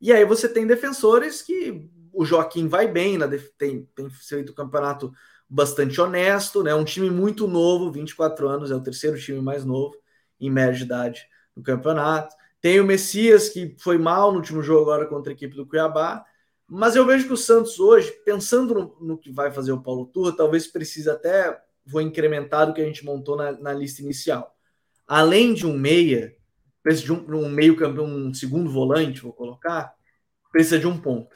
[0.00, 3.18] e aí você tem defensores que o Joaquim vai bem,
[3.58, 5.12] tem, tem feito o campeonato
[5.48, 6.74] bastante honesto, né?
[6.74, 9.96] Um time muito novo, 24 anos, é o terceiro time mais novo
[10.40, 12.34] em média de idade do campeonato.
[12.60, 16.24] Tem o Messias, que foi mal no último jogo agora contra a equipe do Cuiabá.
[16.68, 20.06] Mas eu vejo que o Santos hoje, pensando no, no que vai fazer o Paulo
[20.06, 24.56] Turra, talvez precise até, vou incrementar do que a gente montou na, na lista inicial.
[25.06, 26.35] Além de um meia,
[26.86, 29.92] precisa de um, um meio campeão, um segundo volante, vou colocar,
[30.52, 31.34] precisa de um ponto.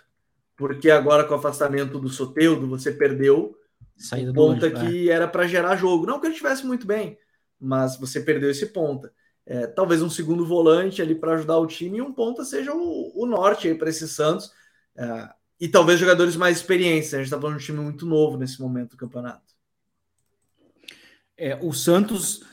[0.56, 3.56] Porque agora com o afastamento do Soteudo, você perdeu
[3.96, 5.12] Saída ponta longe, que é.
[5.12, 6.06] era para gerar jogo.
[6.06, 7.18] Não que ele estivesse muito bem,
[7.58, 9.12] mas você perdeu esse ponta
[9.50, 13.12] é, talvez um segundo volante ali para ajudar o time e um ponta seja o,
[13.20, 14.52] o norte aí para esses Santos.
[14.96, 15.28] É,
[15.58, 17.10] e talvez jogadores mais experientes.
[17.10, 17.18] Né?
[17.18, 19.52] A gente está falando de um time muito novo nesse momento do campeonato.
[21.36, 22.44] É, o Santos,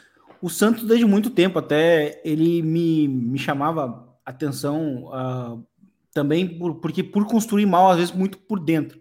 [0.41, 5.65] o Santos desde muito tempo até ele me, me chamava atenção uh,
[6.13, 8.99] também por, porque por construir mal às vezes muito por dentro.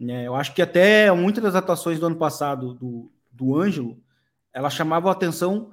[0.00, 3.98] É, eu acho que até muitas das atuações do ano passado do, do Ângelo,
[4.52, 5.72] ela chamava atenção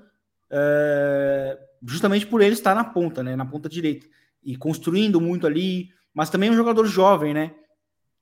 [0.49, 4.07] é, justamente por ele estar na ponta, né, na ponta direita,
[4.43, 7.53] e construindo muito ali, mas também um jogador jovem, né,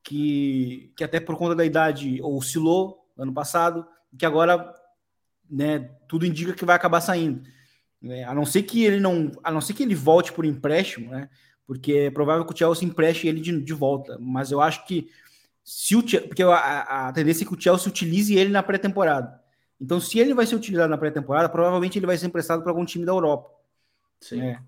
[0.04, 3.86] que, que até por conta da idade oscilou ano passado,
[4.18, 4.74] que agora,
[5.52, 7.42] né, tudo indica que vai acabar saindo.
[8.04, 11.12] É, a não ser que ele não, a não ser que ele volte por empréstimo,
[11.12, 11.30] né,
[11.68, 15.10] porque é provável que o Chelsea empreste ele de, de volta, mas eu acho que
[15.64, 19.40] se o porque a, a tendência é que o Chelsea utilize ele na pré-temporada.
[19.80, 22.86] Então, se ele vai ser utilizado na pré-temporada, provavelmente ele vai ser emprestado para algum
[22.86, 23.50] time da Europa.
[24.20, 24.42] Sim.
[24.42, 24.60] É.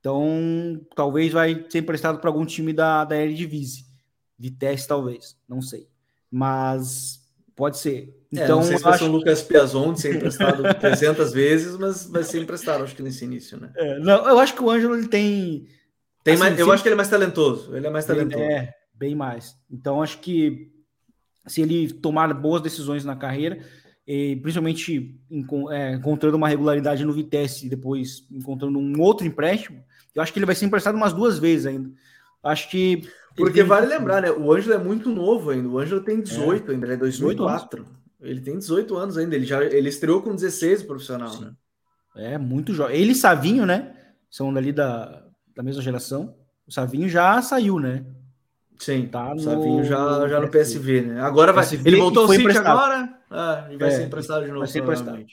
[0.00, 3.84] Então, talvez vai ser emprestado para algum time da, da Eredivisie.
[4.38, 5.36] Vitesse, talvez.
[5.48, 5.88] Não sei.
[6.30, 7.20] Mas
[7.54, 8.15] pode ser.
[8.34, 9.04] É, então, é, não sei se vai acho...
[9.04, 13.02] ser o Lucas Piazon de ser emprestado 300 vezes, mas vai ser emprestado, acho que
[13.02, 13.70] nesse início, né?
[13.76, 15.66] É, não, eu acho que o Ângelo ele tem.
[16.24, 17.76] tem assim, mais, eu acho que ele é mais talentoso.
[17.76, 18.42] Ele é mais talentoso.
[18.42, 19.54] É, bem mais.
[19.70, 20.72] Então, acho que
[21.46, 23.60] se ele tomar boas decisões na carreira,
[24.06, 25.18] e principalmente
[25.70, 29.84] é, encontrando uma regularidade no Vitesse e depois encontrando um outro empréstimo,
[30.14, 31.90] eu acho que ele vai ser emprestado umas duas vezes ainda.
[32.42, 33.08] Acho que.
[33.36, 33.64] Porque tem...
[33.64, 34.30] vale lembrar, né?
[34.30, 35.68] O Ângelo é muito novo ainda.
[35.68, 36.74] O Ângelo tem 18 é.
[36.74, 37.86] ainda, ele é 2004.
[38.20, 39.34] Ele tem 18 anos ainda.
[39.34, 41.44] Ele já ele estreou com 16 profissional, Sim.
[41.44, 41.52] né?
[42.16, 42.96] É, muito jovem.
[42.96, 43.94] Ele e Savinho, né?
[44.30, 45.24] São dali da,
[45.54, 46.34] da mesma geração.
[46.66, 48.04] O Savinho já saiu, né?
[48.78, 49.40] Sim, tá no...
[49.40, 51.20] Savinho já, já no PSV, né?
[51.20, 51.64] Agora vai.
[51.64, 52.78] PSV ele voltou ao City emprestado.
[52.78, 54.60] agora ah, e vai é, ser emprestado de novo.
[54.60, 55.24] Vai ser emprestado.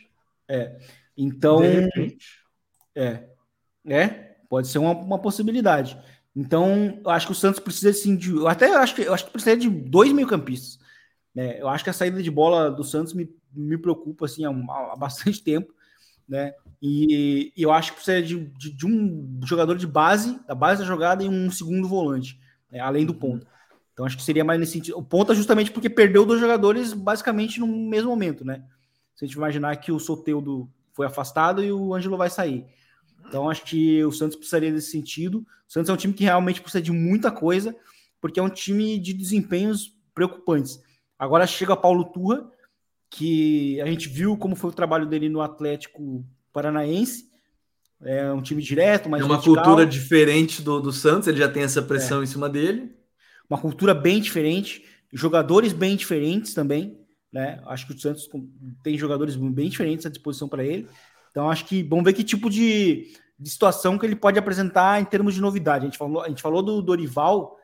[0.47, 0.77] É.
[1.17, 1.61] Então.
[2.95, 3.23] É.
[3.85, 4.07] É,
[4.49, 5.97] pode ser uma, uma possibilidade.
[6.35, 8.31] Então, eu acho que o Santos precisa assim, de.
[8.31, 10.79] Eu até acho que eu acho que precisa de dois meio-campistas.
[11.33, 11.59] Né?
[11.59, 14.95] Eu acho que a saída de bola do Santos me, me preocupa assim, há, há
[14.95, 15.73] bastante tempo.
[16.27, 16.53] Né?
[16.81, 20.81] E, e, eu acho que precisa de, de, de, um jogador de base, da base
[20.81, 22.39] da jogada, e um segundo volante
[22.73, 23.45] né, além do ponto.
[23.93, 24.97] Então acho que seria mais nesse sentido.
[24.97, 28.63] O ponto é justamente porque perdeu dois jogadores basicamente no mesmo momento, né?
[29.15, 32.65] Se a gente imaginar que o Soteudo foi afastado e o Ângelo vai sair.
[33.27, 35.45] Então acho que o Santos precisaria desse sentido.
[35.69, 37.75] O Santos é um time que realmente precisa de muita coisa,
[38.19, 40.81] porque é um time de desempenhos preocupantes.
[41.17, 42.49] Agora chega Paulo Turra,
[43.09, 47.31] que a gente viu como foi o trabalho dele no Atlético Paranaense,
[48.05, 49.21] é um time direto, mas.
[49.21, 52.23] É uma cultura diferente do, do Santos, ele já tem essa pressão é.
[52.23, 52.95] em cima dele.
[53.49, 56.99] Uma cultura bem diferente, jogadores bem diferentes também.
[57.31, 57.61] Né?
[57.65, 58.29] Acho que o Santos
[58.83, 60.87] tem jogadores bem diferentes à disposição para ele.
[61.31, 65.05] Então, acho que vamos ver que tipo de, de, situação que ele pode apresentar em
[65.05, 65.85] termos de novidade.
[65.85, 67.57] A gente falou, a gente falou do Dorival,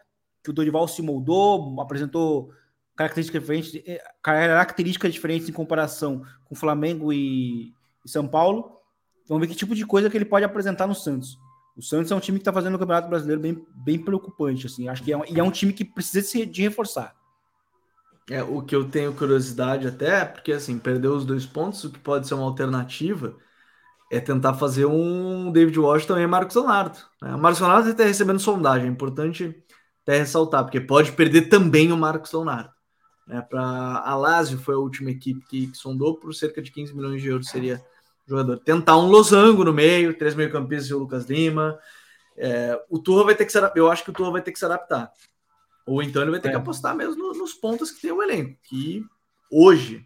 [0.44, 2.52] que o Dorival se moldou, apresentou
[3.00, 7.74] características diferentes, eh, características diferentes em comparação com Flamengo e,
[8.06, 8.78] e São Paulo.
[9.26, 11.40] Vamos ver que tipo de coisa que ele pode apresentar no Santos.
[11.78, 14.90] O Santos é um time que está fazendo o Campeonato Brasileiro bem, bem preocupante, assim.
[14.90, 17.16] Acho que é um, e é um time que precisa de, de reforçar.
[18.30, 22.00] É, o que eu tenho curiosidade até, porque assim, perdeu os dois pontos, o que
[22.00, 23.38] pode ser uma alternativa
[24.12, 26.98] é tentar fazer um David Washington e Marcos Leonardo.
[27.22, 27.34] Né?
[27.34, 29.64] O Marcos Leonardo está recebendo sondagem, é importante
[30.04, 32.78] até ressaltar, porque pode perder também o Marcos Leonardo.
[33.30, 33.44] Né?
[33.44, 33.62] Para
[34.04, 37.28] a Lazio foi a última equipe que, que sondou por cerca de 15 milhões de
[37.28, 37.86] euros seria
[38.28, 38.58] jogador.
[38.58, 41.78] Tentar um losango no meio, três meio-campistas e o Lucas Lima.
[42.36, 44.58] É, o Turra vai ter que se Eu acho que o Turra vai ter que
[44.58, 45.14] se adaptar.
[45.86, 46.52] Ou então ele vai ter é.
[46.52, 48.58] que apostar mesmo no, nos pontos que tem o elenco.
[48.64, 49.06] Que
[49.52, 50.04] hoje,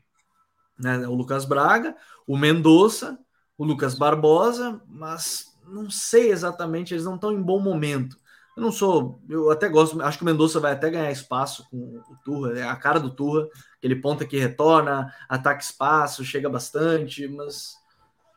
[0.77, 1.95] né, o Lucas Braga,
[2.27, 3.17] o Mendonça,
[3.57, 8.17] o Lucas Barbosa, mas não sei exatamente, eles não estão em bom momento.
[8.55, 11.77] Eu não sou, eu até gosto, acho que o Mendonça vai até ganhar espaço com
[11.77, 13.47] o Turra, é a cara do Turra,
[13.77, 17.73] aquele ponta que retorna, ataca espaço, chega bastante, mas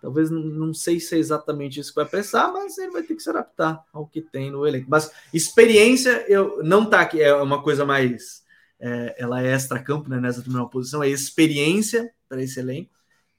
[0.01, 3.23] Talvez não sei se é exatamente isso que vai pensar, mas ele vai ter que
[3.23, 4.87] se adaptar ao que tem no elenco.
[4.89, 8.45] Mas experiência, eu não tá aqui, é uma coisa mais.
[8.79, 12.91] É, ela é extra-campo, né, nessa primeira posição, é experiência para esse elenco,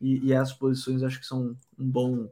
[0.02, 2.28] e, e as posições acho que são um bom,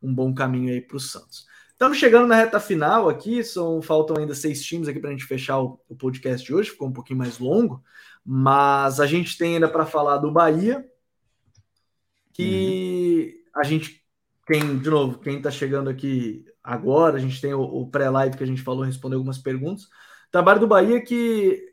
[0.00, 1.46] um bom caminho aí para o Santos.
[1.76, 5.26] Estamos chegando na reta final aqui, são, faltam ainda seis times aqui para a gente
[5.26, 7.84] fechar o, o podcast de hoje, ficou um pouquinho mais longo,
[8.24, 10.84] mas a gente tem ainda para falar do Bahia,
[12.32, 14.04] que uhum a gente,
[14.46, 18.44] quem, de novo, quem está chegando aqui agora, a gente tem o, o pré-live que
[18.44, 19.88] a gente falou, respondeu algumas perguntas.
[20.30, 21.72] trabalho do Bahia que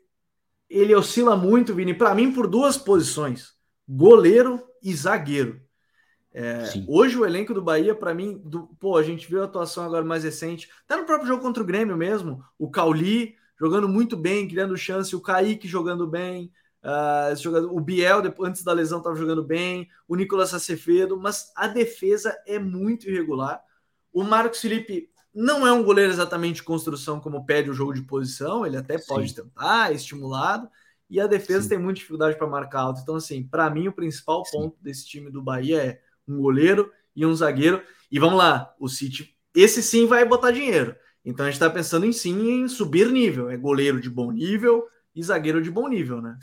[0.68, 3.52] ele oscila muito, Vini, para mim, por duas posições:
[3.86, 5.60] goleiro e zagueiro.
[6.34, 9.84] É, hoje o elenco do Bahia, para mim, do, pô, a gente viu a atuação
[9.84, 14.16] agora mais recente, até no próprio jogo contra o Grêmio mesmo, o Cauli jogando muito
[14.16, 16.52] bem, criando chance, o Kaique jogando bem,
[16.84, 19.88] Uh, jogador, o Biel, depois, antes da lesão, estava jogando bem.
[20.06, 23.62] O Nicolas Acevedo, mas a defesa é muito irregular.
[24.12, 28.02] O Marcos Felipe não é um goleiro exatamente de construção como pede o jogo de
[28.02, 29.06] posição, ele até Sim.
[29.08, 30.68] pode tentar, é estimulado.
[31.08, 31.68] e a defesa Sim.
[31.70, 33.00] tem muita dificuldade para marcar alto.
[33.00, 34.58] Então, assim, para mim, o principal Sim.
[34.58, 37.82] ponto desse time do Bahia é um goleiro e um zagueiro.
[38.10, 40.94] E vamos lá, o City, esse sim vai botar dinheiro.
[41.24, 43.48] Então a gente está pensando em sim em subir nível.
[43.48, 44.84] É goleiro de bom nível
[45.14, 46.36] e zagueiro de bom nível, né?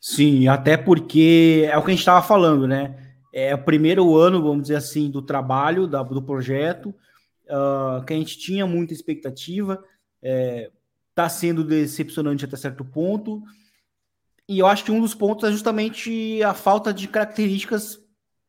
[0.00, 3.16] Sim, até porque é o que a gente estava falando, né?
[3.32, 6.94] É o primeiro ano, vamos dizer assim, do trabalho, da, do projeto,
[7.46, 9.82] uh, que a gente tinha muita expectativa,
[10.22, 13.42] está é, sendo decepcionante até certo ponto.
[14.46, 17.98] E eu acho que um dos pontos é justamente a falta de características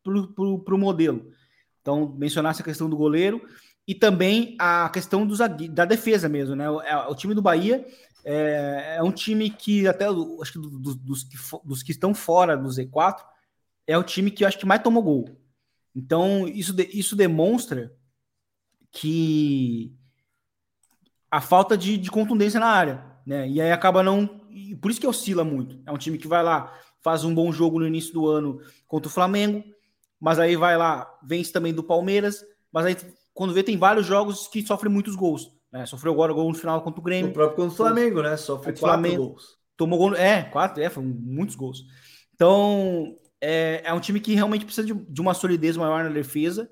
[0.05, 1.31] para o modelo.
[1.81, 3.41] Então, mencionar essa questão do goleiro
[3.87, 5.27] e também a questão
[5.69, 6.69] da defesa mesmo, né?
[6.69, 7.85] O, é, o time do Bahia
[8.23, 10.05] é, é um time que, até
[10.41, 13.17] acho que dos, dos, que, dos que estão fora do Z4,
[13.85, 15.39] é o time que eu acho que mais tomou gol.
[15.95, 17.95] Então, isso, isso demonstra
[18.91, 19.93] que
[21.29, 23.47] a falta de, de contundência na área, né?
[23.47, 24.25] E aí acaba não.
[24.81, 25.79] por isso que oscila muito.
[25.85, 29.07] É um time que vai lá, faz um bom jogo no início do ano contra
[29.07, 29.63] o Flamengo,
[30.25, 32.97] mas aí vai lá, vence também do Palmeiras, mas aí
[33.31, 35.51] quando vê tem vários jogos que sofrem muitos gols.
[35.71, 35.85] Né?
[35.85, 37.29] Sofreu agora gol no final contra o Grêmio.
[37.29, 38.35] O próprio contra o Flamengo, né?
[38.35, 39.59] Sofre quatro Flamengo, gols.
[39.77, 40.15] Tomou gol.
[40.15, 41.85] É, quatro, é, foram muitos gols.
[42.33, 46.67] Então, é, é um time que realmente precisa de, de, uma solidez maior na defesa.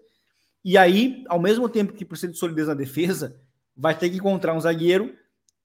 [0.65, 3.39] E aí, ao mesmo tempo que precisa de solidez na defesa,
[3.77, 5.13] vai ter que encontrar um zagueiro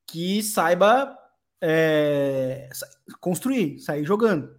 [0.06, 1.16] que saiba
[1.58, 2.68] é,
[3.18, 4.54] construir, sair jogando.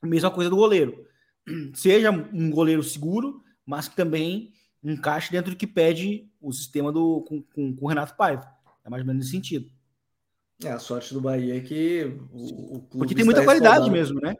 [0.00, 1.05] Mesma coisa do goleiro.
[1.74, 4.52] Seja um goleiro seguro, mas que também
[4.82, 8.46] encaixe dentro do que pede o sistema do, com, com, com o Renato Paiva.
[8.84, 9.70] É mais ou menos nesse sentido.
[10.64, 14.34] É, a sorte do Bahia é que o, o Porque tem muita qualidade mesmo, né?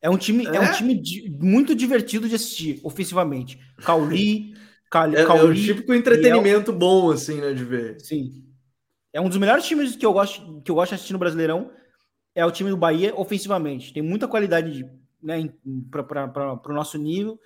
[0.00, 0.56] É um time, é?
[0.56, 3.58] é um time de, muito divertido de assistir, ofensivamente.
[3.78, 4.54] Cauli,
[4.90, 6.78] Cauli, é, é um típico entretenimento Biel.
[6.78, 8.00] bom, assim, né, de ver.
[8.00, 8.44] Sim.
[9.12, 11.70] É um dos melhores times que eu gosto, que eu gosto de assistir no Brasileirão.
[12.34, 13.92] É o time do Bahia ofensivamente.
[13.92, 14.84] Tem muita qualidade
[15.26, 15.52] né,
[15.90, 17.38] para o nosso nível.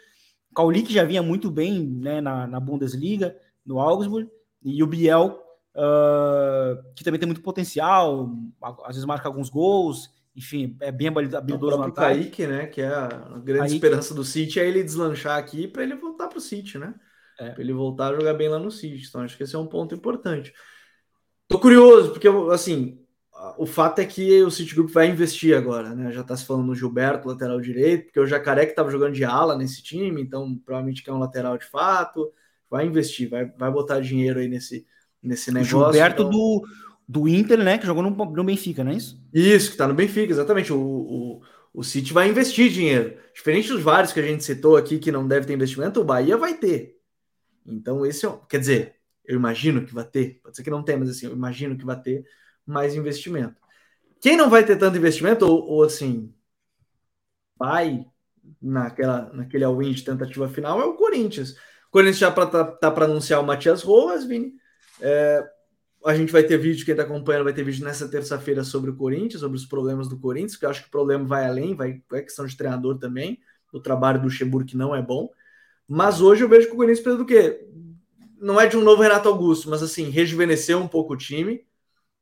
[0.55, 4.29] Cauli, que já vinha muito bem né, na, na Bundesliga, no Augsburg,
[4.63, 5.41] e o Biel,
[5.75, 8.31] uh, que também tem muito potencial,
[8.85, 12.21] às vezes marca alguns gols, enfim, é bem habilidoso no ataque.
[12.21, 13.09] Kaique, né, que é a
[13.43, 13.75] grande Kaique.
[13.75, 16.95] esperança do City, é ele deslanchar aqui para ele voltar para o City, né?
[17.39, 17.51] É.
[17.51, 19.07] Para ele voltar a jogar bem lá no City.
[19.09, 20.53] Então, acho que esse é um ponto importante.
[21.49, 23.01] Tô curioso, porque, assim,
[23.57, 26.13] o fato é que o Citigroup vai investir agora, né?
[26.13, 29.25] Já está se falando no Gilberto, lateral direito, porque o Jacaré que estava jogando de
[29.25, 32.33] ala nesse time, então provavelmente quer um lateral de fato.
[32.69, 34.87] Vai investir, vai, vai botar dinheiro aí nesse,
[35.23, 35.79] nesse negócio.
[35.79, 36.31] O Gilberto então...
[36.31, 36.63] do,
[37.09, 37.79] do Inter, né?
[37.79, 39.21] Que jogou no, no Benfica, não é isso?
[39.33, 40.73] Isso, que está no Benfica, exatamente.
[40.73, 41.43] O, o,
[41.73, 43.17] o City vai investir dinheiro.
[43.35, 46.37] Diferente dos vários que a gente citou aqui que não deve ter investimento, o Bahia
[46.37, 46.97] vai ter.
[47.67, 48.39] Então, esse é.
[48.49, 48.95] Quer dizer,
[49.25, 50.41] eu imagino que vai ter.
[50.43, 52.25] Pode ser que não tenha, mas assim, eu imagino que vai ter
[52.71, 53.61] mais investimento.
[54.21, 56.33] Quem não vai ter tanto investimento, ou, ou assim,
[57.59, 58.07] vai
[58.61, 61.53] naquela, naquele all-in de tentativa final, é o Corinthians.
[61.89, 64.55] O Corinthians já está tá, tá para anunciar o Matias Roas, Vini.
[65.01, 65.47] É,
[66.05, 68.97] a gente vai ter vídeo, quem está acompanhando vai ter vídeo nessa terça-feira sobre o
[68.97, 72.03] Corinthians, sobre os problemas do Corinthians, que eu acho que o problema vai além, vai
[72.13, 73.39] é questão de treinador também,
[73.73, 75.31] o trabalho do Luxemburgo que não é bom.
[75.87, 77.67] Mas hoje eu vejo que o Corinthians precisa do quê?
[78.41, 81.67] Não é de um novo Renato Augusto, mas assim, rejuvenescer um pouco o time,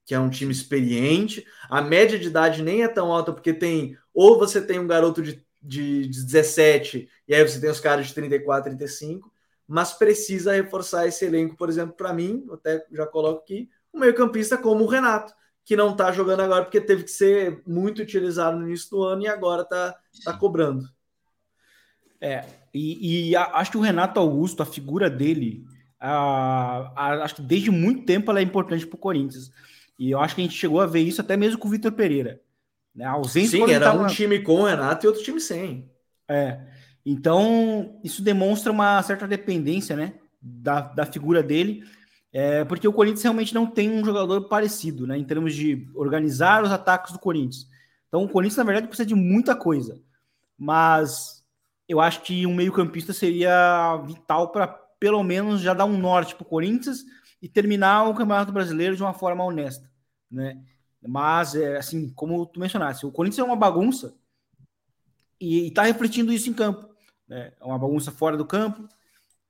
[0.08, 1.46] que é um time experiente.
[1.68, 3.94] A média de idade nem é tão alta, porque tem.
[4.14, 8.06] Ou você tem um garoto de, de, de 17, e aí você tem os caras
[8.06, 9.30] de 34, 35,
[9.66, 14.56] mas precisa reforçar esse elenco, por exemplo, para mim, até já coloco aqui, um meio-campista
[14.56, 18.66] como o Renato, que não está jogando agora porque teve que ser muito utilizado no
[18.66, 19.94] início do ano e agora está
[20.24, 20.88] tá cobrando.
[22.18, 25.66] É, e, e acho que o Renato Augusto, a figura dele,
[26.00, 29.52] a, a, acho que desde muito tempo ela é importante para o Corinthians.
[29.98, 31.92] E eu acho que a gente chegou a ver isso até mesmo com o Vitor
[31.92, 32.40] Pereira.
[32.94, 33.04] Né?
[33.04, 34.04] A ausência Sim, era tava...
[34.04, 35.90] um time com o Renato e outro time sem.
[36.28, 36.60] É.
[37.04, 40.14] Então, isso demonstra uma certa dependência, né?
[40.40, 41.82] Da, da figura dele.
[42.32, 45.16] É, porque o Corinthians realmente não tem um jogador parecido, né?
[45.16, 47.66] Em termos de organizar os ataques do Corinthians.
[48.06, 50.00] Então, o Corinthians, na verdade, precisa de muita coisa.
[50.56, 51.42] Mas
[51.88, 54.68] eu acho que um meio-campista seria vital para,
[55.00, 57.04] pelo menos, já dar um norte para o Corinthians
[57.40, 59.87] e terminar o Campeonato Brasileiro de uma forma honesta,
[60.30, 60.62] né?
[61.06, 64.14] Mas, é, assim, como tu mencionaste, o Corinthians é uma bagunça
[65.40, 66.88] e está refletindo isso em campo.
[67.28, 67.52] Né?
[67.60, 68.88] É uma bagunça fora do campo.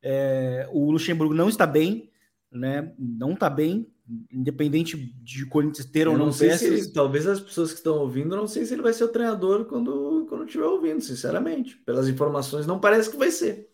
[0.03, 2.11] É, o Luxemburgo não está bem,
[2.51, 2.93] né?
[2.99, 3.91] Não está bem,
[4.33, 6.63] independente de Corinthians ter ou não, não peças.
[6.63, 9.65] Ele, talvez as pessoas que estão ouvindo, não sei se ele vai ser o treinador
[9.67, 11.77] quando, quando estiver ouvindo, sinceramente.
[11.79, 13.69] Pelas informações, não parece que vai ser.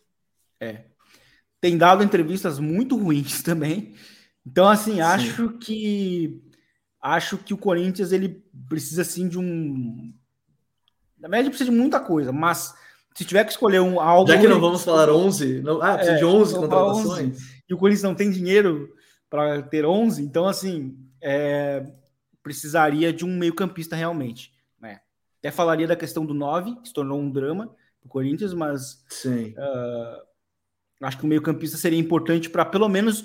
[0.60, 0.84] É,
[1.60, 3.94] tem dado entrevistas muito ruins também.
[4.46, 5.58] Então, assim, acho Sim.
[5.58, 6.42] que
[7.04, 10.14] acho que o Corinthians ele precisa sim de um.
[11.18, 12.74] Na verdade, precisa de muita coisa, mas
[13.14, 14.30] se tiver que escolher um algo.
[14.30, 17.36] Já que não vamos falar 11, não, ah, precisa é, de 11 contratações.
[17.36, 18.90] 11, e o Corinthians não tem dinheiro
[19.28, 21.84] para ter 11, então, assim, é,
[22.42, 24.52] precisaria de um meio-campista realmente.
[24.80, 25.00] Né?
[25.38, 27.66] Até falaria da questão do 9, que se tornou um drama
[28.00, 29.04] para o Corinthians, mas.
[29.10, 29.54] Sim.
[29.58, 30.24] Uh,
[31.02, 33.24] acho que o meio-campista seria importante para pelo menos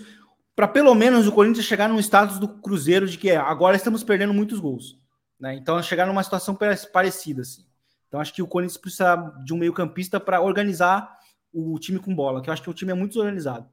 [0.60, 4.04] para pelo menos o Corinthians chegar no status do Cruzeiro de que é, agora estamos
[4.04, 5.00] perdendo muitos gols.
[5.40, 5.56] Né?
[5.56, 6.54] Então, chegar numa situação
[6.92, 7.44] parecida.
[7.44, 7.66] Assim.
[8.06, 9.16] Então, acho que o Corinthians precisa
[9.46, 11.10] de um meio-campista para organizar
[11.54, 13.70] o time com bola, que eu acho que o time é muito desorganizado.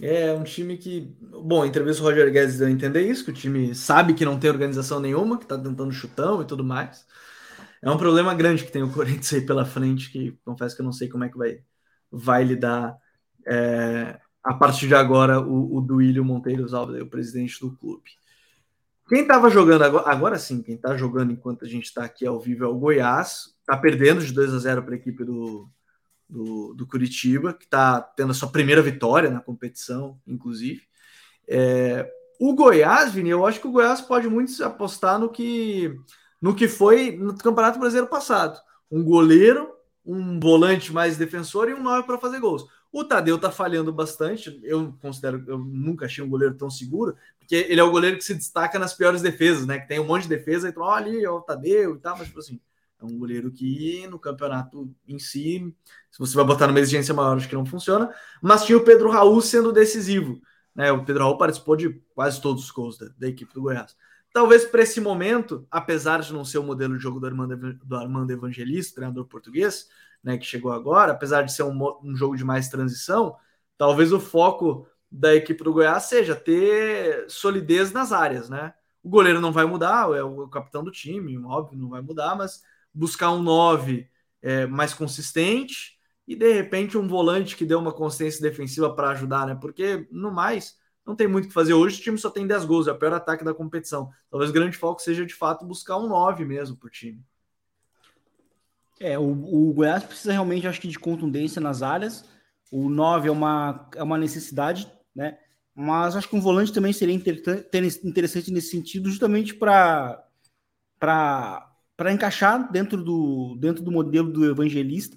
[0.00, 1.12] É um time que.
[1.20, 4.38] Bom, entrevista do Roger Guedes deu a entender isso, que o time sabe que não
[4.38, 7.04] tem organização nenhuma, que está tentando chutão e tudo mais.
[7.82, 10.86] É um problema grande que tem o Corinthians aí pela frente, que confesso que eu
[10.86, 11.58] não sei como é que vai,
[12.08, 12.96] vai lidar
[13.44, 18.10] é, a partir de agora, o, o Duílio Monteiro Alves, o presidente do clube.
[19.06, 22.40] Quem estava jogando agora, agora sim, quem está jogando enquanto a gente está aqui ao
[22.40, 25.68] vivo é o Goiás, está perdendo de 2 a 0 para a equipe do,
[26.26, 30.80] do, do, Curitiba, que está tendo a sua primeira vitória na competição, inclusive.
[31.46, 32.10] É,
[32.40, 35.94] o Goiás, Vini, eu acho que o Goiás pode muito apostar no que,
[36.40, 38.58] no que foi no Campeonato Brasileiro passado.
[38.90, 39.68] Um goleiro,
[40.06, 42.64] um volante mais defensor e um nove para fazer gols.
[42.90, 44.58] O Tadeu tá falhando bastante.
[44.62, 48.24] Eu considero, eu nunca achei um goleiro tão seguro, porque ele é o goleiro que
[48.24, 49.78] se destaca nas piores defesas, né?
[49.78, 52.28] Que tem um monte de defesa, então, olha ali, ó, o Tadeu e tal, mas
[52.28, 52.60] tipo assim,
[53.00, 55.74] é um goleiro que no campeonato em si,
[56.10, 58.12] se você vai botar numa exigência maior, acho que não funciona.
[58.42, 60.40] Mas tinha o Pedro Raul sendo decisivo.
[60.74, 60.90] Né?
[60.90, 63.96] O Pedro Raul participou de quase todos os gols da, da equipe do Goiás.
[64.38, 67.96] Talvez para esse momento, apesar de não ser o modelo de jogo do Armando, do
[67.96, 69.88] Armando Evangelista, treinador português,
[70.22, 73.34] né, que chegou agora, apesar de ser um, um jogo de mais transição,
[73.76, 78.74] talvez o foco da equipe do Goiás seja ter solidez nas áreas, né?
[79.02, 82.62] O goleiro não vai mudar, é o capitão do time, óbvio, não vai mudar, mas
[82.94, 84.08] buscar um 9
[84.40, 85.98] é, mais consistente
[86.28, 89.58] e de repente um volante que dê uma consistência defensiva para ajudar, né?
[89.60, 90.76] Porque no mais
[91.08, 92.98] não tem muito o que fazer hoje, o time só tem 10 gols, é o
[92.98, 94.10] pior ataque da competição.
[94.30, 97.24] Talvez o grande foco seja de fato buscar um 9 mesmo para o time.
[99.00, 102.28] É, o, o Goiás precisa realmente, acho que, de contundência nas áreas.
[102.70, 105.38] O 9 é uma, é uma necessidade, né?
[105.74, 110.24] Mas acho que um volante também seria interessante nesse sentido, justamente para
[110.98, 115.16] para encaixar dentro do, dentro do modelo do evangelista,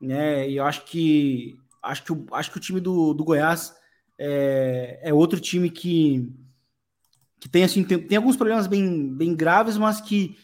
[0.00, 0.48] né?
[0.48, 3.74] E eu acho que acho que, acho que o time do, do Goiás
[4.18, 6.28] é, é outro time que,
[7.40, 10.36] que tem assim tem, tem alguns problemas bem, bem graves, mas que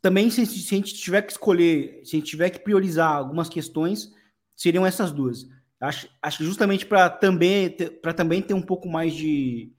[0.00, 3.48] também, se, se, a gente tiver que escolher, se a gente tiver que priorizar algumas
[3.48, 4.12] questões,
[4.56, 5.46] seriam essas duas.
[5.78, 7.70] Acho, acho justamente para também,
[8.02, 9.72] para também ter um pouco mais de,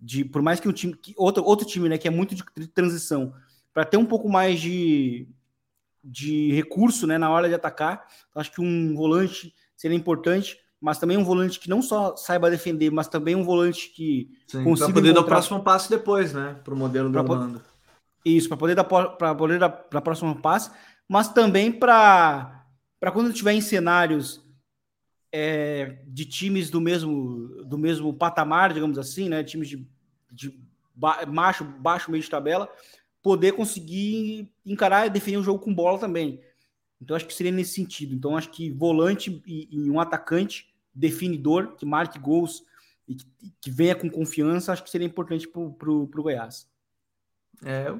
[0.00, 0.24] de.
[0.24, 0.94] Por mais que um time.
[0.94, 3.34] Que, outro, outro time, né, que é muito de, de transição,
[3.72, 5.26] para ter um pouco mais de,
[6.04, 11.16] de recurso né, na hora de atacar, acho que um volante seria importante, mas também
[11.16, 14.86] um volante que não só saiba defender, mas também um volante que Sim, consiga.
[14.86, 15.22] Para poder encontrar...
[15.22, 16.56] dar o próximo passo depois, né?
[16.64, 17.62] Para o modelo do Armando.
[18.24, 20.72] Isso, para poder dar para poder dar para a próxima passe,
[21.08, 22.66] mas também para
[22.98, 24.44] para quando tiver em cenários
[25.30, 29.88] é, de times do mesmo do mesmo patamar, digamos assim, né, times de,
[30.32, 30.60] de
[30.92, 32.68] ba baixo, baixo meio de tabela,
[33.22, 36.40] poder conseguir encarar e definir o jogo com bola também.
[37.00, 38.14] Então acho que seria nesse sentido.
[38.14, 42.62] Então acho que volante e, e um atacante definidor que marque gols
[43.08, 43.26] e que,
[43.60, 46.70] que venha com confiança, acho que seria importante para o Goiás.
[47.64, 47.94] É,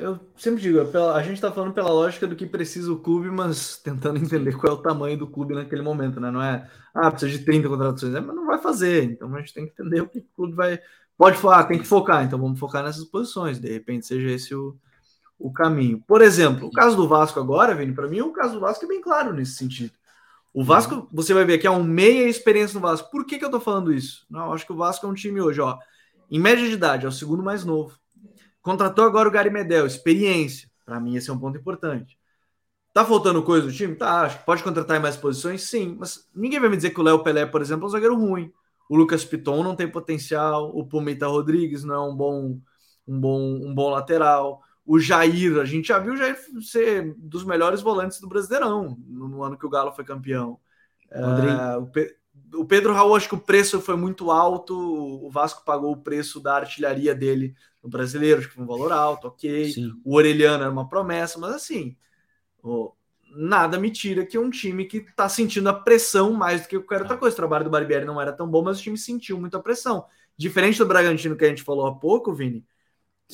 [0.00, 3.30] eu, sempre digo, é a gente está falando pela lógica do que precisa o clube,
[3.30, 6.30] mas tentando entender qual é o tamanho do clube naquele momento, né?
[6.30, 9.04] Não é, ah, precisa de 30 contratações, é, mas não vai fazer.
[9.04, 10.80] Então a gente tem que entender o que o clube vai.
[11.18, 14.76] Pode falar, tem que focar, então vamos focar nessas posições, de repente seja esse o,
[15.38, 16.02] o caminho.
[16.06, 18.88] Por exemplo, o caso do Vasco agora, Vini, para mim, o caso do Vasco é
[18.88, 19.92] bem claro nesse sentido.
[20.54, 23.10] O Vasco, você vai ver que é um meia experiência no Vasco.
[23.10, 24.24] Por que, que eu tô falando isso?
[24.30, 25.76] Não, acho que o Vasco é um time hoje, ó,
[26.30, 27.98] em média de idade, é o segundo mais novo
[28.64, 30.70] Contratou agora o Gary Medel, experiência.
[30.86, 32.18] Para mim, esse é um ponto importante.
[32.94, 33.94] Tá faltando coisa do time?
[33.94, 35.64] Tá, acho que pode contratar em mais posições?
[35.64, 38.16] Sim, mas ninguém vai me dizer que o Léo Pelé, por exemplo, é um zagueiro
[38.16, 38.50] ruim.
[38.88, 42.58] O Lucas Piton não tem potencial, o Pumita Rodrigues não é um bom,
[43.06, 44.62] um bom, um bom lateral.
[44.86, 49.28] O Jair, a gente já viu o Jair ser dos melhores volantes do Brasileirão no,
[49.28, 50.58] no ano que o Galo foi campeão.
[51.10, 52.16] É, o, Pe
[52.54, 54.74] o Pedro Raul, acho que o preço foi muito alto.
[54.76, 58.92] O Vasco pagou o preço da artilharia dele no brasileiro, acho que foi um valor
[58.92, 59.72] alto, ok.
[59.72, 59.92] Sim.
[60.04, 61.96] O Orelhano era uma promessa, mas assim,
[62.62, 62.92] oh,
[63.36, 67.02] nada me tira que um time que está sentindo a pressão mais do que qualquer
[67.02, 67.34] outra coisa.
[67.34, 70.06] O trabalho do Barbieri não era tão bom, mas o time sentiu muita pressão.
[70.36, 72.64] Diferente do Bragantino que a gente falou há pouco, Vini,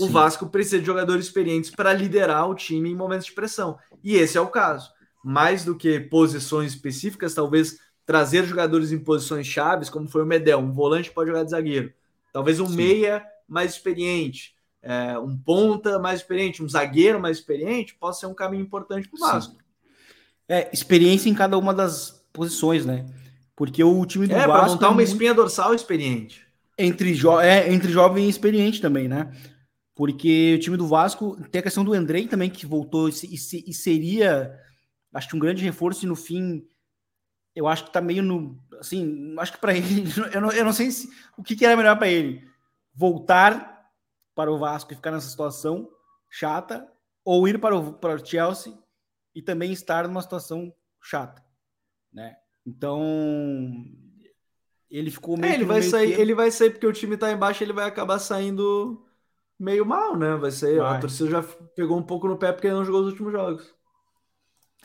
[0.01, 3.79] o Vasco precisa de jogadores experientes para liderar o time em momentos de pressão.
[4.03, 4.91] E esse é o caso.
[5.23, 10.59] Mais do que posições específicas, talvez trazer jogadores em posições chaves, como foi o Medel,
[10.59, 11.93] um volante pode jogar de zagueiro.
[12.33, 12.77] Talvez um Sim.
[12.77, 18.35] meia mais experiente, é, um ponta mais experiente, um zagueiro mais experiente, possa ser um
[18.35, 19.57] caminho importante para o Vasco.
[20.49, 23.07] É, experiência em cada uma das posições, né?
[23.55, 24.53] Porque o time do é, Vasco.
[24.53, 26.47] É, para montar uma espinha dorsal experiente.
[26.79, 29.31] Entre, jo é, entre jovem e experiente também, né?
[30.01, 33.71] Porque o time do Vasco tem a questão do Andrei também, que voltou e, e,
[33.71, 34.59] e seria,
[35.13, 36.67] acho que um grande reforço, e no fim,
[37.55, 38.59] eu acho que tá meio no.
[38.79, 41.07] Assim, acho que para ele, eu não, eu não sei se,
[41.37, 42.49] o que, que era melhor para ele.
[42.95, 43.91] Voltar
[44.35, 45.87] para o Vasco e ficar nessa situação
[46.31, 46.91] chata,
[47.23, 48.73] ou ir para o, para o Chelsea
[49.35, 51.45] e também estar numa situação chata,
[52.11, 52.37] né?
[52.67, 53.85] Então,
[54.91, 55.53] ele ficou meio.
[55.53, 58.19] É, ele vai sair, ele vai sair porque o time tá embaixo, ele vai acabar
[58.19, 59.07] saindo
[59.61, 60.35] meio mal, né?
[60.37, 60.79] Vai ser.
[60.79, 60.97] Vai.
[60.97, 61.43] A torcida já
[61.77, 63.75] pegou um pouco no pé porque ele não jogou os últimos jogos.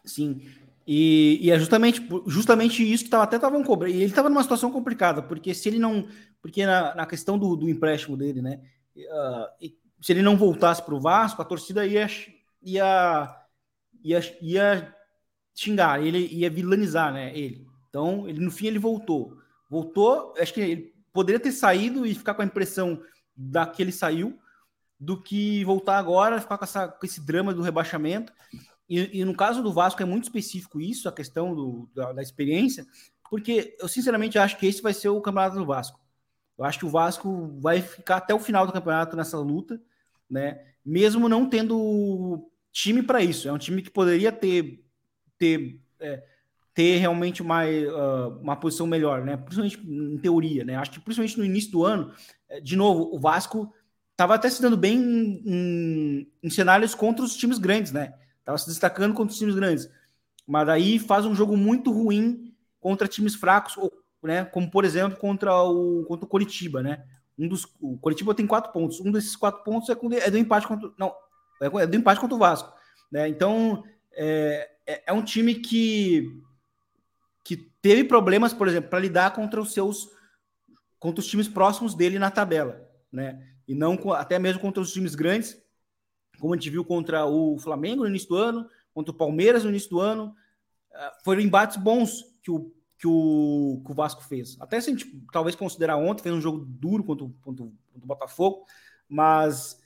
[0.04, 0.42] Sim.
[0.86, 3.94] E, e é justamente, justamente isso que tava, até estavam cobrando.
[3.94, 6.08] E ele estava numa situação complicada, porque se ele não.
[6.42, 8.62] Porque na, na questão do, do empréstimo dele, né?
[8.96, 9.70] Uh,
[10.02, 12.08] se ele não voltasse para o Vasco, a torcida ia,
[12.62, 13.36] ia,
[14.04, 14.96] ia, ia
[15.56, 17.36] xingar, ele ia vilanizar, né?
[17.36, 17.66] Ele.
[17.90, 19.38] Então, ele, no fim, ele voltou.
[19.70, 23.02] Voltou, acho que ele poderia ter saído e ficar com a impressão
[23.36, 24.38] da que ele saiu,
[25.00, 28.32] do que voltar agora, ficar com, essa, com esse drama do rebaixamento.
[28.88, 32.22] E, e, no caso do Vasco é muito específico isso, a questão do, da, da,
[32.22, 32.86] experiência,
[33.30, 36.00] porque eu sinceramente acho que esse vai ser o campeonato do Vasco.
[36.58, 39.82] Eu acho que o Vasco vai ficar até o final do campeonato nessa luta,
[40.30, 40.64] né?
[40.86, 43.50] Mesmo não tendo time para isso.
[43.50, 44.86] É um time que poderia ter
[45.38, 46.24] ter, é,
[46.74, 49.38] ter realmente uma, uh, uma posição melhor, né?
[49.38, 50.76] Principalmente em teoria, né?
[50.76, 52.12] Acho que principalmente no início do ano,
[52.50, 53.74] é, de novo, o Vasco
[54.16, 58.14] estava até se dando bem em, em, em, cenários contra os times grandes, né?
[58.46, 59.90] Tava se destacando contra os times grandes.
[60.48, 63.92] Mas daí faz um jogo muito ruim contra times fracos, ou,
[64.24, 64.46] né?
[64.46, 67.04] Como por exemplo contra o contra o Coritiba, né?
[67.38, 69.02] Um dos o Coritiba tem quatro pontos.
[69.02, 69.94] Um desses quatro pontos é,
[70.26, 71.14] é do empate contra não
[71.62, 72.74] é, é do empate contra o Vasco,
[73.12, 73.28] né?
[73.28, 73.84] Então
[74.14, 76.42] é, é, é um time que
[77.44, 80.10] que teve problemas, por exemplo, para lidar contra os seus
[81.00, 82.82] contra os times próximos dele na tabela,
[83.12, 83.55] né?
[83.68, 85.62] E não até mesmo contra os times grandes,
[86.40, 89.70] como a gente viu contra o Flamengo no início do ano, contra o Palmeiras no
[89.70, 90.36] início do ano.
[90.94, 94.58] Ah, foram embates bons que o, que o, que o Vasco fez.
[94.60, 97.74] Até se a gente talvez considerar ontem, fez um jogo duro contra, contra, contra
[98.04, 98.66] o Botafogo,
[99.08, 99.82] mas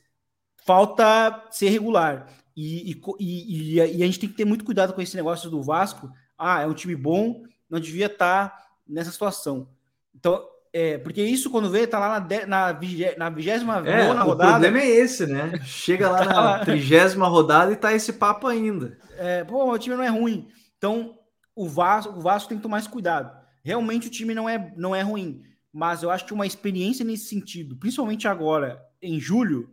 [0.66, 2.28] falta ser regular.
[2.56, 5.64] E, e, e, e, a gente tem que ter muito cuidado com esse negócio do
[5.64, 6.12] Vasco.
[6.38, 9.70] Ah, é um time bom, não devia estar nessa situação.
[10.14, 12.80] Então, é, porque isso, quando vê, tá lá na, na,
[13.18, 14.50] na vigésima é, rodada.
[14.50, 15.60] O problema é esse, né?
[15.64, 18.98] Chega lá na trigésima rodada e tá esse papo ainda.
[19.18, 20.48] É, pô, o time não é ruim.
[20.78, 21.18] Então,
[21.56, 23.36] o Vasco, o Vasco tem que tomar mais cuidado.
[23.64, 25.42] Realmente o time não é, não é ruim.
[25.74, 29.72] Mas eu acho que uma experiência nesse sentido, principalmente agora, em julho,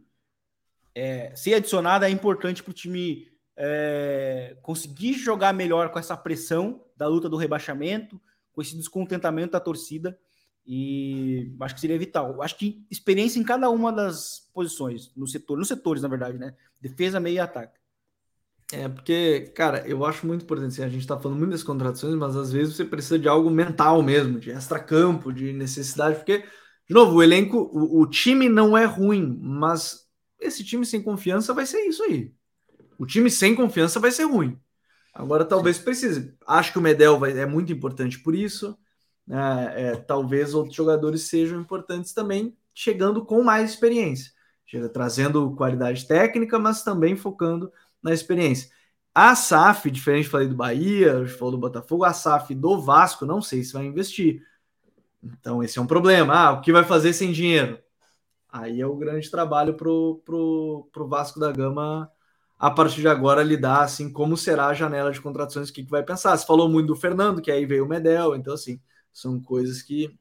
[0.94, 6.82] é, ser adicionada é importante para o time é, conseguir jogar melhor com essa pressão
[6.96, 8.20] da luta do rebaixamento,
[8.52, 10.18] com esse descontentamento da torcida
[10.66, 12.42] e acho que seria vital.
[12.42, 16.54] Acho que experiência em cada uma das posições, no setor, nos setores, na verdade, né?
[16.80, 17.78] Defesa, meio e ataque.
[18.72, 20.72] É, porque, cara, eu acho muito importante.
[20.72, 23.48] Assim, a gente tá falando muito das contratações, mas às vezes você precisa de algo
[23.48, 26.44] mental mesmo, de extra-campo, de necessidade, porque,
[26.88, 30.08] de novo, o elenco, o, o, time não é ruim, mas
[30.40, 32.34] esse time sem confiança vai ser isso aí.
[32.98, 34.58] O time sem confiança vai ser ruim.
[35.14, 36.34] Agora talvez precise.
[36.46, 38.76] Acho que o Medel vai, é muito importante por isso
[39.30, 44.32] é, é, talvez outros jogadores sejam importantes também, chegando com mais experiência,
[44.64, 47.72] chega trazendo qualidade técnica, mas também focando
[48.02, 48.70] na experiência.
[49.14, 53.64] A SAF, diferente falei do Bahia, falei do Botafogo, a SAF do Vasco, não sei
[53.64, 54.42] se vai investir.
[55.22, 56.34] Então, esse é um problema.
[56.34, 57.78] Ah, o que vai fazer sem dinheiro?
[58.48, 62.10] Aí é o grande trabalho para o Vasco da Gama
[62.58, 65.90] a partir de agora lidar assim como será a janela de contratações, o que, que
[65.90, 66.36] vai pensar.
[66.36, 68.80] Você falou muito do Fernando, que aí veio o Medel, então assim,
[69.16, 70.14] são coisas que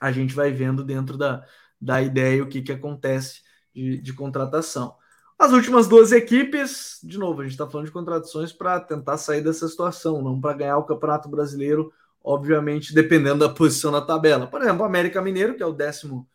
[0.00, 1.46] a gente vai vendo dentro da,
[1.80, 3.42] da ideia o que, que acontece
[3.72, 4.96] de, de contratação.
[5.38, 9.42] As últimas duas equipes, de novo, a gente está falando de contratações para tentar sair
[9.42, 11.92] dessa situação, não para ganhar o Campeonato Brasileiro,
[12.22, 14.48] obviamente, dependendo da posição na tabela.
[14.48, 16.28] Por exemplo, o América Mineiro, que é o décimo,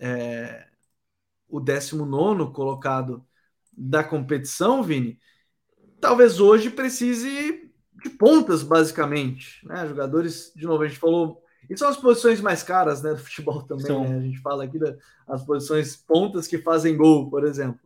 [0.00, 0.66] é,
[1.48, 3.24] o décimo nono colocado
[3.72, 5.20] da competição, Vini,
[6.00, 7.67] talvez hoje precise
[8.02, 9.66] de pontas, basicamente.
[9.66, 9.86] Né?
[9.86, 11.42] Jogadores, de novo, a gente falou.
[11.68, 13.12] E são as posições mais caras, né?
[13.12, 14.16] Do futebol também, né?
[14.16, 17.80] A gente fala aqui das posições pontas que fazem gol, por exemplo.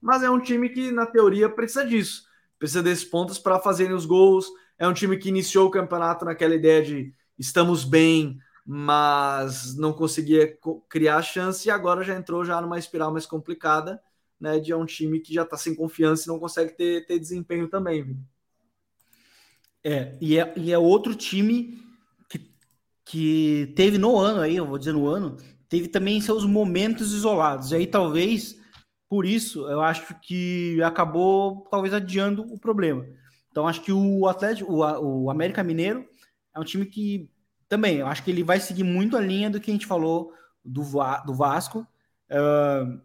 [0.00, 2.24] Mas é um time que, na teoria, precisa disso.
[2.58, 4.46] Precisa desses pontos para fazerem os gols.
[4.78, 10.56] É um time que iniciou o campeonato naquela ideia de estamos bem, mas não conseguia
[10.88, 14.00] criar chance e agora já entrou já numa espiral mais complicada,
[14.40, 14.58] né?
[14.58, 17.68] De é um time que já está sem confiança e não consegue ter, ter desempenho
[17.68, 18.16] também.
[19.88, 21.80] É, e é, e é outro time
[22.28, 22.40] que,
[23.04, 25.36] que teve no ano aí, eu vou dizer no ano,
[25.68, 27.70] teve também seus momentos isolados.
[27.70, 28.60] E aí talvez
[29.08, 33.06] por isso eu acho que acabou talvez adiando o problema.
[33.48, 36.04] Então acho que o Atlético, o, o América Mineiro
[36.52, 37.30] é um time que
[37.68, 40.32] também eu acho que ele vai seguir muito a linha do que a gente falou
[40.64, 40.82] do,
[41.24, 41.86] do Vasco.
[42.28, 43.00] Uh,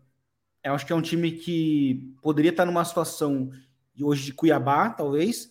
[0.63, 3.51] eu acho que é um time que poderia estar numa situação
[3.93, 5.47] de hoje de Cuiabá, talvez,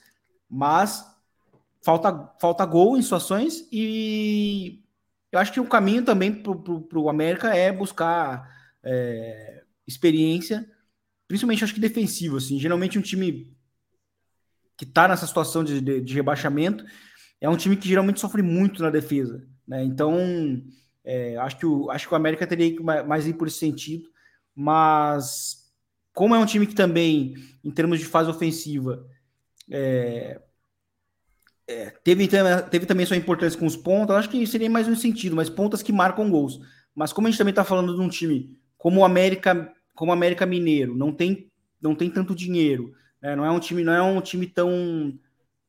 [0.49, 1.09] mas
[1.83, 4.83] falta, falta gol em situações e
[5.33, 8.49] eu acho que o caminho também para o América é buscar
[8.83, 10.69] é, experiência,
[11.29, 12.37] principalmente acho que defensivo.
[12.37, 12.59] Assim.
[12.59, 13.57] Geralmente um time
[14.77, 16.85] que está nessa situação de, de, de, rebaixamento
[17.41, 19.47] é um time que geralmente sofre muito na defesa.
[19.67, 19.85] Né?
[19.85, 20.17] Então,
[21.05, 24.09] é, acho, que o, acho que o América teria que mais ir por esse sentido,
[24.55, 25.71] mas
[26.13, 29.07] como é um time que também, em termos de fase ofensiva,
[29.71, 30.41] é,
[31.71, 32.29] é, teve,
[32.69, 35.83] teve também sua importância com os pontos, acho que seria mais um sentido, mas pontas
[35.83, 36.61] que marcam gols.
[36.93, 40.45] Mas como a gente também está falando de um time como o América, como América
[40.45, 41.49] Mineiro, não tem,
[41.81, 42.93] não tem tanto dinheiro,
[43.23, 43.37] né?
[43.37, 44.69] não é um time, não é um time tão,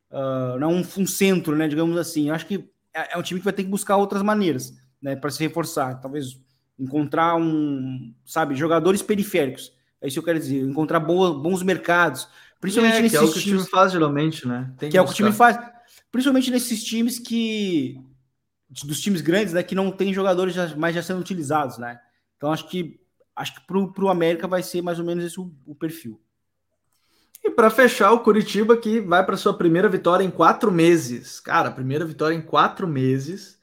[0.10, 1.68] uh, não é um, um, centro, né?
[1.68, 2.32] Digamos assim.
[2.32, 5.16] acho que é, é, um time que vai ter que buscar outras maneiras, né?
[5.16, 6.40] Para se reforçar, talvez
[6.80, 9.72] encontrar um, sabe, jogadores periféricos.
[10.02, 12.28] É isso que eu quero dizer, encontrar boa, bons mercados,
[12.60, 14.74] principalmente é, nesses que é o que times, o time faz geralmente, né?
[14.80, 15.60] Tem que, que é o que o time faz
[16.12, 17.98] principalmente nesses times que
[18.86, 22.00] dos times grandes, né, que não tem jogadores já, mais já sendo utilizados, né?
[22.38, 23.00] Então acho que
[23.36, 26.22] acho que pro, pro América vai ser mais ou menos esse o, o perfil.
[27.44, 31.40] E para fechar, o Curitiba que vai para sua primeira vitória em quatro meses.
[31.40, 33.60] Cara, primeira vitória em quatro meses.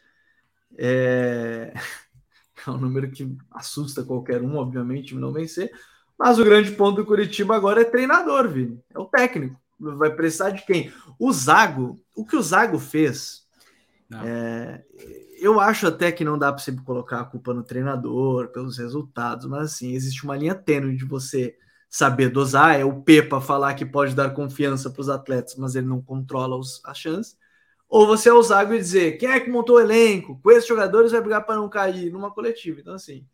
[0.77, 1.73] É...
[2.67, 5.71] é um número que assusta qualquer um, obviamente, não vencer.
[6.19, 8.83] Mas o grande ponto do Curitiba agora é treinador, Vini.
[8.93, 10.93] É o técnico vai precisar de quem?
[11.19, 13.47] O Zago, o que o Zago fez,
[14.25, 14.83] é,
[15.41, 19.47] eu acho até que não dá para sempre colocar a culpa no treinador pelos resultados,
[19.47, 21.57] mas assim, existe uma linha tênue de você
[21.89, 25.87] saber dosar, é o Pepa falar que pode dar confiança para os atletas, mas ele
[25.87, 27.37] não controla os, as chances.
[27.89, 30.69] Ou você é o Zago e dizer quem é que montou o elenco, com esses
[30.69, 32.81] jogadores vai brigar para não cair numa coletiva.
[32.81, 33.27] Então, assim,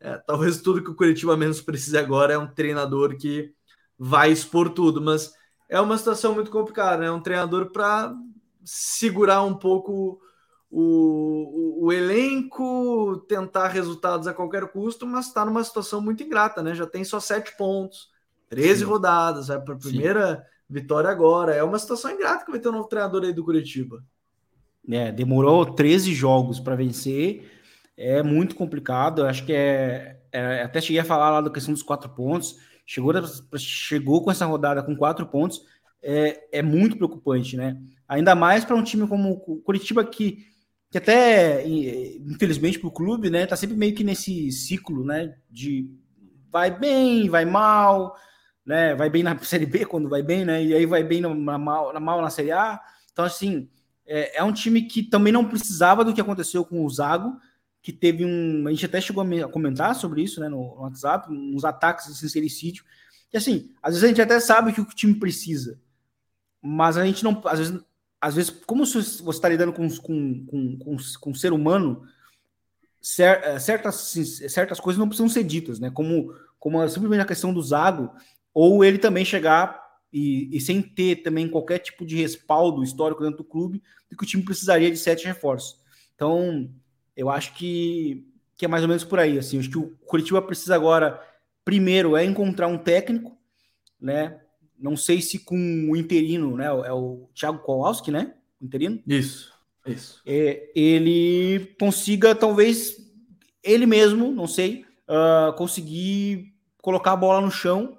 [0.00, 3.54] é, talvez tudo que o Curitiba menos precise agora é um treinador que
[3.98, 5.32] vai expor tudo, mas
[5.68, 7.10] é uma situação muito complicada, né?
[7.10, 8.14] Um treinador para
[8.64, 10.20] segurar um pouco
[10.70, 16.62] o, o, o, elenco, tentar resultados a qualquer custo, mas está numa situação muito ingrata,
[16.62, 16.74] né?
[16.74, 18.10] Já tem só sete pontos,
[18.48, 18.84] 13 Sim.
[18.84, 20.42] rodadas, vai para a primeira Sim.
[20.68, 21.54] vitória agora.
[21.54, 24.04] É uma situação ingrata que vai ter um novo treinador aí do Curitiba.
[24.88, 27.50] É, demorou 13 jogos para vencer,
[27.96, 29.24] é muito complicado.
[29.24, 32.56] Acho que é, é, Até cheguei a falar lá da questão dos quatro pontos
[32.86, 33.12] chegou,
[33.58, 35.60] chegou com essa rodada com quatro pontos,
[36.02, 37.76] é, é muito preocupante, né?
[38.08, 40.46] Ainda mais para um time como o Curitiba, que,
[40.90, 45.90] que até, infelizmente, para o clube, né, tá sempre meio que nesse ciclo, né, de
[46.50, 48.16] vai bem, vai mal,
[48.64, 51.34] né, vai bem na Série B quando vai bem, né, e aí vai bem na,
[51.34, 52.80] na, mal, na mal na Série A.
[53.12, 53.68] Então, assim,
[54.06, 57.36] é, é um time que também não precisava do que aconteceu com o Zago,
[57.86, 58.66] que teve um.
[58.66, 62.84] A gente até chegou a comentar sobre isso né, no WhatsApp, uns ataques de sincericídio.
[63.32, 65.80] E assim, às vezes a gente até sabe o que o time precisa,
[66.60, 67.40] mas a gente não.
[67.44, 67.80] Às vezes,
[68.20, 72.02] às vezes como você está lidando com, com, com, com, com ser humano,
[73.20, 73.94] eh, certas,
[74.48, 75.88] certas coisas não precisam ser ditas, né?
[75.88, 78.10] Como, como simplesmente a questão do Zago,
[78.52, 79.80] ou ele também chegar
[80.12, 83.80] e, e, sem ter também qualquer tipo de respaldo histórico dentro do clube,
[84.10, 85.78] de que o time precisaria de sete reforços.
[86.16, 86.68] Então,
[87.16, 88.26] eu acho que,
[88.56, 89.38] que é mais ou menos por aí.
[89.38, 91.20] Assim, acho que o Curitiba precisa agora,
[91.64, 93.36] primeiro, é encontrar um técnico,
[94.00, 94.40] né?
[94.78, 95.56] Não sei se com
[95.90, 96.66] o interino, né?
[96.66, 98.34] É o Thiago Kowalski, né?
[98.60, 99.02] O interino.
[99.06, 99.52] Isso,
[99.86, 100.20] isso.
[100.26, 102.96] É, ele consiga, talvez,
[103.62, 107.98] ele mesmo, não sei, uh, conseguir colocar a bola no chão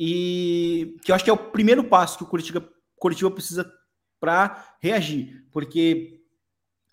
[0.00, 3.70] e que eu acho que é o primeiro passo que o Curitiba, Curitiba precisa
[4.18, 6.22] para reagir, porque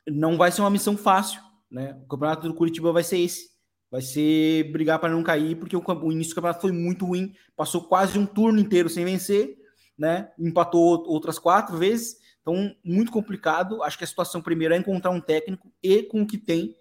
[0.07, 1.41] não vai ser uma missão fácil,
[1.73, 1.97] né?
[2.03, 3.51] O campeonato do Curitiba vai ser esse.
[3.89, 7.33] Vai ser brigar para não cair, porque o, o, início do campeonato foi muito ruim.
[7.55, 9.57] Passou quase um turno inteiro sem vencer,
[9.97, 10.31] né?
[10.37, 12.17] Empatou outras quatro vezes.
[12.41, 13.81] Então, muito complicado.
[13.81, 16.75] Acho que a situação primeiro é encontrar um técnico e, com o que tem,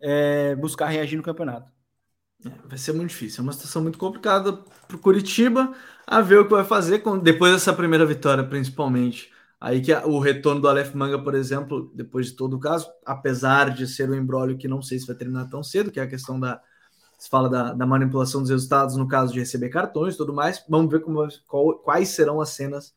[0.00, 1.70] é, buscar reagir no campeonato.
[2.44, 3.40] É, vai ser muito difícil.
[3.40, 5.72] É uma situação muito complicada para o Curitiba.
[6.06, 9.32] A ver o que vai fazer com, depois dessa primeira vitória, principalmente.
[9.60, 13.70] Aí que o retorno do Aleph Manga, por exemplo, depois de todo o caso, apesar
[13.70, 16.08] de ser um embrólio que não sei se vai terminar tão cedo, que é a
[16.08, 16.60] questão da.
[17.18, 20.64] Se fala da, da manipulação dos resultados no caso de receber cartões e tudo mais.
[20.68, 22.94] Vamos ver como, qual, quais serão as cenas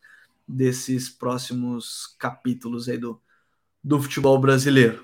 [0.48, 3.20] desses próximos capítulos aí do,
[3.84, 5.04] do futebol brasileiro.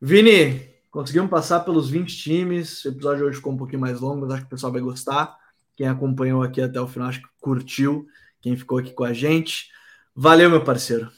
[0.00, 2.84] Vini, conseguimos passar pelos 20 times.
[2.84, 5.36] O episódio hoje ficou um pouquinho mais longo, mas acho que o pessoal vai gostar.
[5.76, 8.06] Quem acompanhou aqui até o final, acho que curtiu.
[8.40, 9.68] Quem ficou aqui com a gente.
[10.14, 11.10] Valeu, meu parceiro.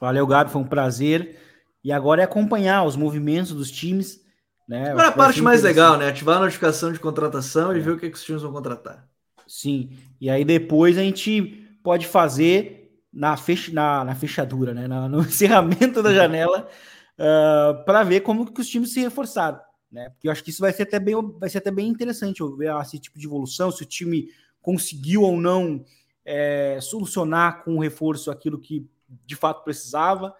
[0.00, 1.38] Valeu, Gabi, foi um prazer.
[1.84, 4.20] E agora é acompanhar os movimentos dos times.
[4.68, 4.90] Né?
[4.90, 6.08] Agora a parte mais legal, né?
[6.08, 7.76] Ativar a notificação de contratação é.
[7.76, 9.06] e ver o que, que os times vão contratar.
[9.46, 9.90] Sim.
[10.20, 12.82] E aí depois a gente pode fazer
[13.12, 14.88] na, fech na, na fechadura, né?
[14.88, 16.68] no encerramento da janela,
[17.18, 19.60] uh, ah, para ver como que os times se reforçaram.
[19.90, 20.08] Né?
[20.08, 22.74] Porque eu acho que isso vai ser até bem, vai ser até bem interessante ver
[22.80, 24.28] esse tipo de evolução, se o time
[24.62, 25.84] conseguiu ou não
[26.24, 28.86] é, solucionar com o reforço aquilo que
[29.26, 30.34] de fato precisava.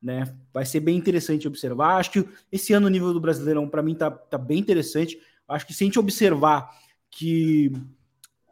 [0.00, 0.32] Né?
[0.52, 1.96] Vai ser bem interessante observar.
[1.96, 5.20] Acho que esse ano o nível do Brasileirão, para mim, tá, tá bem interessante.
[5.48, 6.70] Acho que se a gente observar
[7.10, 7.72] que,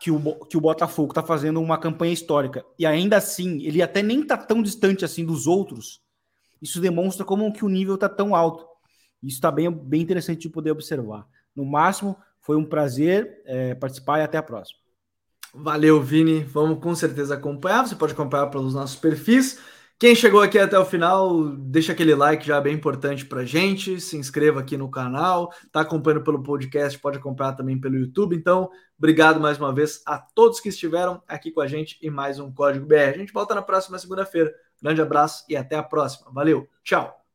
[0.00, 4.02] que, o, que o Botafogo está fazendo uma campanha histórica e ainda assim ele até
[4.02, 6.00] nem tá tão distante assim dos outros,
[6.60, 8.66] isso demonstra como que o nível tá tão alto.
[9.22, 11.26] Isso está bem, bem interessante de poder observar.
[11.54, 14.85] No máximo, foi um prazer é, participar e até a próxima.
[15.58, 16.44] Valeu, Vini.
[16.44, 17.86] Vamos com certeza acompanhar.
[17.86, 19.58] Você pode acompanhar pelos nossos perfis.
[19.98, 23.98] Quem chegou aqui até o final, deixa aquele like já bem importante para gente.
[23.98, 25.50] Se inscreva aqui no canal.
[25.72, 28.36] Tá acompanhando pelo podcast, pode acompanhar também pelo YouTube.
[28.36, 28.68] Então,
[28.98, 32.52] obrigado mais uma vez a todos que estiveram aqui com a gente e mais um
[32.52, 33.14] Código BR.
[33.14, 34.52] A gente volta na próxima segunda-feira.
[34.82, 36.30] Grande abraço e até a próxima.
[36.30, 37.25] Valeu, tchau.